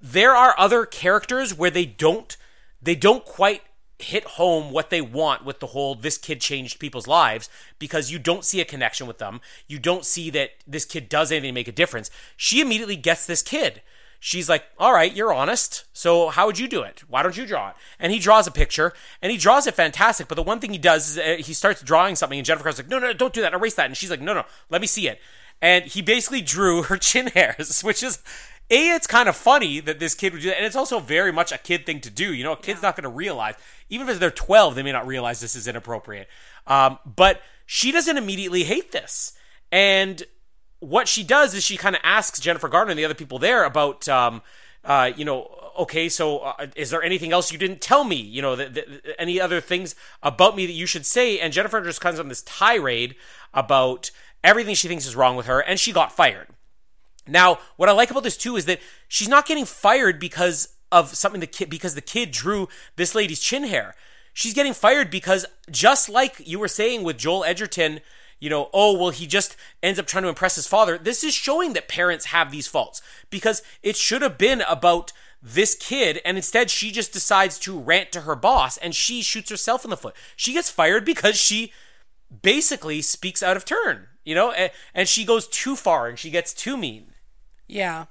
[0.00, 2.36] There are other characters where they don't
[2.80, 3.62] they don't quite
[3.98, 7.48] hit home what they want with the whole this kid changed people's lives
[7.78, 9.40] because you don't see a connection with them.
[9.66, 12.10] You don't see that this kid does anything to make a difference.
[12.36, 13.82] She immediately gets this kid.
[14.26, 15.84] She's like, "All right, you're honest.
[15.92, 17.04] So how would you do it?
[17.08, 20.28] Why don't you draw it?" And he draws a picture, and he draws it fantastic.
[20.28, 22.88] But the one thing he does is uh, he starts drawing something, and Jennifer like,
[22.88, 23.52] "No, no, don't do that.
[23.52, 25.20] Erase that." And she's like, "No, no, let me see it."
[25.60, 28.22] And he basically drew her chin hairs, which is
[28.70, 31.30] a, it's kind of funny that this kid would do that, and it's also very
[31.30, 32.32] much a kid thing to do.
[32.32, 33.56] You know, a kid's not going to realize,
[33.90, 36.28] even if they're 12, they may not realize this is inappropriate.
[36.66, 39.34] Um, but she doesn't immediately hate this.
[39.70, 40.22] And
[40.84, 43.64] what she does is she kind of asks Jennifer Garner and the other people there
[43.64, 44.42] about, um,
[44.84, 45.48] uh, you know,
[45.78, 48.16] okay, so uh, is there anything else you didn't tell me?
[48.16, 51.40] You know, th- th- any other things about me that you should say?
[51.40, 53.16] And Jennifer just comes on this tirade
[53.52, 54.10] about
[54.42, 56.48] everything she thinks is wrong with her, and she got fired.
[57.26, 61.14] Now, what I like about this too is that she's not getting fired because of
[61.14, 63.94] something the kid because the kid drew this lady's chin hair.
[64.34, 68.00] She's getting fired because just like you were saying with Joel Edgerton,
[68.40, 70.98] you know, oh, well, he just ends up trying to impress his father.
[70.98, 73.00] This is showing that parents have these faults
[73.30, 75.12] because it should have been about
[75.42, 79.50] this kid, and instead she just decides to rant to her boss and she shoots
[79.50, 80.16] herself in the foot.
[80.36, 81.70] She gets fired because she
[82.42, 86.30] basically speaks out of turn, you know, and, and she goes too far and she
[86.30, 87.12] gets too mean.
[87.66, 88.06] Yeah.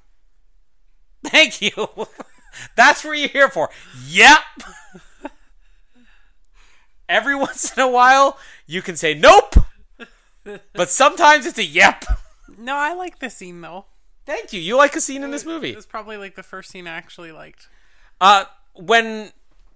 [1.26, 1.90] Thank you.
[2.76, 3.70] That's what you're here for.
[4.08, 4.40] Yep.
[7.10, 8.38] Every once in a while,
[8.68, 9.56] you can say nope,
[10.74, 12.04] but sometimes it's a yep.
[12.58, 13.86] No, I like the scene though.
[14.26, 14.60] Thank you.
[14.62, 15.72] You like a scene in this movie.
[15.72, 17.68] It was probably like the first scene I actually liked.
[18.22, 19.32] Uh, when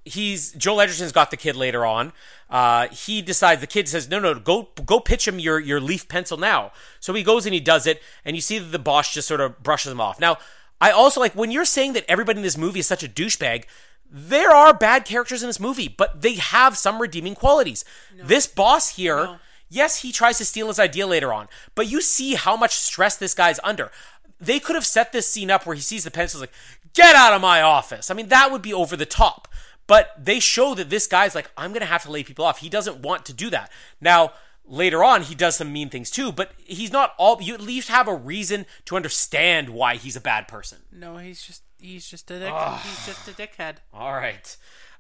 [0.06, 2.14] he's Joel Edgerton's got the kid later on.
[2.50, 6.08] Uh, he decides the kid says, "No, no, go go pitch him your your leaf
[6.08, 9.14] pencil now." So he goes and he does it, and you see that the boss
[9.14, 10.20] just sort of brushes him off.
[10.20, 10.38] Now,
[10.80, 13.66] I also like when you're saying that everybody in this movie is such a douchebag.
[14.10, 17.84] There are bad characters in this movie, but they have some redeeming qualities.
[18.16, 19.40] This boss here, No.
[19.70, 23.16] Yes, he tries to steal his idea later on, but you see how much stress
[23.16, 23.92] this guy's under.
[24.40, 26.54] They could have set this scene up where he sees the pencils like,
[26.94, 28.12] get out of my office.
[28.12, 29.48] I mean, that would be over the top.
[29.88, 32.60] But they show that this guy's like, I'm going to have to lay people off.
[32.60, 33.72] He doesn't want to do that.
[34.02, 34.34] Now,
[34.66, 37.88] later on, he does some mean things too, but he's not all, you at least
[37.88, 40.80] have a reason to understand why he's a bad person.
[40.92, 42.54] No, he's just he's just a dick.
[42.84, 43.78] He's just a dickhead.
[43.94, 44.58] All right.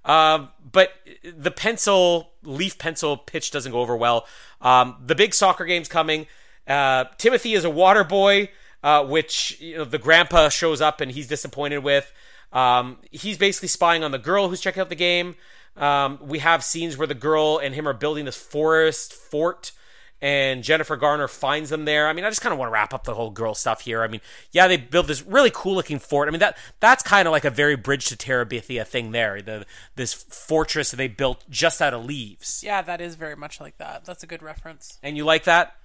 [0.07, 0.93] Um, but
[1.23, 4.25] the pencil, leaf pencil pitch doesn't go over well.
[4.61, 6.25] Um, the big soccer game's coming.
[6.65, 8.49] Uh, Timothy is a water boy,
[8.83, 12.11] uh, which you know, the grandpa shows up and he's disappointed with.
[12.53, 15.35] Um, he's basically spying on the girl who's checking out the game.
[15.75, 19.73] Um, we have scenes where the girl and him are building this forest fort
[20.21, 22.07] and Jennifer Garner finds them there.
[22.07, 24.01] I mean, I just kind of want to wrap up the whole girl stuff here.
[24.03, 24.21] I mean,
[24.51, 26.27] yeah, they build this really cool looking fort.
[26.27, 29.41] I mean, that that's kind of like a very Bridge to Terabithia thing there.
[29.41, 29.65] The
[29.95, 32.61] this fortress that they built just out of leaves.
[32.63, 34.05] Yeah, that is very much like that.
[34.05, 34.97] That's a good reference.
[35.03, 35.75] And you like that?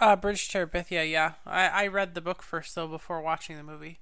[0.00, 1.32] Uh, Bridge to Terabithia, yeah.
[1.46, 4.00] I, I read the book first though before watching the movie.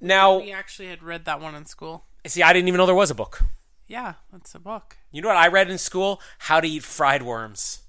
[0.00, 2.04] Now, We actually had read that one in school.
[2.26, 3.42] see, I didn't even know there was a book.
[3.88, 4.96] Yeah, it's a book.
[5.10, 6.20] You know what I read in school?
[6.38, 7.80] How to eat fried worms.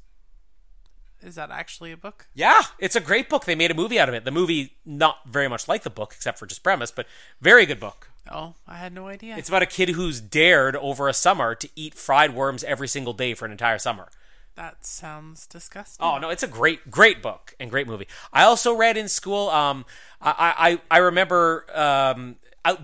[1.21, 2.27] Is that actually a book?
[2.33, 3.45] Yeah, it's a great book.
[3.45, 4.25] They made a movie out of it.
[4.25, 7.05] The movie not very much like the book, except for just premise, but
[7.41, 8.09] very good book.
[8.31, 9.37] Oh, I had no idea.
[9.37, 13.13] It's about a kid who's dared over a summer to eat fried worms every single
[13.13, 14.09] day for an entire summer.
[14.55, 16.05] that sounds disgusting.
[16.05, 18.07] Oh no, it's a great, great book and great movie.
[18.33, 19.49] I also read in school.
[19.49, 19.85] Um,
[20.21, 21.65] I I, I remember.
[21.73, 22.35] Um,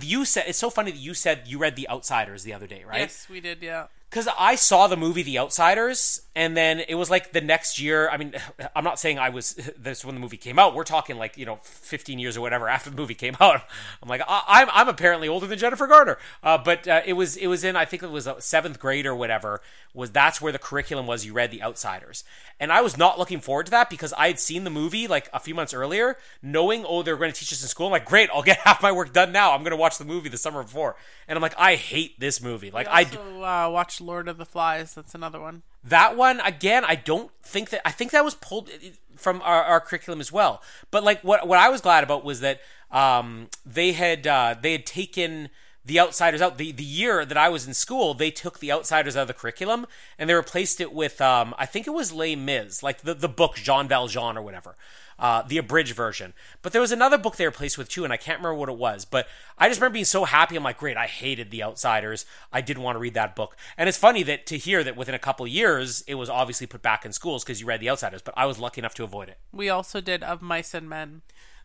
[0.01, 2.83] you said it's so funny that you said you read The Outsiders the other day,
[2.85, 3.01] right?
[3.01, 3.61] Yes, we did.
[3.61, 3.87] Yeah.
[4.15, 8.09] Because I saw the movie The Outsiders, and then it was like the next year.
[8.09, 8.33] I mean,
[8.75, 10.73] I'm not saying I was this when the movie came out.
[10.73, 13.63] We're talking like you know, 15 years or whatever after the movie came out.
[14.01, 16.17] I'm like, I, I'm I'm apparently older than Jennifer Garner.
[16.41, 19.05] Uh, but uh, it was it was in I think it was uh, seventh grade
[19.05, 19.59] or whatever.
[19.93, 21.25] Was that's where the curriculum was?
[21.25, 22.23] You read The Outsiders,
[22.57, 25.29] and I was not looking forward to that because I had seen the movie like
[25.33, 27.87] a few months earlier, knowing oh they're going to teach us in school.
[27.87, 29.53] I'm like, great, I'll get half my work done now.
[29.53, 30.95] I'm going to watch the movie the summer before,
[31.27, 32.71] and I'm like, I hate this movie.
[32.71, 33.01] Like I.
[33.01, 34.93] I also uh, watched Lord of the Flies.
[34.93, 35.63] That's another one.
[35.83, 38.69] that one again i don't think that i think that was pulled
[39.15, 42.39] from our, our curriculum as well but like what what i was glad about was
[42.39, 42.59] that
[42.91, 45.49] um they had uh they had taken
[45.87, 46.57] the Outsiders out.
[46.57, 49.35] The the year that I was in school, they took the Outsiders out of the
[49.35, 49.85] curriculum
[50.17, 53.29] and they replaced it with um, I think it was Les Mis, like the the
[53.29, 54.75] book Jean Valjean or whatever,
[55.17, 56.33] uh, the abridged version.
[56.61, 58.77] But there was another book they replaced with too, and I can't remember what it
[58.77, 59.05] was.
[59.05, 59.27] But
[59.57, 60.55] I just remember being so happy.
[60.55, 62.25] I'm like, great, I hated the Outsiders.
[62.51, 63.55] I didn't want to read that book.
[63.77, 66.67] And it's funny that to hear that within a couple of years it was obviously
[66.67, 68.21] put back in schools because you read the Outsiders.
[68.21, 69.37] But I was lucky enough to avoid it.
[69.51, 71.21] We also did Of Mice and Men.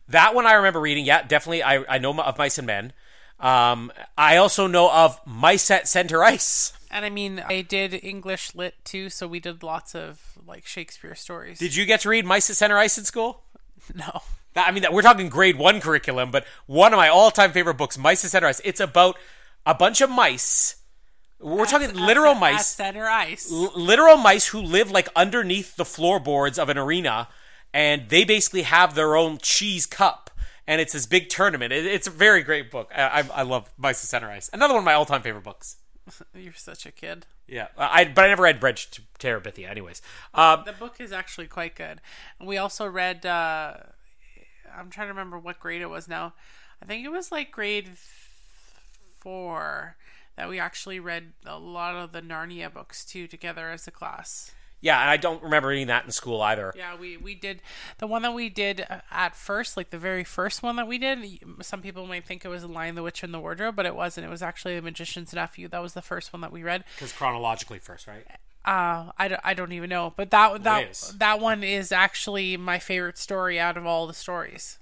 [0.07, 1.05] That one I remember reading.
[1.05, 1.63] Yeah, definitely.
[1.63, 2.93] I, I know of Mice and Men.
[3.41, 6.73] Um, I also know of Mice at Center Ice.
[6.91, 11.15] And I mean, I did English lit too, so we did lots of like Shakespeare
[11.15, 11.57] stories.
[11.59, 13.43] Did you get to read Mice at Center Ice in school?
[13.95, 14.21] no.
[14.55, 18.25] I mean, we're talking grade one curriculum, but one of my all-time favorite books, Mice
[18.25, 18.61] at Center Ice.
[18.65, 19.17] It's about
[19.65, 20.75] a bunch of mice.
[21.39, 22.59] We're talking literal At- mice.
[22.59, 23.51] At center ice.
[23.51, 27.29] l- literal mice who live like underneath the floorboards of an arena,
[27.73, 30.20] and they basically have their own cheese cup,
[30.67, 31.71] and it's this big tournament.
[31.73, 32.91] It, it's a very great book.
[32.95, 34.49] I, I, I love Mice at Center Ice.
[34.53, 35.77] Another one of my all-time favorite books.
[36.35, 37.25] You're such a kid.
[37.47, 39.69] Yeah, I but I never read Bridge to Terabithia.
[39.69, 40.01] Anyways,
[40.33, 42.01] um, The book is actually quite good.
[42.43, 43.25] We also read.
[43.25, 43.75] uh
[44.75, 46.33] I'm trying to remember what grade it was now.
[46.81, 47.89] I think it was like grade
[49.19, 49.95] four
[50.35, 54.51] that we actually read a lot of the Narnia books too together as a class.
[54.81, 56.73] Yeah, and I don't remember reading that in school either.
[56.75, 57.61] Yeah, we we did
[57.99, 60.97] the one that we did uh, at first, like the very first one that we
[60.97, 61.39] did.
[61.61, 64.25] Some people might think it was Lion, the Witch, and the Wardrobe, but it wasn't.
[64.25, 65.67] It was actually The Magician's Nephew.
[65.67, 66.83] That was the first one that we read.
[66.95, 68.25] Because chronologically first, right?
[68.65, 71.15] Uh, I don't, I don't even know, but that that is.
[71.17, 74.79] that one is actually my favorite story out of all the stories.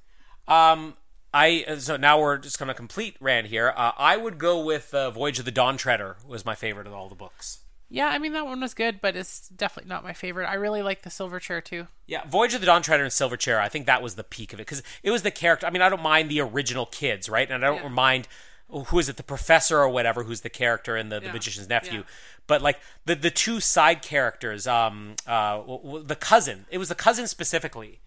[0.47, 0.95] Um,
[1.34, 3.73] I so now we're just gonna complete Rand here.
[3.76, 6.93] Uh, I would go with uh, Voyage of the Dawn Treader was my favorite of
[6.93, 7.59] all the books.
[7.91, 10.45] Yeah, I mean that one was good, but it's definitely not my favorite.
[10.48, 11.88] I really like the Silver Chair too.
[12.06, 13.60] Yeah, Voyage of the Dawn Treader and Silver Chair.
[13.60, 15.66] I think that was the peak of it because it was the character.
[15.66, 17.49] I mean, I don't mind the original kids, right?
[17.49, 17.88] And I don't Yeah.
[17.90, 18.28] mind
[18.72, 21.32] who is it, the professor or whatever, who's the character in the, the Yeah.
[21.32, 21.99] magician's nephew.
[22.02, 22.06] Yeah.
[22.45, 25.61] But like the the two side characters, um, uh,
[26.03, 26.68] the cousin.
[26.70, 27.99] It was the cousin specifically.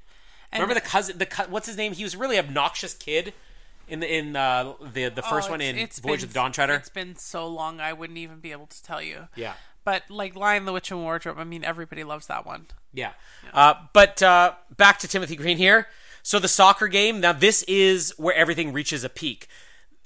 [0.52, 1.18] Remember the cousin?
[1.18, 1.92] The what's his name?
[1.92, 3.32] He was a really obnoxious kid
[3.88, 6.52] in the in uh, the the first Oh, one in Voyage been- of the Dawn
[6.52, 6.74] Treader.
[6.74, 9.26] It's been so long, I wouldn't even be able to tell you.
[9.34, 9.54] Yeah.
[9.84, 12.66] But like Lion, the Witch, and Wardrobe, I mean everybody loves that one.
[12.92, 13.12] Yeah.
[13.52, 15.88] Uh, but uh, back to Timothy Green here.
[16.22, 17.20] So the soccer game.
[17.20, 19.48] Now this is where everything reaches a peak.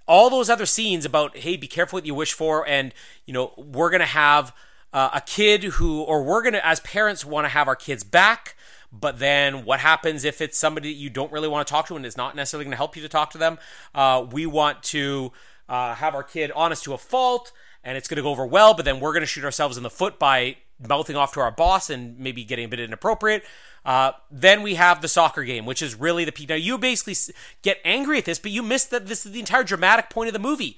[0.08, 2.94] All those other scenes about hey, be careful what you wish for, and
[3.26, 4.54] you know we're gonna have
[4.92, 8.56] uh, a kid who, or we're gonna as parents want to have our kids back.
[8.92, 11.96] But then what happens if it's somebody that you don't really want to talk to
[11.96, 13.58] and is not necessarily going to help you to talk to them?
[13.94, 15.32] Uh, we want to
[15.68, 17.52] uh, have our kid honest to a fault
[17.86, 19.84] and it's going to go over well, but then we're going to shoot ourselves in
[19.84, 20.56] the foot by
[20.86, 23.44] mouthing off to our boss and maybe getting a bit inappropriate.
[23.84, 26.48] Uh, then we have the soccer game, which is really the peak.
[26.48, 27.14] Now you basically
[27.62, 30.32] get angry at this, but you miss that this is the entire dramatic point of
[30.32, 30.76] the movie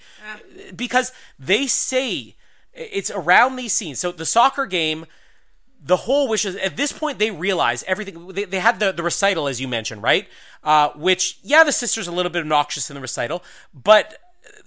[0.76, 2.36] because they say
[2.74, 3.98] it's around these scenes.
[3.98, 5.06] So the soccer game
[5.80, 9.02] the whole wish is at this point they realize everything they, they had the, the
[9.02, 10.26] recital as you mentioned right
[10.64, 14.18] uh, which yeah the sister's a little bit obnoxious in the recital but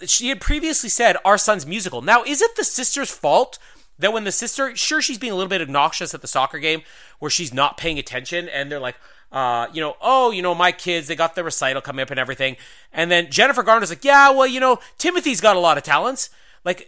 [0.06, 3.58] she had previously said our son's musical now is it the sister's fault
[3.98, 6.82] that when the sister sure she's being a little bit obnoxious at the soccer game
[7.18, 8.96] where she's not paying attention and they're like
[9.32, 12.20] uh, you know, oh, you know, my kids, they got the recital coming up and
[12.20, 12.56] everything.
[12.92, 16.28] And then Jennifer Garner's like, yeah, well, you know, Timothy's got a lot of talents.
[16.64, 16.86] Like,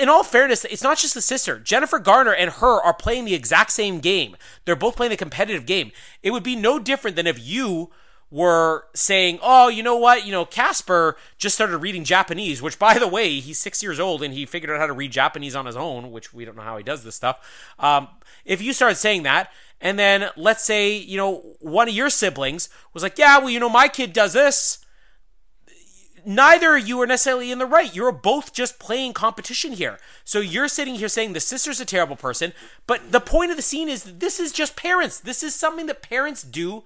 [0.00, 1.58] in all fairness, it's not just the sister.
[1.58, 4.36] Jennifer Garner and her are playing the exact same game.
[4.64, 5.92] They're both playing the competitive game.
[6.22, 7.90] It would be no different than if you
[8.30, 10.26] were saying, "Oh, you know what?
[10.26, 14.22] You know, Casper just started reading Japanese, which by the way, he's 6 years old
[14.22, 16.62] and he figured out how to read Japanese on his own, which we don't know
[16.62, 17.38] how he does this stuff."
[17.78, 18.08] Um,
[18.44, 19.50] if you started saying that,
[19.80, 23.60] and then let's say, you know, one of your siblings was like, "Yeah, well, you
[23.60, 24.78] know, my kid does this."
[26.26, 27.94] neither of you are necessarily in the right.
[27.94, 29.98] You're both just playing competition here.
[30.24, 32.52] So you're sitting here saying the sister's a terrible person,
[32.86, 35.20] but the point of the scene is this is just parents.
[35.20, 36.82] This is something that parents do.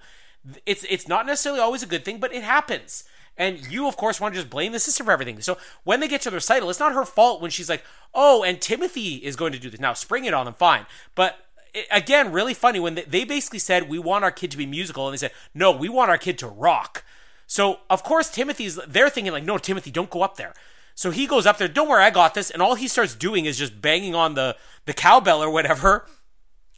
[0.65, 3.03] It's it's not necessarily always a good thing, but it happens.
[3.37, 5.41] And you, of course, want to just blame the sister for everything.
[5.41, 8.43] So when they get to the recital, it's not her fault when she's like, "Oh,
[8.43, 10.85] and Timothy is going to do this." Now, spring it on them, fine.
[11.15, 11.37] But
[11.73, 14.65] it, again, really funny when they, they basically said, "We want our kid to be
[14.65, 17.03] musical," and they said, "No, we want our kid to rock."
[17.51, 20.53] So of course Timothy's they're thinking like, no, Timothy, don't go up there.
[20.95, 23.43] So he goes up there, don't worry, I got this, and all he starts doing
[23.43, 24.55] is just banging on the
[24.85, 26.07] the cowbell or whatever.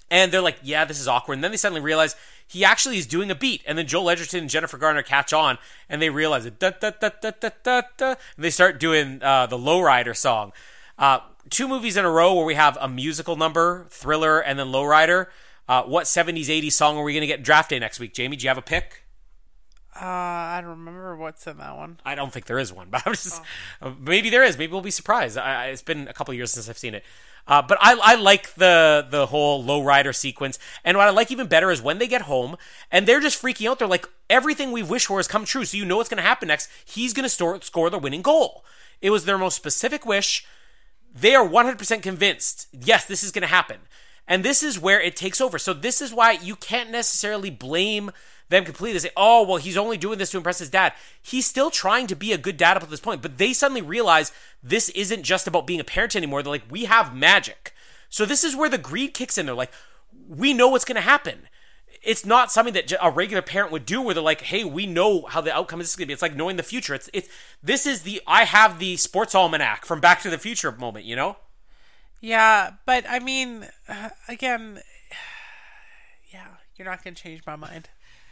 [0.09, 1.35] And they're like, yeah, this is awkward.
[1.35, 2.15] And then they suddenly realize
[2.47, 3.61] he actually is doing a beat.
[3.65, 5.57] And then Joel Edgerton and Jennifer Garner catch on,
[5.89, 6.59] and they realize it.
[6.59, 10.51] Da, da, da, da, da, da, da, and they start doing uh, the Lowrider song.
[10.97, 14.67] Uh, two movies in a row where we have a musical number, Thriller, and then
[14.67, 15.27] Lowrider.
[15.67, 18.13] Uh, what 70s, 80s song are we going to get draft day next week?
[18.13, 19.05] Jamie, do you have a pick?
[19.95, 21.99] Uh, I don't remember what's in that one.
[22.03, 23.41] I don't think there is one, but I'm just
[23.81, 24.57] uh, maybe there is.
[24.57, 25.37] Maybe we'll be surprised.
[25.37, 27.03] I- it's been a couple years since I've seen it.
[27.47, 31.47] Uh, but I, I like the the whole lowrider sequence, and what I like even
[31.47, 32.55] better is when they get home
[32.89, 33.79] and they're just freaking out.
[33.79, 36.27] They're like, everything we've wished for has come true, so you know what's going to
[36.27, 36.69] happen next.
[36.85, 38.63] He's going to score the winning goal.
[39.01, 40.45] It was their most specific wish.
[41.13, 43.81] They are 100% convinced, yes, this is going to happen.
[44.27, 45.57] And this is where it takes over.
[45.59, 48.11] So this is why you can't necessarily blame
[48.49, 48.93] them completely.
[48.93, 50.93] They say, oh, well, he's only doing this to impress his dad.
[51.21, 53.21] He's still trying to be a good dad up to this point.
[53.21, 54.31] But they suddenly realize
[54.61, 56.41] this isn't just about being a parent anymore.
[56.41, 57.73] They're like, we have magic.
[58.09, 59.45] So this is where the greed kicks in.
[59.45, 59.73] They're like,
[60.27, 61.47] we know what's going to happen.
[62.01, 65.23] It's not something that a regular parent would do where they're like, hey, we know
[65.23, 66.13] how the outcome is going to be.
[66.13, 66.93] It's like knowing the future.
[66.93, 67.29] It's, it's,
[67.61, 71.15] this is the, I have the sports almanac from Back to the Future moment, you
[71.15, 71.37] know?
[72.23, 73.67] Yeah, but I mean,
[74.29, 74.79] again,
[76.33, 76.47] yeah,
[76.77, 77.89] you're not going to change my mind.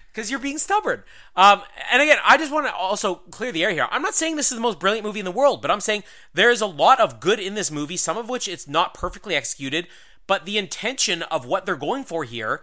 [0.07, 1.03] because you're being stubborn.
[1.35, 1.61] Um,
[1.91, 3.87] and again, I just want to also clear the air here.
[3.91, 6.03] I'm not saying this is the most brilliant movie in the world, but I'm saying
[6.33, 9.35] there is a lot of good in this movie, some of which it's not perfectly
[9.35, 9.87] executed,
[10.25, 12.61] but the intention of what they're going for here,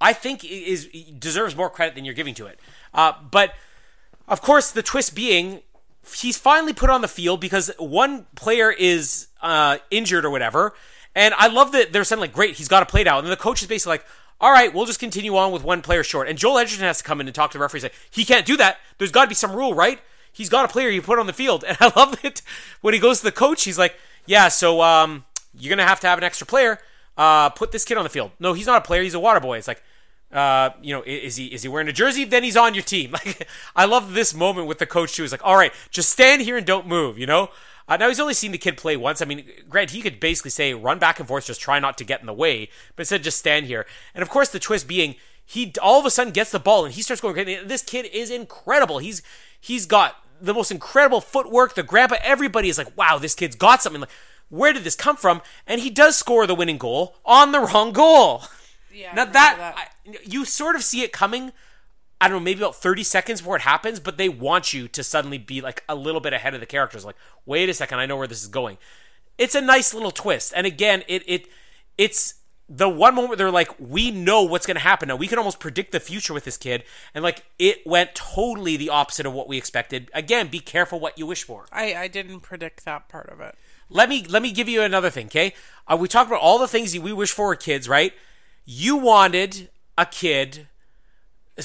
[0.00, 0.88] I think is
[1.18, 2.60] deserves more credit than you're giving to it.
[2.94, 3.54] Uh, but
[4.28, 5.62] of course, the twist being
[6.16, 10.74] he's finally put on the field because one player is uh, injured or whatever.
[11.14, 13.18] And I love that they're saying like, great, he's got to play now.
[13.18, 14.06] And the coach is basically like,
[14.40, 16.28] all right, we'll just continue on with one player short.
[16.28, 17.80] And Joel Edgerton has to come in and talk to the referee.
[17.80, 18.78] Say he can't do that.
[18.98, 19.98] There's got to be some rule, right?
[20.32, 21.64] He's got a player you put on the field.
[21.68, 22.42] And I love it
[22.80, 23.64] when he goes to the coach.
[23.64, 23.96] He's like,
[24.26, 25.24] yeah, so um,
[25.58, 26.78] you're gonna have to have an extra player.
[27.16, 28.30] Uh, put this kid on the field.
[28.38, 29.02] No, he's not a player.
[29.02, 29.58] He's a water boy.
[29.58, 29.82] It's like,
[30.32, 32.24] uh, you know, is he is he wearing a jersey?
[32.24, 33.14] Then he's on your team.
[33.24, 35.22] Like, I love this moment with the coach too.
[35.22, 37.18] He's like, all right, just stand here and don't move.
[37.18, 37.50] You know.
[37.88, 39.22] Uh, now he's only seen the kid play once.
[39.22, 42.04] I mean, Grant, he could basically say, run back and forth, just try not to
[42.04, 43.86] get in the way, but instead just stand here.
[44.14, 45.14] And of course, the twist being
[45.48, 47.34] he all of a sudden gets the ball and he starts going.
[47.66, 48.98] This kid is incredible.
[48.98, 49.22] He's
[49.58, 51.74] he's got the most incredible footwork.
[51.74, 54.02] The grandpa, everybody is like, wow, this kid's got something.
[54.02, 54.10] Like,
[54.50, 55.40] where did this come from?
[55.66, 58.42] And he does score the winning goal on the wrong goal.
[58.92, 61.52] Yeah, now that, I, you sort of see it coming.
[62.20, 65.04] I don't know, maybe about 30 seconds before it happens, but they want you to
[65.04, 67.04] suddenly be like a little bit ahead of the characters.
[67.04, 67.14] Like,
[67.46, 68.76] wait a second, I know where this is going.
[69.36, 70.52] It's a nice little twist.
[70.56, 71.46] And again, it it
[71.96, 72.34] it's
[72.68, 75.16] the one moment they're like, we know what's going to happen now.
[75.16, 76.84] We can almost predict the future with this kid,
[77.14, 80.10] and like it went totally the opposite of what we expected.
[80.12, 81.66] Again, be careful what you wish for.
[81.72, 83.54] I, I didn't predict that part of it.
[83.88, 85.54] Let me let me give you another thing, okay?
[85.86, 88.12] Uh, we talked about all the things we wish for kids, right?
[88.70, 90.68] You wanted a kid,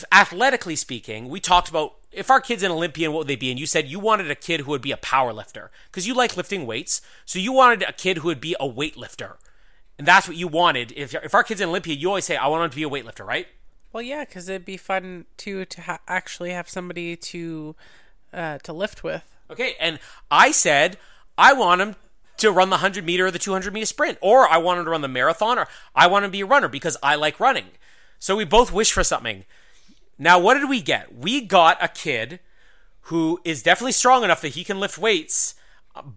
[0.10, 1.28] athletically speaking.
[1.28, 3.52] We talked about if our kid's an Olympian, what would they be?
[3.52, 6.14] And you said you wanted a kid who would be a power lifter because you
[6.14, 7.02] like lifting weights.
[7.26, 9.34] So you wanted a kid who would be a weightlifter.
[9.98, 10.94] And that's what you wanted.
[10.96, 12.90] If, if our kid's an Olympian, you always say, I want him to be a
[12.90, 13.48] weightlifter, right?
[13.92, 17.76] Well, yeah, because it'd be fun to to ha- actually have somebody to
[18.32, 19.30] uh, to lift with.
[19.52, 20.00] Okay, and
[20.32, 20.98] I said
[21.38, 21.96] I want him
[22.38, 24.92] to run the 100 meter or the 200 meter sprint, or I want him to
[24.92, 27.68] run the marathon, or I want to be a runner because I like running.
[28.20, 29.46] So we both wish for something.
[30.18, 31.16] Now, what did we get?
[31.16, 32.40] We got a kid
[33.08, 35.56] who is definitely strong enough that he can lift weights,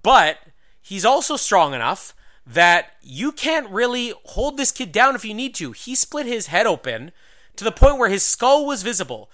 [0.02, 0.38] but
[0.80, 2.14] he's also strong enough
[2.46, 5.72] that you can't really hold this kid down if you need to.
[5.72, 7.10] He split his head open
[7.56, 9.30] to the point where his skull was visible.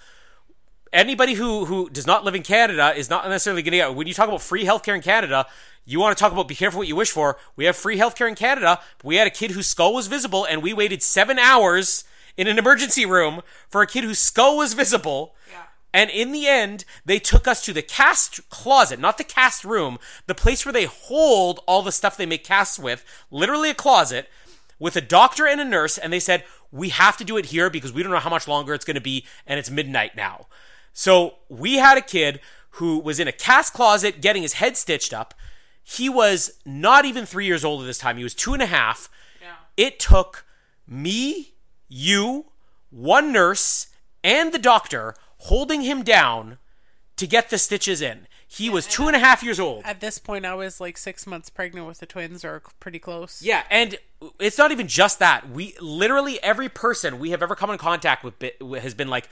[0.91, 3.95] Anybody who, who does not live in Canada is not necessarily going to get.
[3.95, 5.45] When you talk about free healthcare in Canada,
[5.85, 7.37] you want to talk about be careful what you wish for.
[7.55, 8.79] We have free healthcare in Canada.
[8.97, 12.03] But we had a kid whose skull was visible, and we waited seven hours
[12.37, 15.35] in an emergency room for a kid whose skull was visible.
[15.51, 15.63] Yeah.
[15.93, 19.99] And in the end, they took us to the cast closet, not the cast room,
[20.25, 24.27] the place where they hold all the stuff they make casts with, literally a closet,
[24.79, 25.97] with a doctor and a nurse.
[25.97, 28.47] And they said, we have to do it here because we don't know how much
[28.47, 30.47] longer it's going to be, and it's midnight now.
[30.91, 32.39] So we had a kid
[32.77, 35.35] who was in a cast closet getting his head stitched up.
[35.83, 38.17] He was not even three years old at this time.
[38.17, 39.09] He was two and a half.
[39.41, 39.55] Yeah.
[39.77, 40.45] It took
[40.87, 41.53] me,
[41.87, 42.45] you,
[42.89, 43.87] one nurse,
[44.23, 46.57] and the doctor holding him down
[47.17, 48.27] to get the stitches in.
[48.47, 49.83] He was two and a half years old.
[49.83, 53.41] At this point, I was like six months pregnant with the twins, or pretty close.
[53.41, 53.97] Yeah, and
[54.39, 55.49] it's not even just that.
[55.49, 58.35] We literally every person we have ever come in contact with
[58.79, 59.27] has been like,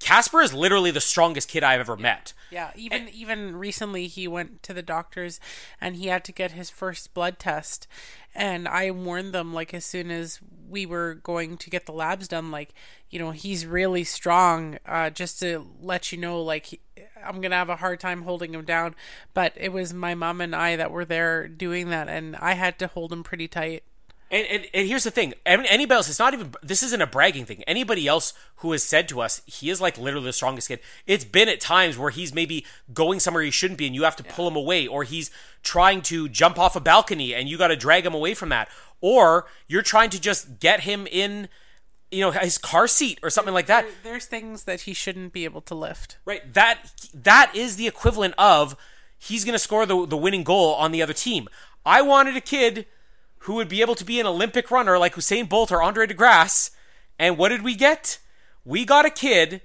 [0.00, 2.32] Casper is literally the strongest kid I've ever met.
[2.50, 5.40] Yeah, even even recently he went to the doctors
[5.80, 7.86] and he had to get his first blood test
[8.34, 12.28] and I warned them like as soon as we were going to get the labs
[12.28, 12.72] done like
[13.10, 16.80] you know he's really strong uh just to let you know like he,
[17.24, 18.94] I'm going to have a hard time holding him down
[19.34, 22.78] but it was my mom and I that were there doing that and I had
[22.78, 23.82] to hold him pretty tight.
[24.30, 25.32] And, and and here's the thing.
[25.46, 26.08] Anybody else?
[26.10, 26.54] It's not even.
[26.62, 27.62] This isn't a bragging thing.
[27.66, 30.80] Anybody else who has said to us he is like literally the strongest kid.
[31.06, 34.16] It's been at times where he's maybe going somewhere he shouldn't be, and you have
[34.16, 35.30] to pull him away, or he's
[35.62, 38.68] trying to jump off a balcony, and you got to drag him away from that,
[39.00, 41.48] or you're trying to just get him in,
[42.10, 43.84] you know, his car seat or something like that.
[43.84, 46.18] There- There's things that he shouldn't be able to lift.
[46.26, 46.52] Right.
[46.52, 48.76] That that is the equivalent of
[49.18, 51.48] he's going to score the the winning goal on the other team.
[51.86, 52.84] I wanted a kid
[53.40, 56.70] who would be able to be an Olympic runner like Usain Bolt or Andre DeGrasse,
[57.18, 58.18] and what did we get?
[58.64, 59.62] We got a kid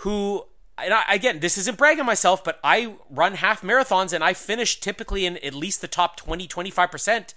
[0.00, 0.44] who
[0.78, 4.78] and I, again, this isn't bragging myself, but I run half marathons and I finish
[4.78, 7.34] typically in at least the top 20, 25%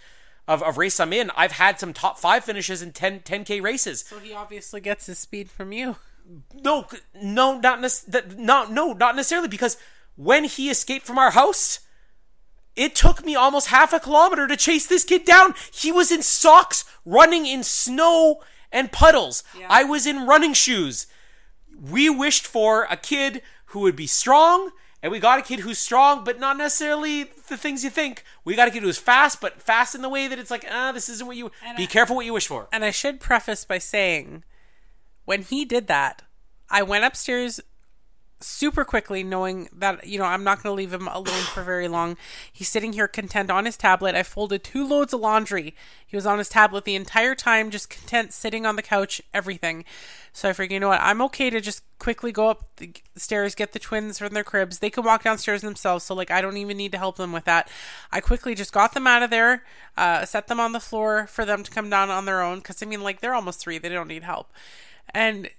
[0.47, 1.31] of, of race I'm in.
[1.37, 4.01] I've had some top five finishes in 10, 10K races.
[4.01, 5.95] So he obviously gets his speed from you.
[6.53, 6.85] No,
[7.21, 9.77] no, not nec- not no, not necessarily because
[10.15, 11.79] when he escaped from our house,
[12.75, 15.53] it took me almost half a kilometer to chase this kid down.
[15.71, 18.41] He was in socks, running in snow
[18.71, 19.43] and puddles.
[19.67, 21.07] I was in running shoes.
[21.79, 24.71] We wished for a kid who would be strong,
[25.01, 28.23] and we got a kid who's strong, but not necessarily the things you think.
[28.43, 30.91] We got a kid who's fast, but fast in the way that it's like, ah,
[30.91, 31.51] this isn't what you.
[31.77, 32.67] be careful what you wish for.
[32.71, 34.43] And I should preface by saying,
[35.25, 36.23] when he did that,
[36.69, 37.59] I went upstairs
[38.41, 41.87] super quickly, knowing that, you know, I'm not going to leave him alone for very
[41.87, 42.15] long.
[42.51, 44.15] He's sitting here content on his tablet.
[44.15, 45.75] I folded two loads of laundry.
[46.07, 49.83] He was on his tablet the entire time, just content, sitting on the couch, everything.
[50.31, 53.55] So I figured, you know what, I'm okay to just quickly go up the stairs,
[53.55, 54.79] get the twins from their cribs.
[54.79, 57.43] They can walk downstairs themselves, so like I don't even need to help them with
[57.45, 57.69] that.
[58.11, 59.63] I quickly just got them out of there,
[59.97, 62.59] uh, set them on the floor for them to come down on their own.
[62.59, 64.51] Because I mean, like they're almost three, they don't need help.
[65.13, 65.49] And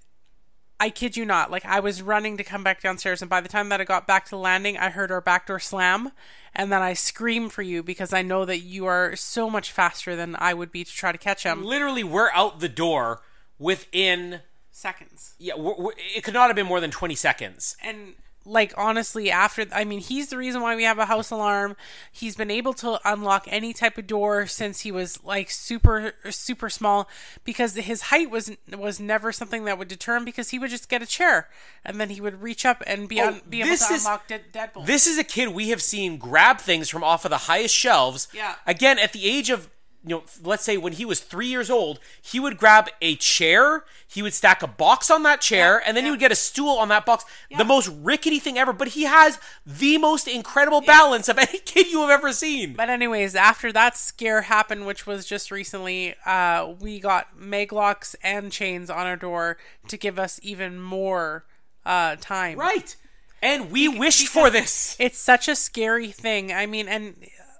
[0.81, 3.47] I kid you not, like I was running to come back downstairs, and by the
[3.47, 6.11] time that I got back to the landing, I heard our back door slam,
[6.55, 10.15] and then I scream for you because I know that you are so much faster
[10.15, 11.63] than I would be to try to catch him.
[11.63, 13.21] Literally, we're out the door
[13.59, 14.41] within
[14.71, 15.35] Seconds.
[15.37, 17.75] Yeah, we're, we're, it could not have been more than 20 seconds.
[17.83, 21.75] and like honestly after i mean he's the reason why we have a house alarm
[22.11, 26.69] he's been able to unlock any type of door since he was like super super
[26.69, 27.07] small
[27.43, 30.89] because his height was was never something that would deter him because he would just
[30.89, 31.49] get a chair
[31.85, 34.05] and then he would reach up and be, oh, un- be able Oh, to is-
[34.05, 37.31] unlock dead, deadbolt This is a kid we have seen grab things from off of
[37.31, 38.27] the highest shelves.
[38.33, 38.55] Yeah.
[38.67, 39.67] Again, at the age of,
[40.03, 43.83] you know, let's say when he was three years old, he would grab a chair,
[44.07, 46.35] he would stack a box on that chair, Yeah, and then he would get a
[46.35, 47.23] stool on that box.
[47.49, 47.59] Yeah.
[47.59, 51.87] The most rickety thing ever, but he has the most incredible balance of any kid
[51.87, 52.73] you have ever seen.
[52.73, 58.51] But anyways, after that scare happened, which was just recently, uh, we got maglocks and
[58.51, 59.57] chains on our door
[59.87, 61.45] to give us even more
[61.85, 62.57] uh, time.
[62.57, 62.95] Right.
[63.41, 64.95] And we wished for this.
[64.99, 66.51] It's such a scary thing.
[66.51, 67.15] I mean, and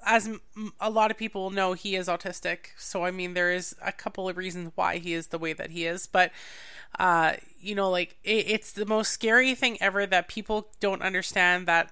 [0.06, 0.30] as
[0.80, 2.68] a lot of people know, he is autistic.
[2.78, 5.72] So I mean, there is a couple of reasons why he is the way that
[5.72, 6.08] he is.
[6.08, 6.32] But
[7.00, 11.68] uh, you know, like it, it's the most scary thing ever that people don't understand
[11.68, 11.92] that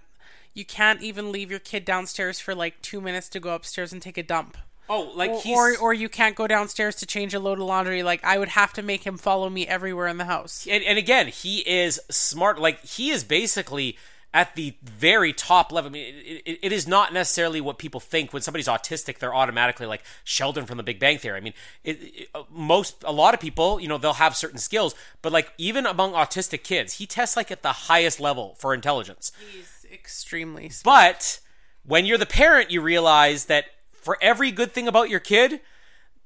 [0.54, 4.02] you can't even leave your kid downstairs for like two minutes to go upstairs and
[4.02, 4.58] take a dump.
[4.92, 7.66] Oh, like Or, he's or or you can't go downstairs to change a load of
[7.66, 8.02] laundry.
[8.02, 10.68] Like I would have to make him follow me everywhere in the house.
[10.70, 12.60] and, and again, he is smart.
[12.60, 13.98] Like he is basically
[14.34, 15.90] at the very top level.
[15.90, 19.18] I mean, it, it, it is not necessarily what people think when somebody's autistic.
[19.18, 21.38] They're automatically like Sheldon from The Big Bang Theory.
[21.38, 21.54] I mean,
[21.84, 25.54] it, uh, most a lot of people, you know, they'll have certain skills, but like
[25.58, 29.32] even among autistic kids, he tests like at the highest level for intelligence.
[29.52, 30.70] He's extremely.
[30.70, 30.84] Smart.
[30.84, 31.40] But
[31.84, 35.60] when you're the parent, you realize that for every good thing about your kid,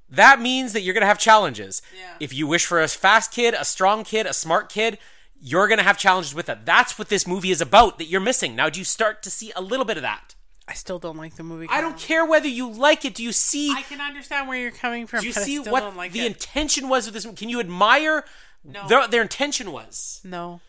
[0.09, 1.81] that means that you're going to have challenges.
[1.97, 2.15] Yeah.
[2.19, 4.99] If you wish for a fast kid, a strong kid, a smart kid,
[5.45, 6.59] you're going to have challenges with it.
[6.65, 8.55] That's what this movie is about that you're missing.
[8.55, 10.35] Now, do you start to see a little bit of that?
[10.69, 11.67] I still don't like the movie.
[11.69, 13.13] I don't care whether you like it.
[13.15, 13.69] Do you see?
[13.75, 15.19] I can understand where you're coming from.
[15.19, 16.27] do you see what like the it.
[16.27, 17.25] intention was of this?
[17.35, 18.23] Can you admire
[18.63, 18.87] No.
[18.87, 20.21] their, their intention was?
[20.23, 20.61] no.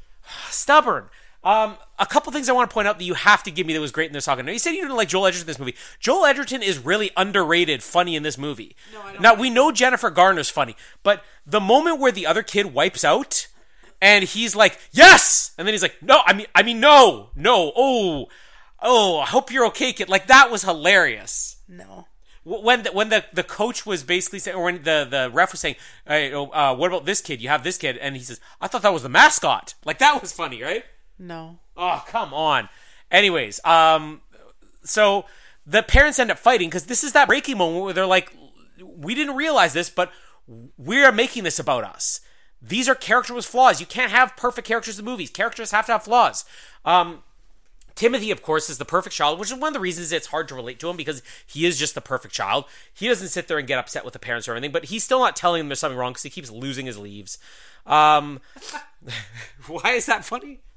[0.51, 1.09] stubborn.
[1.44, 3.74] Um, a couple things I want to point out that you have to give me
[3.74, 4.42] that was great in this saga.
[4.42, 5.76] Now, you said you didn't like Joel Edgerton in this movie.
[6.01, 8.74] Joel Edgerton is really underrated, funny in this movie.
[8.92, 12.42] No, I don't now we know Jennifer Garner's funny, but the moment where the other
[12.42, 13.46] kid wipes out
[14.05, 17.72] and he's like, "Yes," and then he's like, "No, I mean, I mean, no, no,
[17.74, 18.26] oh,
[18.82, 21.56] oh, I hope you're okay, kid." Like that was hilarious.
[21.66, 22.06] No.
[22.44, 25.60] When the, when the, the coach was basically saying, or when the, the ref was
[25.62, 25.76] saying,
[26.06, 27.40] hey, oh, uh, "What about this kid?
[27.40, 30.20] You have this kid," and he says, "I thought that was the mascot." Like that
[30.20, 30.85] was funny, right?
[31.18, 31.60] No.
[31.74, 32.68] Oh, come on.
[33.10, 34.20] Anyways, um,
[34.82, 35.24] so
[35.66, 38.36] the parents end up fighting because this is that breaking moment where they're like,
[38.85, 40.12] we didn't realize this, but
[40.76, 42.20] we are making this about us.
[42.66, 43.81] These are character with flaws.
[43.81, 45.31] You can't have perfect characters in movies.
[45.31, 46.45] Characters have to have flaws.
[46.85, 47.23] Um,
[47.95, 50.49] Timothy, of course, is the perfect child, which is one of the reasons it's hard
[50.49, 52.65] to relate to him because he is just the perfect child.
[52.93, 55.20] He doesn't sit there and get upset with the parents or anything, but he's still
[55.20, 57.39] not telling them there's something wrong because he keeps losing his leaves.
[57.86, 58.41] Um,
[59.66, 60.61] why is that funny?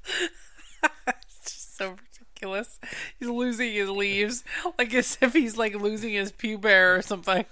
[1.08, 2.78] It's just so ridiculous.
[3.18, 4.44] He's losing his leaves,
[4.78, 7.44] like as if he's like losing his pubic or something.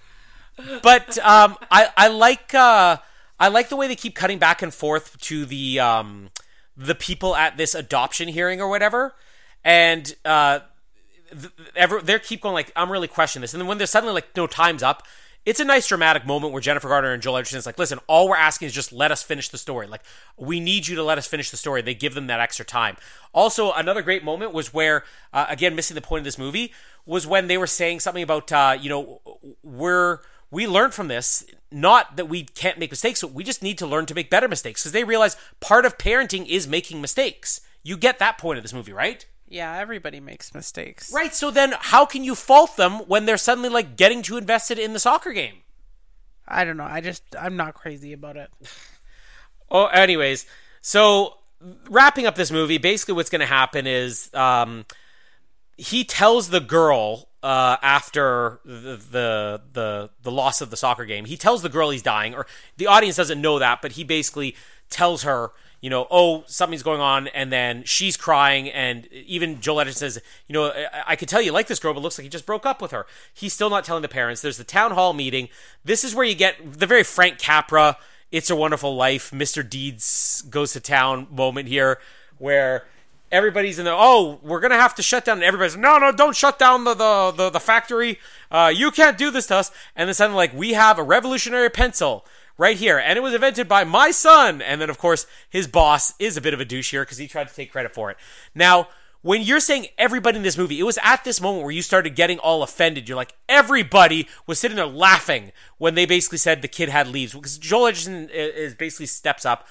[0.82, 2.98] But um, I I like uh,
[3.38, 6.30] I like the way they keep cutting back and forth to the um,
[6.76, 9.14] the people at this adoption hearing or whatever,
[9.64, 10.60] and uh,
[11.30, 14.36] th- they keep going like I'm really questioning this, and then when they're suddenly like
[14.36, 15.02] no time's up.
[15.44, 18.34] It's a nice dramatic moment where Jennifer Garner and Joel Edgerton's like, listen, all we're
[18.34, 19.86] asking is just let us finish the story.
[19.86, 20.02] Like,
[20.36, 21.82] we need you to let us finish the story.
[21.82, 22.96] They give them that extra time.
[23.32, 26.72] Also, another great moment was where, uh, again, missing the point of this movie,
[27.04, 29.20] was when they were saying something about, uh, you know,
[29.62, 30.18] we're
[30.50, 31.44] we learned from this
[31.76, 34.48] not that we can't make mistakes, but we just need to learn to make better
[34.48, 37.60] mistakes because they realize part of parenting is making mistakes.
[37.82, 39.26] You get that point of this movie, right?
[39.46, 41.12] Yeah, everybody makes mistakes.
[41.12, 41.34] Right.
[41.34, 44.94] So then, how can you fault them when they're suddenly like getting too invested in
[44.94, 45.56] the soccer game?
[46.48, 46.88] I don't know.
[46.88, 48.50] I just I'm not crazy about it.
[49.68, 50.46] Oh, anyways,
[50.80, 51.38] so
[51.90, 54.86] wrapping up this movie, basically what's going to happen is um,
[55.76, 61.26] he tells the girl uh, after the, the the the loss of the soccer game,
[61.26, 62.44] he tells the girl he's dying, or
[62.76, 64.56] the audience doesn't know that, but he basically
[64.90, 69.82] tells her you know, oh, something's going on, and then she's crying, and even Joel
[69.82, 72.24] Edgerton says, you know, I, I could tell you like this girl, but looks like
[72.24, 73.06] he just broke up with her.
[73.32, 74.40] He's still not telling the parents.
[74.40, 75.48] There's the town hall meeting.
[75.84, 77.98] This is where you get the very Frank Capra,
[78.32, 79.68] It's a Wonderful Life, Mr.
[79.68, 82.00] Deeds goes to town moment here,
[82.38, 82.86] where
[83.30, 83.94] everybody's in there.
[83.96, 85.38] Oh, we're gonna have to shut down.
[85.38, 88.18] And everybody's no, no, don't shut down the the the, the factory.
[88.50, 89.70] Uh, you can't do this to us.
[89.94, 92.24] And then suddenly, like, we have a revolutionary pencil
[92.58, 92.98] right here.
[92.98, 94.62] And it was invented by my son.
[94.62, 97.28] And then, of course, his boss is a bit of a douche here because he
[97.28, 98.16] tried to take credit for it.
[98.54, 98.88] Now,
[99.22, 102.14] when you're saying everybody in this movie, it was at this moment where you started
[102.14, 103.08] getting all offended.
[103.08, 107.34] You're like, everybody was sitting there laughing when they basically said the kid had leaves.
[107.34, 109.66] Because Joel Edgerton is basically steps up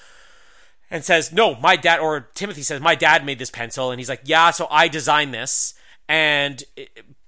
[0.90, 3.90] and says, No, my dad, or Timothy says, My dad made this pencil.
[3.90, 5.74] And he's like, Yeah, so I designed this.
[6.08, 6.62] And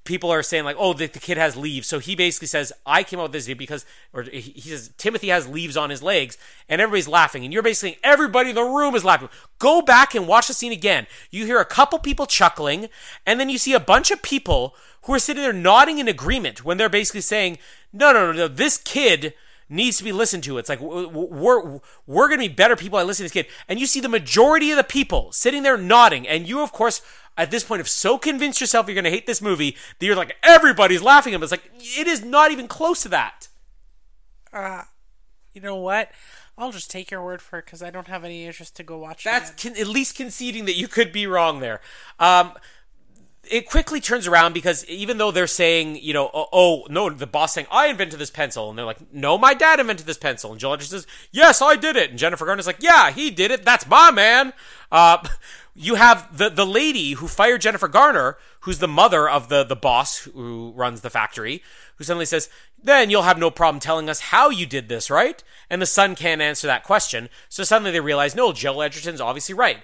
[0.09, 1.87] people are saying like, oh, the, the, kid has leaves.
[1.87, 5.29] So he basically says, I came up with this because, or he, he says, Timothy
[5.29, 7.45] has leaves on his legs, and everybody's laughing.
[7.45, 9.29] And you're basically everybody in the room is laughing.
[9.59, 11.07] Go back and watch the scene again.
[11.31, 12.89] You hear a couple people chuckling,
[13.27, 16.65] and then you see a bunch of people who are sitting there nodding in agreement
[16.65, 17.59] when they're basically saying,
[17.93, 19.35] no, no, no, no, this kid
[19.69, 20.59] needs to be listened to.
[20.59, 23.53] It's like we're we're going to be better people at listening to this kid.
[23.69, 27.03] And you see the majority of the people sitting there nodding, and you of course
[27.37, 30.17] at this point have so convinced yourself you're going to hate this movie that you're
[30.17, 31.43] like everybody's laughing at it.
[31.43, 33.49] It's like it is not even close to that.
[34.53, 34.83] Uh,
[35.53, 36.11] you know what?
[36.57, 38.99] I'll just take your word for it because I don't have any interest to go
[38.99, 39.23] watch.
[39.23, 41.81] That's con- at least conceding that you could be wrong there.
[42.19, 42.53] Um,
[43.51, 47.27] it quickly turns around because even though they're saying, you know, oh, oh, no, the
[47.27, 48.71] boss saying, I invented this pencil.
[48.71, 50.51] And they're like, no, my dad invented this pencil.
[50.51, 52.11] And Joel Edgerton says, yes, I did it.
[52.11, 53.65] And Jennifer Garner's like, yeah, he did it.
[53.65, 54.53] That's my man.
[54.91, 55.19] Uh,
[55.79, 59.77] you have the the lady who fired Jennifer Garner, who's the mother of the the
[59.77, 61.63] boss who runs the factory,
[61.97, 62.51] who suddenly says,
[62.83, 66.17] "Then you'll have no problem telling us how you did this, right?" And the son
[66.17, 69.79] can't answer that question, so suddenly they realize, no, Joel Edgerton's obviously right.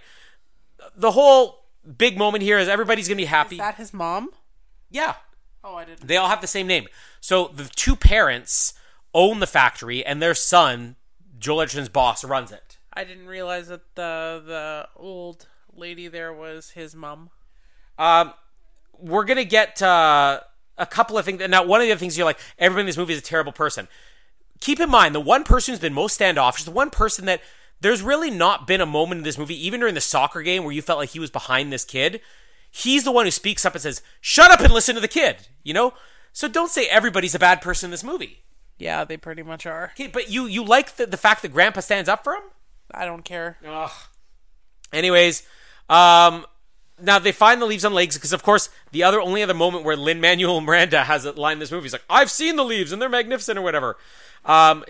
[0.97, 3.57] The whole big moment here is everybody's gonna be happy.
[3.57, 4.31] Is that his mom?
[4.91, 5.15] Yeah.
[5.63, 6.07] Oh, I didn't.
[6.07, 6.87] They all have the same name.
[7.21, 8.75] So the two parents
[9.15, 10.97] own the factory, and their son,
[11.39, 12.79] Joel Edgerton's boss, runs it.
[12.93, 17.31] I didn't realize that the the old lady there was his mom.
[17.99, 18.35] Um,
[18.99, 20.41] we're gonna get uh,
[20.79, 21.41] a couple of things.
[21.49, 23.53] Now, one of the other things you're like, everybody in this movie is a terrible
[23.53, 23.89] person.
[24.61, 27.41] Keep in mind, the one person who's been most standoffish, the one person that
[27.85, 30.73] there's really not been a moment in this movie, even during the soccer game, where
[30.73, 32.23] you felt like he was behind this kid.
[32.71, 35.49] He's the one who speaks up and says, "Shut up and listen to the kid."
[35.63, 35.93] You know,
[36.33, 38.43] so don't say everybody's a bad person in this movie.
[38.79, 39.93] Yeah, they pretty much are.
[39.95, 42.45] Okay, but you you like the, the fact that Grandpa stands up for him?
[42.91, 43.59] I don't care.
[43.67, 43.91] Ugh.
[44.91, 45.43] Anyways,
[45.91, 46.47] um,
[46.99, 49.85] now they find the leaves on legs because, of course, the other only other moment
[49.85, 52.65] where Lin Manuel Miranda has a line in this movie is like, "I've seen the
[52.65, 53.99] leaves and they're magnificent" or whatever.
[54.47, 54.85] Um,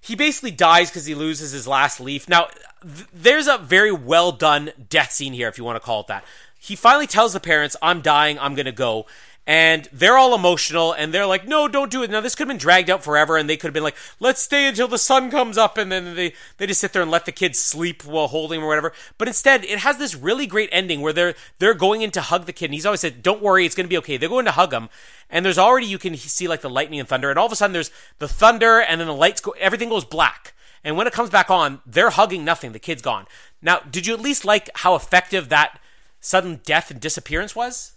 [0.00, 2.28] he basically dies because he loses his last leaf.
[2.28, 2.48] Now,
[2.82, 6.06] th- there's a very well done death scene here, if you want to call it
[6.08, 6.24] that.
[6.58, 8.38] He finally tells the parents, "I'm dying.
[8.38, 9.06] I'm gonna go."
[9.48, 12.10] And they're all emotional and they're like no don't do it.
[12.10, 14.42] Now this could have been dragged out forever and they could have been like let's
[14.42, 17.24] stay until the sun comes up and then they they just sit there and let
[17.24, 18.92] the kids sleep while holding him or whatever.
[19.16, 22.44] But instead it has this really great ending where they're they're going in to hug
[22.44, 24.18] the kid and he's always said don't worry it's going to be okay.
[24.18, 24.90] They're going to hug him
[25.30, 27.56] and there's already you can see like the lightning and thunder and all of a
[27.56, 30.52] sudden there's the thunder and then the lights go everything goes black.
[30.84, 32.72] And when it comes back on they're hugging nothing.
[32.72, 33.24] The kid's gone.
[33.62, 35.80] Now did you at least like how effective that
[36.20, 37.94] sudden death and disappearance was.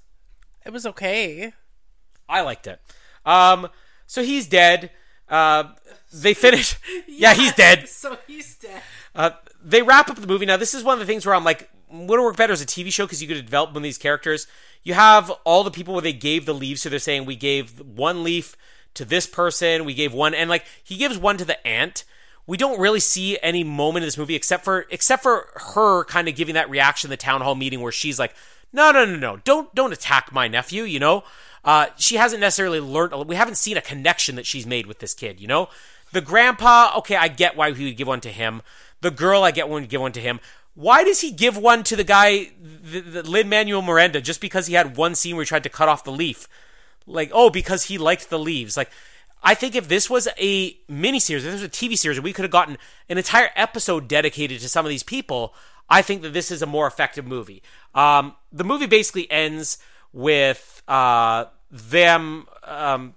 [0.66, 1.54] It was okay.
[2.30, 2.80] I liked it.
[3.26, 3.70] Um,
[4.08, 4.92] so he's dead.
[5.30, 5.74] Uh,
[6.14, 6.78] they finish.
[7.08, 7.88] yeah, he's dead.
[7.88, 8.82] So he's dead.
[9.16, 9.32] Uh,
[9.64, 10.46] they wrap up the movie.
[10.46, 12.62] Now, this is one of the things where I'm like, would it work better as
[12.62, 14.48] a TV show because you could develop one of these characters?
[14.84, 17.80] You have all the people where they gave the leaves, so they're saying we gave
[17.80, 18.56] one leaf
[18.94, 22.04] to this person, we gave one, and like he gives one to the ant.
[22.48, 26.28] We don't really see any moment in this movie except for except for her kind
[26.28, 28.34] of giving that reaction in the town hall meeting where she's like,
[28.74, 30.84] no, no, no, no, don't don't attack my nephew.
[30.84, 31.24] You know,
[31.64, 33.14] uh, she hasn't necessarily learned.
[33.28, 35.40] We haven't seen a connection that she's made with this kid.
[35.40, 35.70] You know,
[36.12, 36.94] the grandpa.
[36.98, 38.62] Okay, I get why he would give one to him.
[39.02, 40.40] The girl, I get one give one to him.
[40.74, 44.68] Why does he give one to the guy, the, the Lin Manuel Miranda, just because
[44.68, 46.48] he had one scene where he tried to cut off the leaf?
[47.06, 48.78] Like, oh, because he liked the leaves.
[48.78, 48.90] Like,
[49.44, 52.44] I think if this was a miniseries, if this was a TV series, we could
[52.44, 52.78] have gotten
[53.10, 55.54] an entire episode dedicated to some of these people,
[55.92, 57.62] I think that this is a more effective movie.
[57.94, 59.78] Um, the movie basically ends
[60.14, 62.48] with uh, them.
[62.64, 63.16] Um,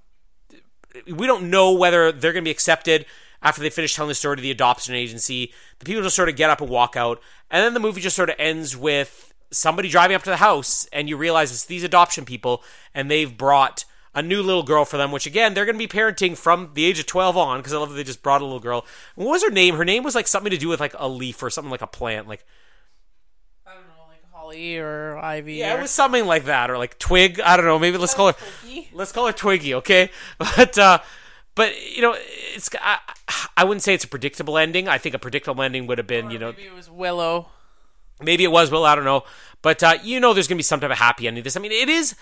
[1.06, 3.06] we don't know whether they're going to be accepted
[3.42, 5.52] after they finish telling the story to the adoption agency.
[5.78, 8.16] The people just sort of get up and walk out, and then the movie just
[8.16, 11.84] sort of ends with somebody driving up to the house, and you realize it's these
[11.84, 13.84] adoption people, and they've brought
[14.14, 16.84] a new little girl for them, which again, they're going to be parenting from the
[16.84, 18.86] age of 12 on, because I love that they just brought a little girl.
[19.14, 19.74] What was her name?
[19.74, 21.86] Her name was like something to do with like a leaf or something like a
[21.86, 22.28] plant.
[22.28, 22.44] Like,
[23.66, 25.54] I don't know, like Holly or Ivy.
[25.54, 25.78] yeah, or...
[25.78, 27.40] it was something like that, or like Twig.
[27.40, 27.78] I don't know.
[27.78, 28.90] Maybe let's call her, Twiggy?
[28.92, 30.10] let's call her Twiggy, okay?
[30.38, 30.98] But, uh,
[31.54, 32.14] but you know,
[32.54, 32.98] it's I,
[33.56, 34.86] I wouldn't say it's a predictable ending.
[34.86, 37.48] I think a predictable ending would have been, you know, Maybe it was Willow.
[38.20, 38.84] Maybe it was Will.
[38.84, 39.24] I don't know,
[39.62, 41.42] but uh, you know, there's gonna be some type of happy ending.
[41.42, 42.14] to This, I mean, it is.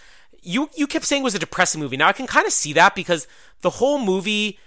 [0.42, 1.96] You you kept saying it was a depressing movie.
[1.96, 3.26] Now I can kind of see that because
[3.62, 4.60] the whole movie,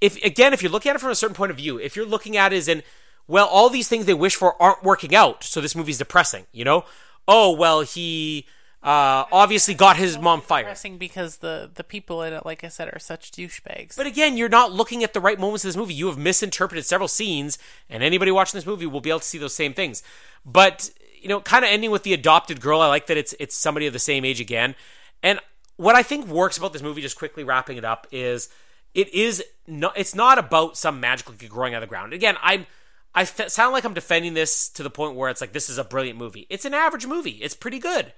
[0.00, 2.06] if again, if you're looking at it from a certain point of view, if you're
[2.06, 2.82] looking at it as in,
[3.26, 6.46] well, all these things they wish for aren't working out, so this movie's depressing.
[6.52, 6.84] You know,
[7.28, 8.46] oh well, he
[8.82, 10.64] uh, obviously got his mom fired.
[10.64, 13.96] Depressing because the the people in it, like I said, are such douchebags.
[13.96, 15.94] But again, you're not looking at the right moments of this movie.
[15.94, 19.38] You have misinterpreted several scenes, and anybody watching this movie will be able to see
[19.38, 20.02] those same things.
[20.44, 20.90] But
[21.20, 23.86] you know, kind of ending with the adopted girl, I like that it's it's somebody
[23.86, 24.74] of the same age again.
[25.22, 25.40] And
[25.76, 28.48] what I think works about this movie, just quickly wrapping it up, is
[28.94, 32.12] it is not it's not about some magical kid growing out of the ground.
[32.12, 32.66] Again, I'm
[33.14, 35.78] I f- sound like I'm defending this to the point where it's like this is
[35.78, 36.46] a brilliant movie.
[36.48, 37.38] It's an average movie.
[37.42, 38.12] It's pretty good.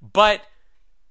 [0.00, 0.42] But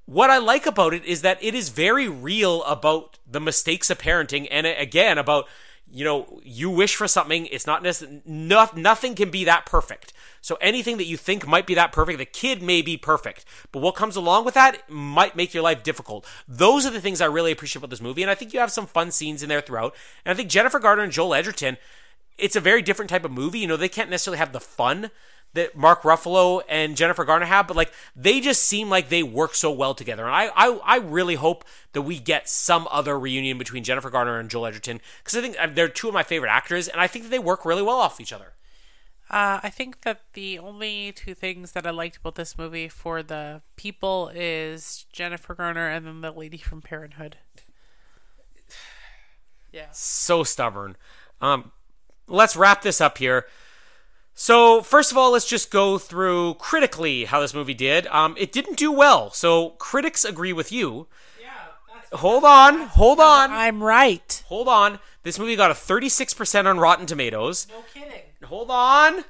[0.05, 3.99] what I like about it is that it is very real about the mistakes of
[3.99, 5.47] parenting and uh, again about
[5.89, 10.13] you know you wish for something it's not necessarily no, nothing can be that perfect
[10.41, 13.81] so anything that you think might be that perfect the kid may be perfect but
[13.81, 17.25] what comes along with that might make your life difficult those are the things i
[17.25, 19.61] really appreciate about this movie and i think you have some fun scenes in there
[19.61, 19.93] throughout
[20.25, 21.77] and i think jennifer garner and joel edgerton
[22.37, 25.09] it's a very different type of movie you know they can't necessarily have the fun
[25.53, 29.55] that Mark Ruffalo and Jennifer Garner have, but like they just seem like they work
[29.55, 30.25] so well together.
[30.25, 34.39] And I, I, I really hope that we get some other reunion between Jennifer Garner
[34.39, 37.07] and Joel Edgerton because I think uh, they're two of my favorite actors, and I
[37.07, 38.53] think that they work really well off each other.
[39.29, 43.23] Uh, I think that the only two things that I liked about this movie for
[43.23, 47.37] the people is Jennifer Garner and then the lady from Parenthood.
[49.71, 49.87] Yeah.
[49.91, 50.97] So stubborn.
[51.41, 51.71] Um,
[52.27, 53.45] let's wrap this up here.
[54.35, 58.07] So, first of all, let's just go through critically how this movie did.
[58.07, 61.07] Um, it didn't do well, so critics agree with you.
[61.39, 62.17] Yeah.
[62.17, 64.43] Hold on, hold on, I'm right.
[64.47, 64.99] hold on.
[65.21, 67.67] This movie got a 36% on Rotten Tomatoes.
[67.69, 68.21] No kidding.
[68.45, 69.23] Hold on.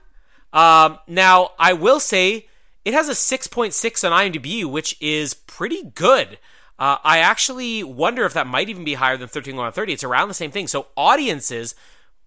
[0.53, 2.47] Um, now, I will say
[2.85, 6.39] it has a 6.6 on IMDb, which is pretty good.
[6.79, 9.93] Uh, I actually wonder if that might even be higher than 13 on 30.
[9.93, 10.67] It's around the same thing.
[10.67, 11.75] So, audiences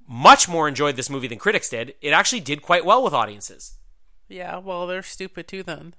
[0.07, 1.95] much more enjoyed this movie than critics did.
[2.01, 3.75] It actually did quite well with audiences.
[4.29, 5.95] Yeah, well, they're stupid too then.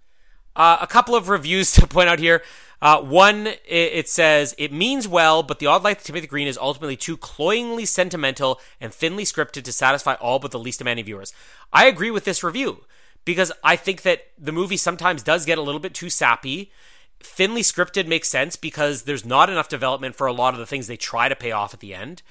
[0.55, 2.43] Uh, a couple of reviews to point out here.
[2.81, 6.47] Uh, one, it, it says, it means well, but the odd life of Timothy Green
[6.47, 11.05] is ultimately too cloyingly sentimental and thinly scripted to satisfy all but the least demanding
[11.05, 11.33] viewers.
[11.73, 12.85] I agree with this review
[13.25, 16.71] because I think that the movie sometimes does get a little bit too sappy.
[17.19, 20.85] Thinly scripted makes sense because there's not enough development for a lot of the things
[20.87, 22.21] they try to pay off at the end.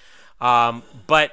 [0.41, 1.33] Um, but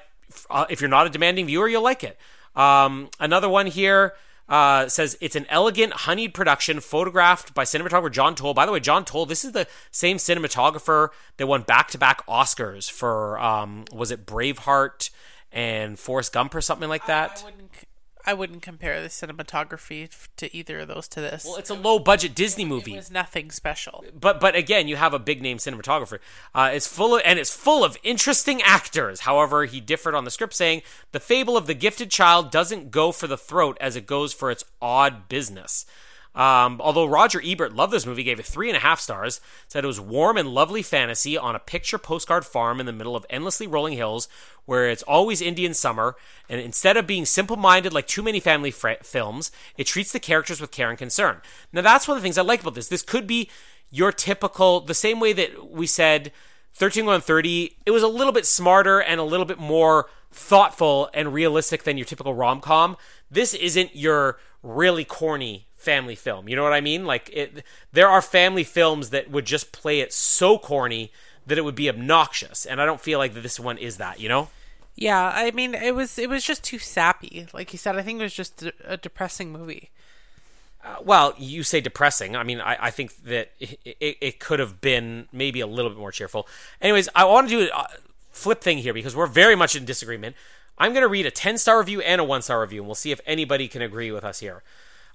[0.50, 2.18] uh, if you're not a demanding viewer, you'll like it.
[2.56, 4.14] Um, another one here
[4.50, 8.54] uh, says it's an elegant, honeyed production photographed by cinematographer John Toll.
[8.54, 12.26] By the way, John Toll, this is the same cinematographer that won back to back
[12.28, 15.10] Oscars for, um, was it Braveheart
[15.52, 17.42] and Forrest Gump or something like that?
[17.42, 17.72] I wouldn't.
[18.26, 21.44] I wouldn't compare the cinematography to either of those to this.
[21.46, 22.94] well, it's a low budget Disney movie.
[22.94, 24.04] it was nothing special.
[24.18, 26.20] but but again, you have a big name cinematographer.
[26.56, 29.22] Uh, it's full of and it's full of interesting actors.
[29.22, 33.12] However, he differed on the script, saying the fable of the gifted child doesn't go
[33.12, 35.86] for the throat as it goes for its odd business.
[36.36, 39.84] Um, although Roger Ebert loved this movie, gave it three and a half stars, said
[39.84, 43.26] it was warm and lovely fantasy on a picture postcard farm in the middle of
[43.30, 44.28] endlessly rolling hills
[44.66, 46.16] where it's always Indian summer,
[46.50, 50.20] and instead of being simple minded like too many family fr- films, it treats the
[50.20, 51.42] characters with care and concern.
[51.72, 52.88] Now, that's one of the things I like about this.
[52.88, 53.50] This could be
[53.92, 56.32] your typical, the same way that we said
[56.74, 61.10] 13 on 30, it was a little bit smarter and a little bit more thoughtful
[61.14, 62.98] and realistic than your typical rom com.
[63.30, 66.50] This isn't your really corny family film.
[66.50, 67.06] You know what I mean?
[67.06, 71.12] Like it there are family films that would just play it so corny
[71.46, 74.30] that it would be obnoxious, and I don't feel like this one is that, you
[74.30, 74.50] know?
[74.96, 77.48] Yeah, I mean, it was it was just too sappy.
[77.54, 79.90] Like you said, I think it was just a, a depressing movie.
[80.84, 82.36] Uh, well, you say depressing.
[82.36, 85.90] I mean, I, I think that it, it, it, could have been maybe a little
[85.90, 86.46] bit more cheerful.
[86.82, 87.88] Anyways, I want to do a
[88.32, 90.36] flip thing here because we're very much in disagreement.
[90.78, 92.96] I'm going to read a 10 star review and a 1 star review, and we'll
[92.96, 94.62] see if anybody can agree with us here.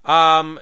[0.05, 0.59] Um,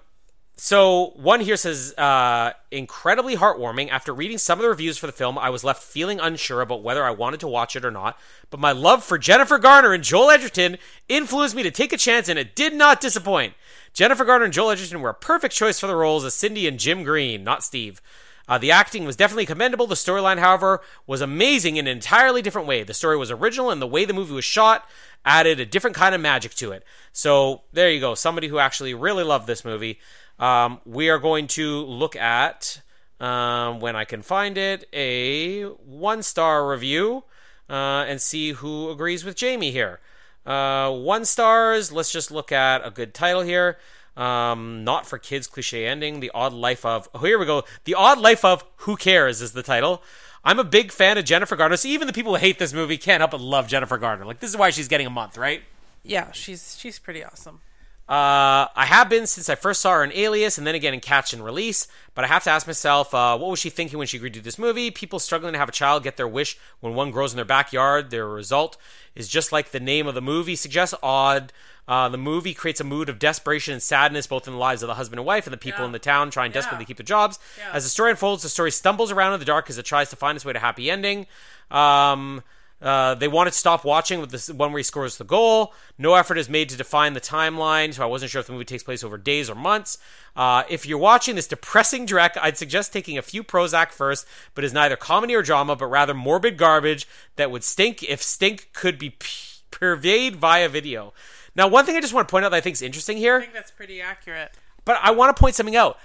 [0.60, 3.90] so one here says, uh, incredibly heartwarming.
[3.90, 6.82] After reading some of the reviews for the film, I was left feeling unsure about
[6.82, 8.18] whether I wanted to watch it or not.
[8.50, 10.78] But my love for Jennifer Garner and Joel Edgerton
[11.08, 13.54] influenced me to take a chance, and it did not disappoint.
[13.94, 16.80] Jennifer Garner and Joel Edgerton were a perfect choice for the roles as Cindy and
[16.80, 18.02] Jim Green, not Steve.
[18.48, 19.88] Uh, the acting was definitely commendable.
[19.88, 22.84] The storyline, however, was amazing in an entirely different way.
[22.84, 24.88] The story was original, and the way the movie was shot
[25.26, 26.84] added a different kind of magic to it.
[27.12, 28.16] So there you go.
[28.16, 30.00] Somebody who actually really loved this movie.
[30.40, 32.82] Um, we are going to look at,
[33.20, 37.24] um, when I can find it, a one star review
[37.70, 40.00] uh, and see who agrees with Jamie here.
[40.46, 43.78] Uh, one stars, let's just look at a good title here.
[44.18, 46.20] Um, not for kids, cliche ending.
[46.20, 47.08] The odd life of.
[47.14, 47.64] Oh, here we go.
[47.84, 50.02] The odd life of Who Cares is the title.
[50.44, 51.78] I'm a big fan of Jennifer Garner.
[51.78, 54.26] So even the people who hate this movie can't help but love Jennifer Garner.
[54.26, 55.62] Like this is why she's getting a month, right?
[56.04, 57.62] Yeah, she's she's pretty awesome.
[58.10, 61.02] Uh, I have been since I first saw her in Alias and then again in
[61.02, 64.08] Catch and Release, but I have to ask myself, uh, what was she thinking when
[64.08, 64.92] she agreed to this movie?
[64.92, 68.10] People struggling to have a child get their wish when one grows in their backyard.
[68.10, 68.78] Their result
[69.14, 71.52] is just like the name of the movie suggests odd.
[71.86, 74.88] Uh, the movie creates a mood of desperation and sadness both in the lives of
[74.88, 75.88] the husband and wife and the people Yeah.
[75.88, 77.40] in the town trying desperately to keep their jobs.
[77.58, 77.72] Yeah.
[77.74, 80.16] As the story unfolds, the story stumbles around in the dark as it tries to
[80.16, 81.28] find its way to a happy ending.
[81.72, 82.44] Um,
[82.82, 85.74] uh, they wanted to stop watching with this one where he scores the goal.
[85.98, 88.66] No effort is made to define the timeline, so I wasn't sure if the movie
[88.66, 89.98] takes place over days or months.
[90.36, 94.64] Uh, if you're watching this depressing direct, I'd suggest taking a few Prozac first, but
[94.64, 99.00] is neither comedy or drama, but rather morbid garbage that would stink if stink could
[99.00, 101.14] be p- purveyed via video.
[101.56, 103.38] Now, one thing I just want to point out that I think is interesting here
[103.38, 104.52] I think that's pretty accurate.
[104.86, 105.98] but I want to point something out.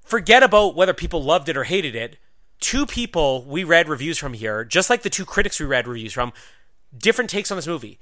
[0.00, 2.16] Forget about whether people loved it or hated it.
[2.62, 6.12] Two people we read reviews from here, just like the two critics we read reviews
[6.12, 6.32] from,
[6.96, 7.98] different takes on this movie.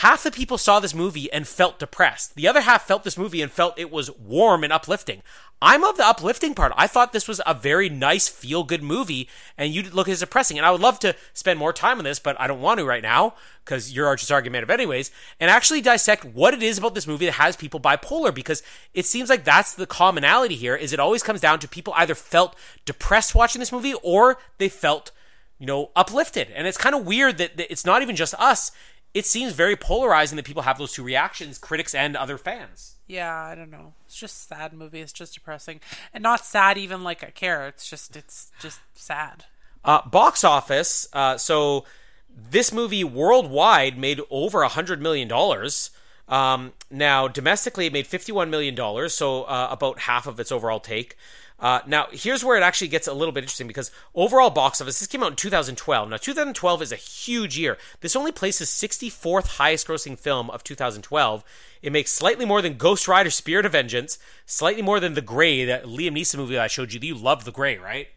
[0.00, 2.34] Half the people saw this movie and felt depressed.
[2.34, 5.22] The other half felt this movie and felt it was warm and uplifting.
[5.62, 6.74] I'm of the uplifting part.
[6.76, 10.58] I thought this was a very nice, feel good movie, and you look as depressing.
[10.58, 12.84] And I would love to spend more time on this, but I don't want to
[12.84, 15.10] right now because you're just argumentative, anyways,
[15.40, 18.62] and actually dissect what it is about this movie that has people bipolar because
[18.92, 20.76] it seems like that's the commonality here.
[20.76, 22.54] Is it always comes down to people either felt
[22.84, 25.10] depressed watching this movie or they felt
[25.58, 26.48] you know, uplifted.
[26.54, 28.72] And it's kind of weird that, that it's not even just us.
[29.16, 32.96] It seems very polarizing that people have those two reactions, critics and other fans.
[33.06, 33.94] Yeah, I don't know.
[34.04, 35.00] It's just a sad movie.
[35.00, 35.80] It's just depressing,
[36.12, 37.66] and not sad even like I care.
[37.66, 39.46] It's just it's just sad.
[39.82, 41.08] Uh, box office.
[41.14, 41.86] Uh, so
[42.28, 45.92] this movie worldwide made over a hundred million dollars.
[46.28, 50.80] Um, now domestically, it made fifty-one million dollars, so uh, about half of its overall
[50.80, 51.16] take.
[51.58, 54.98] Uh, now, here's where it actually gets a little bit interesting because overall box office,
[54.98, 56.10] this came out in 2012.
[56.10, 57.78] Now, 2012 is a huge year.
[58.00, 61.44] This only places 64th highest grossing film of 2012.
[61.80, 65.64] It makes slightly more than Ghost Rider Spirit of Vengeance, slightly more than The Grey,
[65.64, 67.00] that Liam Neeson movie that I showed you.
[67.00, 68.08] You love The Grey, right?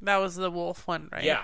[0.00, 1.24] That was the wolf one, right?
[1.24, 1.42] Yeah.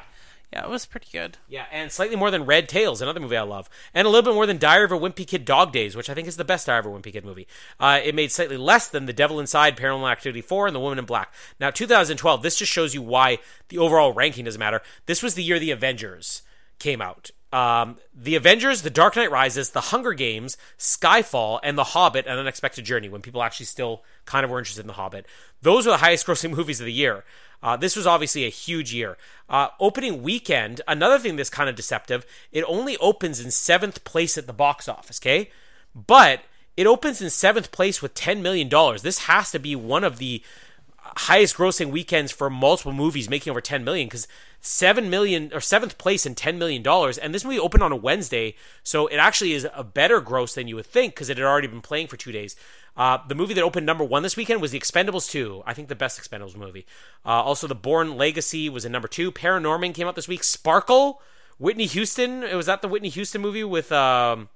[0.52, 1.38] Yeah, it was pretty good.
[1.48, 4.34] Yeah, and slightly more than Red Tails, another movie I love, and a little bit
[4.34, 6.66] more than Diary of a Wimpy Kid Dog Days, which I think is the best
[6.66, 7.46] Diary of a Wimpy Kid movie.
[7.78, 10.98] Uh, it made slightly less than The Devil Inside, Paranormal Activity 4, and The Woman
[10.98, 11.32] in Black.
[11.60, 14.82] Now, 2012, this just shows you why the overall ranking doesn't matter.
[15.06, 16.42] This was the year The Avengers
[16.80, 17.30] came out.
[17.52, 22.38] Um, the Avengers, The Dark Knight Rises, The Hunger Games, Skyfall, and The Hobbit: An
[22.38, 23.08] Unexpected Journey.
[23.08, 25.26] When people actually still kind of were interested in The Hobbit,
[25.62, 27.24] those were the highest-grossing movies of the year.
[27.62, 29.16] Uh, this was obviously a huge year.
[29.48, 34.38] Uh, opening weekend, another thing that's kind of deceptive, it only opens in seventh place
[34.38, 35.50] at the box office, okay?
[35.94, 36.42] But
[36.76, 38.68] it opens in seventh place with $10 million.
[39.02, 40.42] This has to be one of the
[41.16, 44.28] highest grossing weekends for multiple movies making over 10 million because
[44.60, 47.96] 7 million or seventh place in 10 million dollars and this movie opened on a
[47.96, 51.46] wednesday so it actually is a better gross than you would think because it had
[51.46, 52.54] already been playing for two days
[52.96, 55.88] uh, the movie that opened number one this weekend was the expendables 2 i think
[55.88, 56.86] the best expendables movie
[57.24, 61.20] uh, also the Bourne Legacy was in number two paranorman came out this week sparkle
[61.58, 64.48] whitney houston it was that the whitney houston movie with um,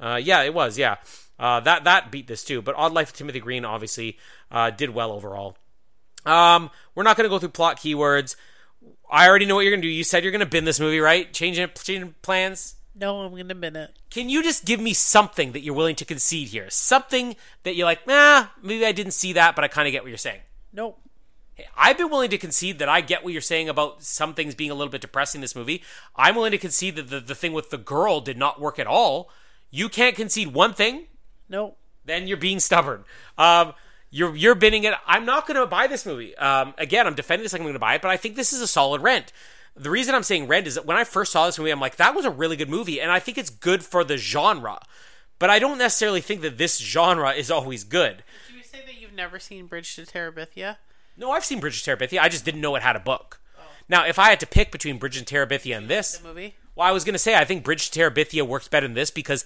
[0.00, 0.96] uh, yeah it was yeah
[1.38, 4.18] uh, that that beat this too but odd life of timothy green obviously
[4.50, 5.56] uh, did well overall
[6.28, 8.36] um, we're not going to go through plot keywords.
[9.10, 9.92] I already know what you're going to do.
[9.92, 11.32] You said you're going to bin this movie, right?
[11.32, 12.74] Changing changing plans.
[12.98, 13.96] No, I'm gonna bin it.
[14.10, 16.68] Can you just give me something that you're willing to concede here?
[16.68, 20.02] Something that you're like, nah, maybe I didn't see that, but I kind of get
[20.02, 20.40] what you're saying.
[20.72, 21.00] Nope.
[21.54, 24.54] Hey, I've been willing to concede that I get what you're saying about some things
[24.56, 25.82] being a little bit depressing in this movie.
[26.16, 28.86] I'm willing to concede that the, the thing with the girl did not work at
[28.88, 29.30] all.
[29.70, 31.06] You can't concede one thing,
[31.48, 31.78] Nope.
[32.04, 33.04] then you're being stubborn.
[33.36, 33.74] Um,
[34.10, 34.94] you're you're binning it.
[35.06, 36.34] I'm not going to buy this movie.
[36.36, 38.52] Um, again, I'm defending this like I'm going to buy it, but I think this
[38.52, 39.32] is a solid rent.
[39.78, 41.96] The reason I'm saying rent is that when I first saw this movie, I'm like,
[41.96, 44.80] that was a really good movie, and I think it's good for the genre.
[45.38, 48.24] But I don't necessarily think that this genre is always good.
[48.48, 50.78] Did you say that you've never seen Bridge to Terabithia?
[51.16, 52.20] No, I've seen Bridge to Terabithia.
[52.20, 53.40] I just didn't know it had a book.
[53.56, 53.62] Oh.
[53.88, 56.54] Now, if I had to pick between Bridge to Terabithia and this, movie.
[56.74, 59.10] well, I was going to say I think Bridge to Terabithia works better than this
[59.10, 59.44] because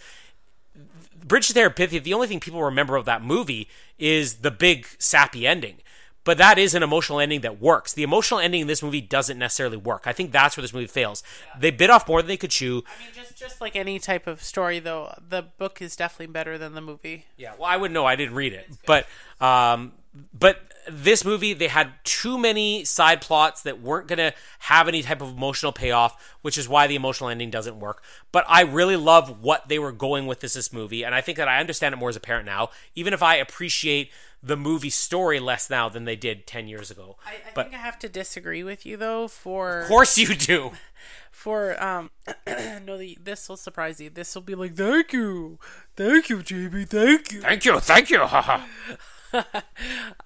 [1.25, 3.69] Bridge to Terabithia, the only thing people remember of that movie
[3.99, 5.77] is the big sappy ending.
[6.25, 7.93] But that is an emotional ending that works.
[7.93, 10.03] The emotional ending in this movie doesn't necessarily work.
[10.07, 11.23] I think that's where this movie fails.
[11.59, 12.85] They bit off more than they could chew.
[12.87, 16.59] I mean, just just like any type of story, though, the book is definitely better
[16.59, 17.27] than the movie.
[17.37, 18.07] Yeah, well, I wouldn't know.
[18.07, 19.07] I didn't read it, but
[19.41, 19.93] um,
[20.33, 20.59] but
[20.89, 25.31] this movie they had too many side plots that weren't gonna have any type of
[25.37, 28.03] emotional payoff, which is why the emotional ending doesn't work.
[28.31, 31.39] But I really love what they were going with this this movie, and I think
[31.39, 34.11] that I understand it more as a parent now, even if I appreciate
[34.43, 37.17] the movie story less now than they did ten years ago.
[37.25, 39.29] I, I but think I have to disagree with you though.
[39.29, 40.73] For of course you do.
[41.31, 42.11] for um,
[42.47, 44.11] no, the, this will surprise you.
[44.11, 45.59] This will be like, thank you,
[45.97, 47.41] thank you, Jamie, thank you.
[47.41, 48.23] Thank you, thank you.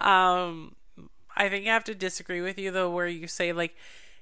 [0.01, 0.75] Um,
[1.37, 3.75] I think I have to disagree with you though, where you say like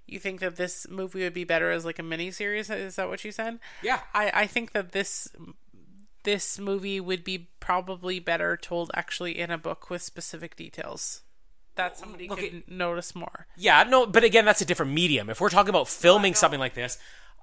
[0.05, 2.69] you think that this movie would be better as like a mini series.
[2.69, 3.59] Is that what you said?
[3.81, 4.01] Yeah.
[4.13, 5.29] I I think that this
[6.25, 11.21] this movie would be probably better told actually in a book with specific details
[11.75, 13.47] that somebody Look, could it- notice more.
[13.57, 15.29] yeah, no, but again, that's a different medium.
[15.29, 16.97] If we're talking about filming something like this,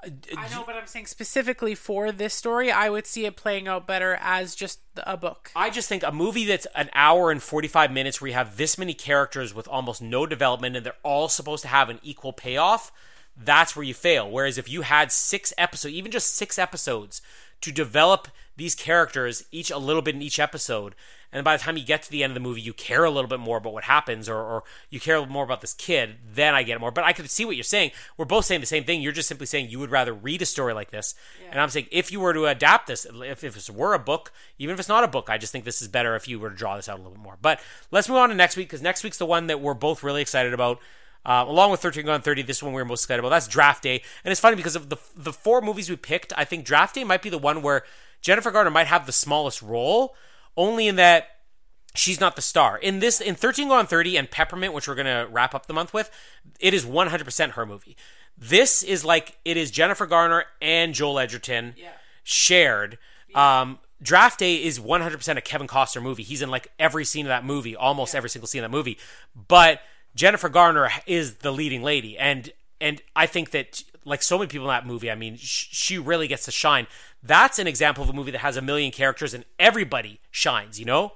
[0.05, 3.69] uh, I know, but I'm saying specifically for this story, I would see it playing
[3.69, 5.51] out better as just a book.
[5.55, 8.79] I just think a movie that's an hour and 45 minutes where you have this
[8.79, 12.91] many characters with almost no development and they're all supposed to have an equal payoff,
[13.37, 14.31] that's where you fail.
[14.31, 17.21] Whereas if you had six episodes, even just six episodes,
[17.61, 20.95] to develop these characters, each a little bit in each episode,
[21.33, 23.11] and by the time you get to the end of the movie, you care a
[23.11, 25.73] little bit more about what happens, or, or you care a little more about this
[25.73, 26.91] kid, then I get it more.
[26.91, 27.93] But I could see what you're saying.
[28.19, 29.01] We're both saying the same thing.
[29.01, 31.15] You're just simply saying you would rather read a story like this.
[31.51, 34.31] And I'm saying if you were to adapt this, if, if this were a book,
[34.59, 36.51] even if it's not a book, I just think this is better if you were
[36.51, 37.39] to draw this out a little bit more.
[37.41, 37.61] But
[37.91, 40.21] let's move on to next week, because next week's the one that we're both really
[40.21, 40.81] excited about.
[41.25, 43.31] Uh, along with 13 Gone 30, this one we are most excited about.
[43.31, 44.03] That's Draft Day.
[44.25, 47.05] And it's funny because of the, the four movies we picked, I think Draft Day
[47.05, 47.85] might be the one where
[48.23, 50.15] Jennifer Garner might have the smallest role,
[50.57, 51.29] only in that
[51.95, 52.79] she's not the star.
[52.79, 55.75] In this, in 13 Gone 30 and Peppermint, which we're going to wrap up the
[55.75, 56.11] month with,
[56.61, 57.97] it is 100% her movie.
[58.39, 61.75] This is like, it is Jennifer Garner and Joel Edgerton
[62.23, 62.97] shared.
[63.35, 66.23] Um, Draft Day is 100% a Kevin Costner movie.
[66.23, 68.99] He's in like every scene of that movie, almost every single scene of that movie.
[69.49, 69.81] But
[70.15, 74.67] Jennifer Garner is the leading lady, and and I think that like so many people
[74.67, 76.87] in that movie, I mean, sh- she really gets to shine.
[77.23, 80.79] That's an example of a movie that has a million characters and everybody shines.
[80.81, 81.13] You know?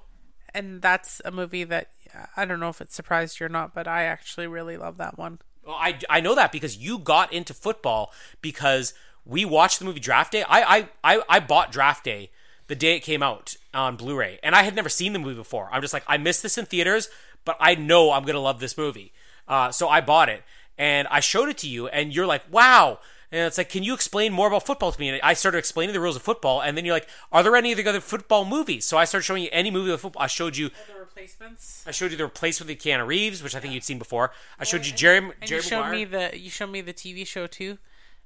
[0.55, 1.91] And that's a movie that
[2.37, 5.19] I don't know if it surprised you or not, but I actually really love that
[5.19, 5.41] one.
[5.65, 10.01] Well, I, I know that because you got into football because we watched the movie
[10.01, 10.45] Draft Day.
[10.45, 12.31] I, I, I, I bought Draft Day
[12.69, 15.69] the day it came out on Blu-ray, and I had never seen the movie before.
[15.71, 17.09] I'm just like, I missed this in theaters,
[17.45, 19.13] but I know I'm gonna love this movie.
[19.47, 20.43] Uh, so I bought it,
[20.77, 22.99] and I showed it to you, and you're like, wow.
[23.33, 25.09] And it's like, can you explain more about football to me?
[25.09, 27.73] And I started explaining the rules of football, and then you're like, are there any
[27.75, 28.85] other football movies?
[28.87, 30.23] So I started showing you any movie with football.
[30.23, 31.85] I showed you, The replacements.
[31.87, 34.33] I showed you the replacement with Keanu Reeves, which I think you'd seen before.
[34.61, 35.93] I showed you Jerry, And Jerry you showed Maguire.
[35.93, 37.79] me the you showed me the TV show too,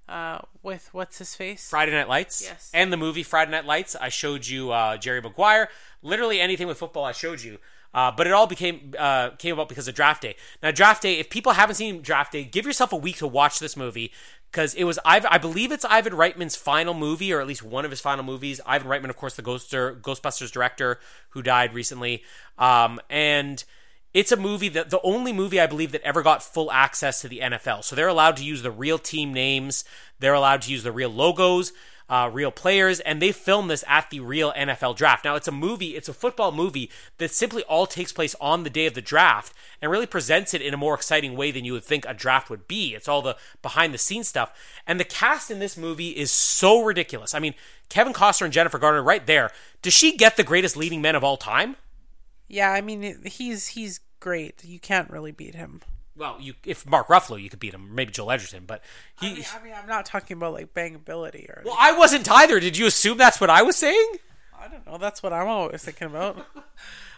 [0.08, 1.68] uh, with what's his face.
[1.70, 2.42] Friday Night Lights.
[2.42, 2.70] Yes.
[2.74, 3.96] And the movie Friday Night Lights.
[3.96, 5.68] I showed you uh, Jerry Maguire.
[6.02, 7.58] Literally anything with football, I showed you.
[7.92, 10.36] Uh, but it all became uh, came about because of Draft Day.
[10.62, 11.18] Now, Draft Day.
[11.18, 14.12] If people haven't seen Draft Day, give yourself a week to watch this movie
[14.50, 14.98] because it was.
[15.04, 18.60] I believe it's Ivan Reitman's final movie, or at least one of his final movies.
[18.66, 20.98] Ivan Reitman, of course, the Ghoster, Ghostbusters director
[21.30, 22.22] who died recently.
[22.58, 23.62] Um, and
[24.12, 27.28] it's a movie that the only movie I believe that ever got full access to
[27.28, 27.84] the NFL.
[27.84, 29.84] So they're allowed to use the real team names,
[30.18, 31.72] they're allowed to use the real logos,
[32.10, 35.24] uh, real players, and they filmed this at the real NFL draft.
[35.24, 38.70] Now, it's a movie, it's a football movie that simply all takes place on the
[38.70, 41.72] day of the draft and really presents it in a more exciting way than you
[41.72, 42.94] would think a draft would be.
[42.96, 44.52] It's all the behind the scenes stuff.
[44.88, 47.32] And the cast in this movie is so ridiculous.
[47.32, 47.54] I mean,
[47.88, 49.52] Kevin Costner and Jennifer Garner right there.
[49.80, 51.76] Does she get the greatest leading men of all time?
[52.48, 54.64] Yeah, I mean he's he's great.
[54.64, 55.80] You can't really beat him.
[56.16, 57.94] Well, you if Mark Ruffalo, you could beat him.
[57.94, 58.82] Maybe Joel Edgerton, but
[59.20, 59.28] he.
[59.28, 61.62] I mean, I mean, I'm not talking about like bangability or.
[61.64, 62.60] well, I wasn't either.
[62.60, 64.16] Did you assume that's what I was saying?
[64.58, 64.98] I don't know.
[64.98, 66.46] That's what I'm always thinking about.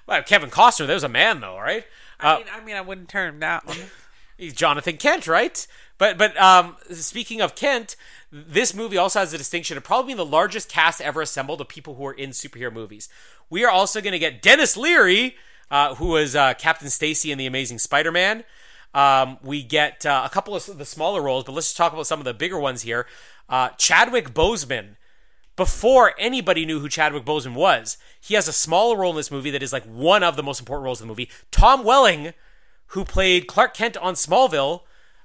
[0.04, 1.84] Well, Kevin Costner, there's a man though, right?
[2.18, 3.62] I mean, I mean, I wouldn't turn him down.
[4.36, 5.64] He's Jonathan Kent, right?
[5.98, 7.94] But but um, speaking of Kent,
[8.32, 11.68] this movie also has the distinction of probably being the largest cast ever assembled of
[11.68, 13.08] people who are in superhero movies.
[13.48, 15.36] We are also going to get Denis Leary,
[15.70, 18.42] uh, who was uh, Captain Stacy in the Amazing Spider-Man.
[18.94, 22.06] Um, we get uh, a couple of the smaller roles, but let's just talk about
[22.06, 23.06] some of the bigger ones here.
[23.48, 24.96] Uh, Chadwick Boseman.
[25.54, 29.50] Before anybody knew who Chadwick Boseman was, he has a smaller role in this movie
[29.50, 31.28] that is like one of the most important roles in the movie.
[31.50, 32.32] Tom Welling,
[32.88, 34.80] who played Clark Kent on Smallville,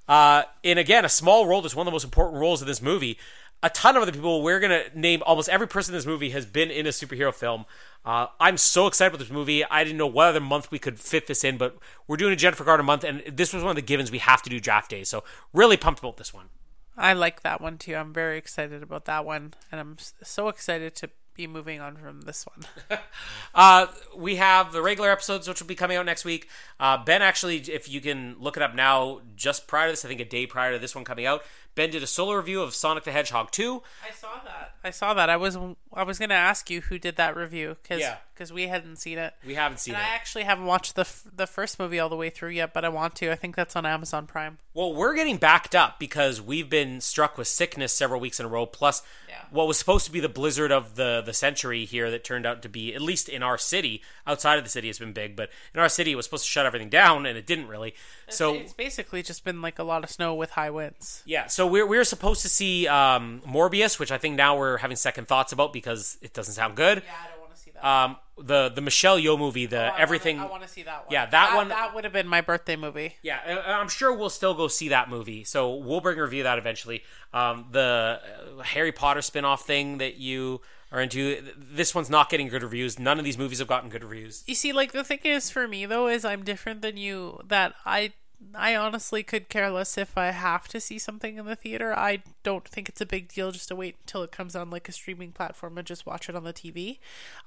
[0.07, 2.81] uh, in again a small role that's one of the most important roles in this
[2.81, 3.17] movie.
[3.63, 4.43] A ton of other people.
[4.43, 7.65] We're gonna name almost every person in this movie has been in a superhero film.
[8.05, 9.65] Uh, I'm so excited about this movie.
[9.65, 11.77] I didn't know what other month we could fit this in, but
[12.07, 14.41] we're doing a Jennifer Garner month, and this was one of the givens we have
[14.43, 15.03] to do draft day.
[15.03, 15.23] So
[15.53, 16.49] really pumped about this one.
[16.97, 17.95] I like that one too.
[17.95, 22.21] I'm very excited about that one, and I'm so excited to be moving on from
[22.21, 22.99] this one.
[23.55, 26.47] Uh, we have the regular episodes, which will be coming out next week.
[26.79, 30.07] Uh, ben actually, if you can look it up now, just prior to this, I
[30.07, 31.41] think a day prior to this one coming out,
[31.77, 33.83] Ben did a solo review of Sonic the Hedgehog 2.
[34.05, 34.73] I saw that.
[34.83, 35.29] I saw that.
[35.29, 35.55] I was
[35.93, 38.17] I was going to ask you who did that review because Yeah.
[38.51, 39.33] we hadn't seen it.
[39.45, 40.05] We haven't seen And it.
[40.07, 42.83] I actually haven't watched the f- the first movie all the way through yet, but
[42.83, 43.31] I want to.
[43.31, 44.57] I think that's on Amazon Prime.
[44.73, 48.49] Well, we're getting backed up because we've been struck with sickness several weeks in a
[48.49, 48.65] row.
[48.65, 49.35] Plus, Yeah.
[49.51, 52.61] what was supposed to be the blizzard of the the century here that turned out
[52.63, 55.35] to be, at least in our city, outside of the city, has been big.
[55.35, 57.93] But in our city, it was supposed to shut everything down, and it didn't really.
[58.29, 61.21] So it's basically just been like a lot of snow with high winds.
[61.25, 64.97] Yeah, so we're we're supposed to see um, Morbius, which I think now we're having
[64.97, 67.03] second thoughts about because it doesn't sound good.
[67.05, 67.85] Yeah, I don't want to see that.
[67.85, 70.39] Um, the the Michelle Yeoh movie, the everything.
[70.39, 71.11] I want to see that one.
[71.11, 73.15] Yeah, that one- That would have been my birthday movie.
[73.23, 75.43] yeah, I'm sure we'll still go see that movie.
[75.43, 77.01] So we'll bring a review of that eventually.
[77.33, 78.19] Um, the
[78.59, 80.61] uh, Harry Potter spin-off thing that you
[80.91, 82.97] are into, this one's not getting good reviews.
[82.97, 84.43] None of these movies have gotten good reviews.
[84.47, 87.41] You see, like the thing is for me though is I'm different than you.
[87.47, 88.13] That I
[88.53, 91.93] I honestly could care less if I have to see something in the theater.
[91.97, 94.87] I don't think it's a big deal just to wait until it comes on like
[94.87, 96.99] a streaming platform and just watch it on the TV.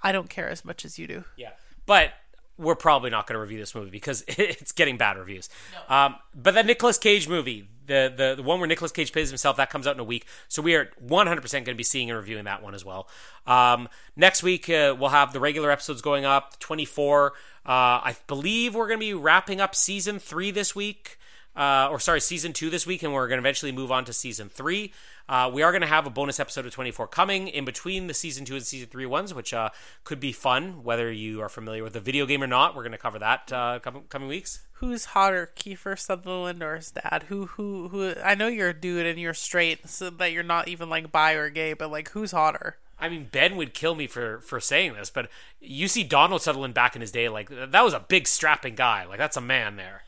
[0.02, 1.24] I don't care as much as you do.
[1.36, 1.52] Yeah,
[1.86, 2.12] but
[2.60, 5.48] we're probably not going to review this movie because it's getting bad reviews.
[5.88, 9.56] Um, but the Nicolas Cage movie, the, the the one where Nicolas Cage plays himself,
[9.56, 10.26] that comes out in a week.
[10.48, 13.08] So we are 100 percent going to be seeing and reviewing that one as well.
[13.46, 16.58] Um, next week uh, we'll have the regular episodes going up.
[16.60, 17.32] 24.
[17.32, 17.32] Uh,
[17.66, 21.18] I believe we're going to be wrapping up season three this week.
[21.56, 24.12] Uh, or sorry, season two this week, and we're going to eventually move on to
[24.12, 24.92] season three.
[25.30, 28.14] Uh, we are going to have a bonus episode of 24 coming in between the
[28.14, 29.68] season two and season three ones, which uh,
[30.02, 32.74] could be fun, whether you are familiar with the video game or not.
[32.74, 34.62] We're going to cover that uh, coming, coming weeks.
[34.74, 37.26] Who's hotter, Kiefer Sutherland or his dad?
[37.28, 38.14] Who who who?
[38.24, 41.34] I know you're a dude and you're straight, so that you're not even like bi
[41.34, 42.78] or gay, but like who's hotter?
[42.98, 45.30] I mean, Ben would kill me for for saying this, but
[45.60, 49.04] you see Donald Sutherland back in his day, like that was a big strapping guy.
[49.04, 50.02] Like that's a man there.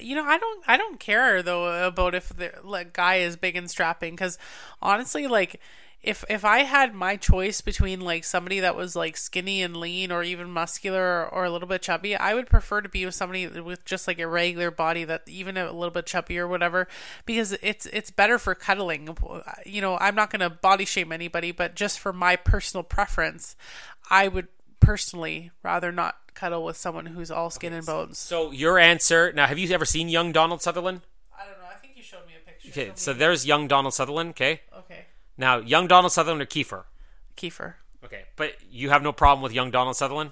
[0.00, 3.56] You know, I don't, I don't care though about if the like, guy is big
[3.56, 4.38] and strapping because
[4.80, 5.60] honestly, like,
[6.00, 10.12] if if I had my choice between like somebody that was like skinny and lean
[10.12, 13.16] or even muscular or, or a little bit chubby, I would prefer to be with
[13.16, 16.86] somebody with just like a regular body that even a little bit chubby or whatever
[17.26, 19.16] because it's it's better for cuddling.
[19.66, 23.56] You know, I'm not going to body shame anybody, but just for my personal preference,
[24.08, 24.48] I would
[24.78, 28.18] personally rather not cuddle with someone who's all skin and bones.
[28.18, 29.46] So your answer now?
[29.46, 31.00] Have you ever seen young Donald Sutherland?
[31.36, 31.66] I don't know.
[31.70, 32.68] I think you showed me a picture.
[32.70, 34.30] Okay, so there's young Donald Sutherland.
[34.30, 35.06] Okay, Okay.
[35.36, 36.84] now young Donald Sutherland or Kiefer.
[37.36, 37.74] Kiefer.
[38.04, 40.30] Okay, but you have no problem with young Donald Sutherland.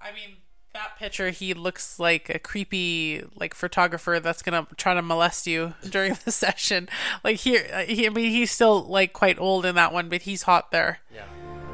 [0.00, 0.36] I mean,
[0.74, 5.74] that picture, he looks like a creepy, like photographer that's gonna try to molest you
[5.88, 6.88] during the session.
[7.22, 10.42] Like here, he, I mean, he's still like quite old in that one, but he's
[10.44, 11.00] hot there.
[11.14, 11.24] Yeah.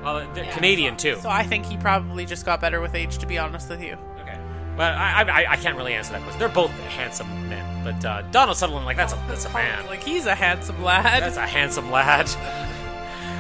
[0.03, 1.19] Well, they're Canadian too.
[1.21, 3.97] So I think he probably just got better with age, to be honest with you.
[4.21, 4.39] Okay.
[4.77, 6.39] But I, I, I can't really answer that question.
[6.39, 7.85] They're both handsome men.
[7.85, 9.87] But uh, Donald Sutherland, like that's a that's a man.
[9.87, 11.23] Like he's a handsome lad.
[11.23, 12.29] That's a handsome lad.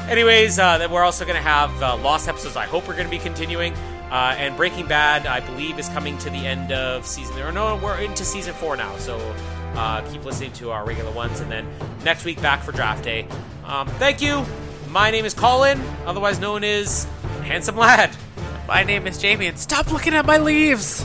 [0.09, 2.57] Anyways, uh, then we're also going to have uh, Lost episodes.
[2.57, 3.75] I hope we're going to be continuing.
[4.11, 7.39] Uh, and Breaking Bad, I believe, is coming to the end of season.
[7.41, 8.97] Or no, we're into season four now.
[8.97, 9.19] So
[9.75, 11.69] uh, keep listening to our regular ones, and then
[12.05, 13.29] next week back for draft day.
[13.67, 14.47] Um, thank you.
[14.91, 17.07] My name is Colin, otherwise known as
[17.43, 18.11] Handsome Lad.
[18.67, 21.05] My name is Jamie, and stop looking at my leaves.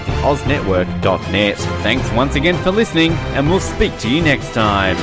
[0.00, 1.56] at the OzNetwork.net.
[1.82, 4.96] Thanks once again for listening, and we'll speak to you next time.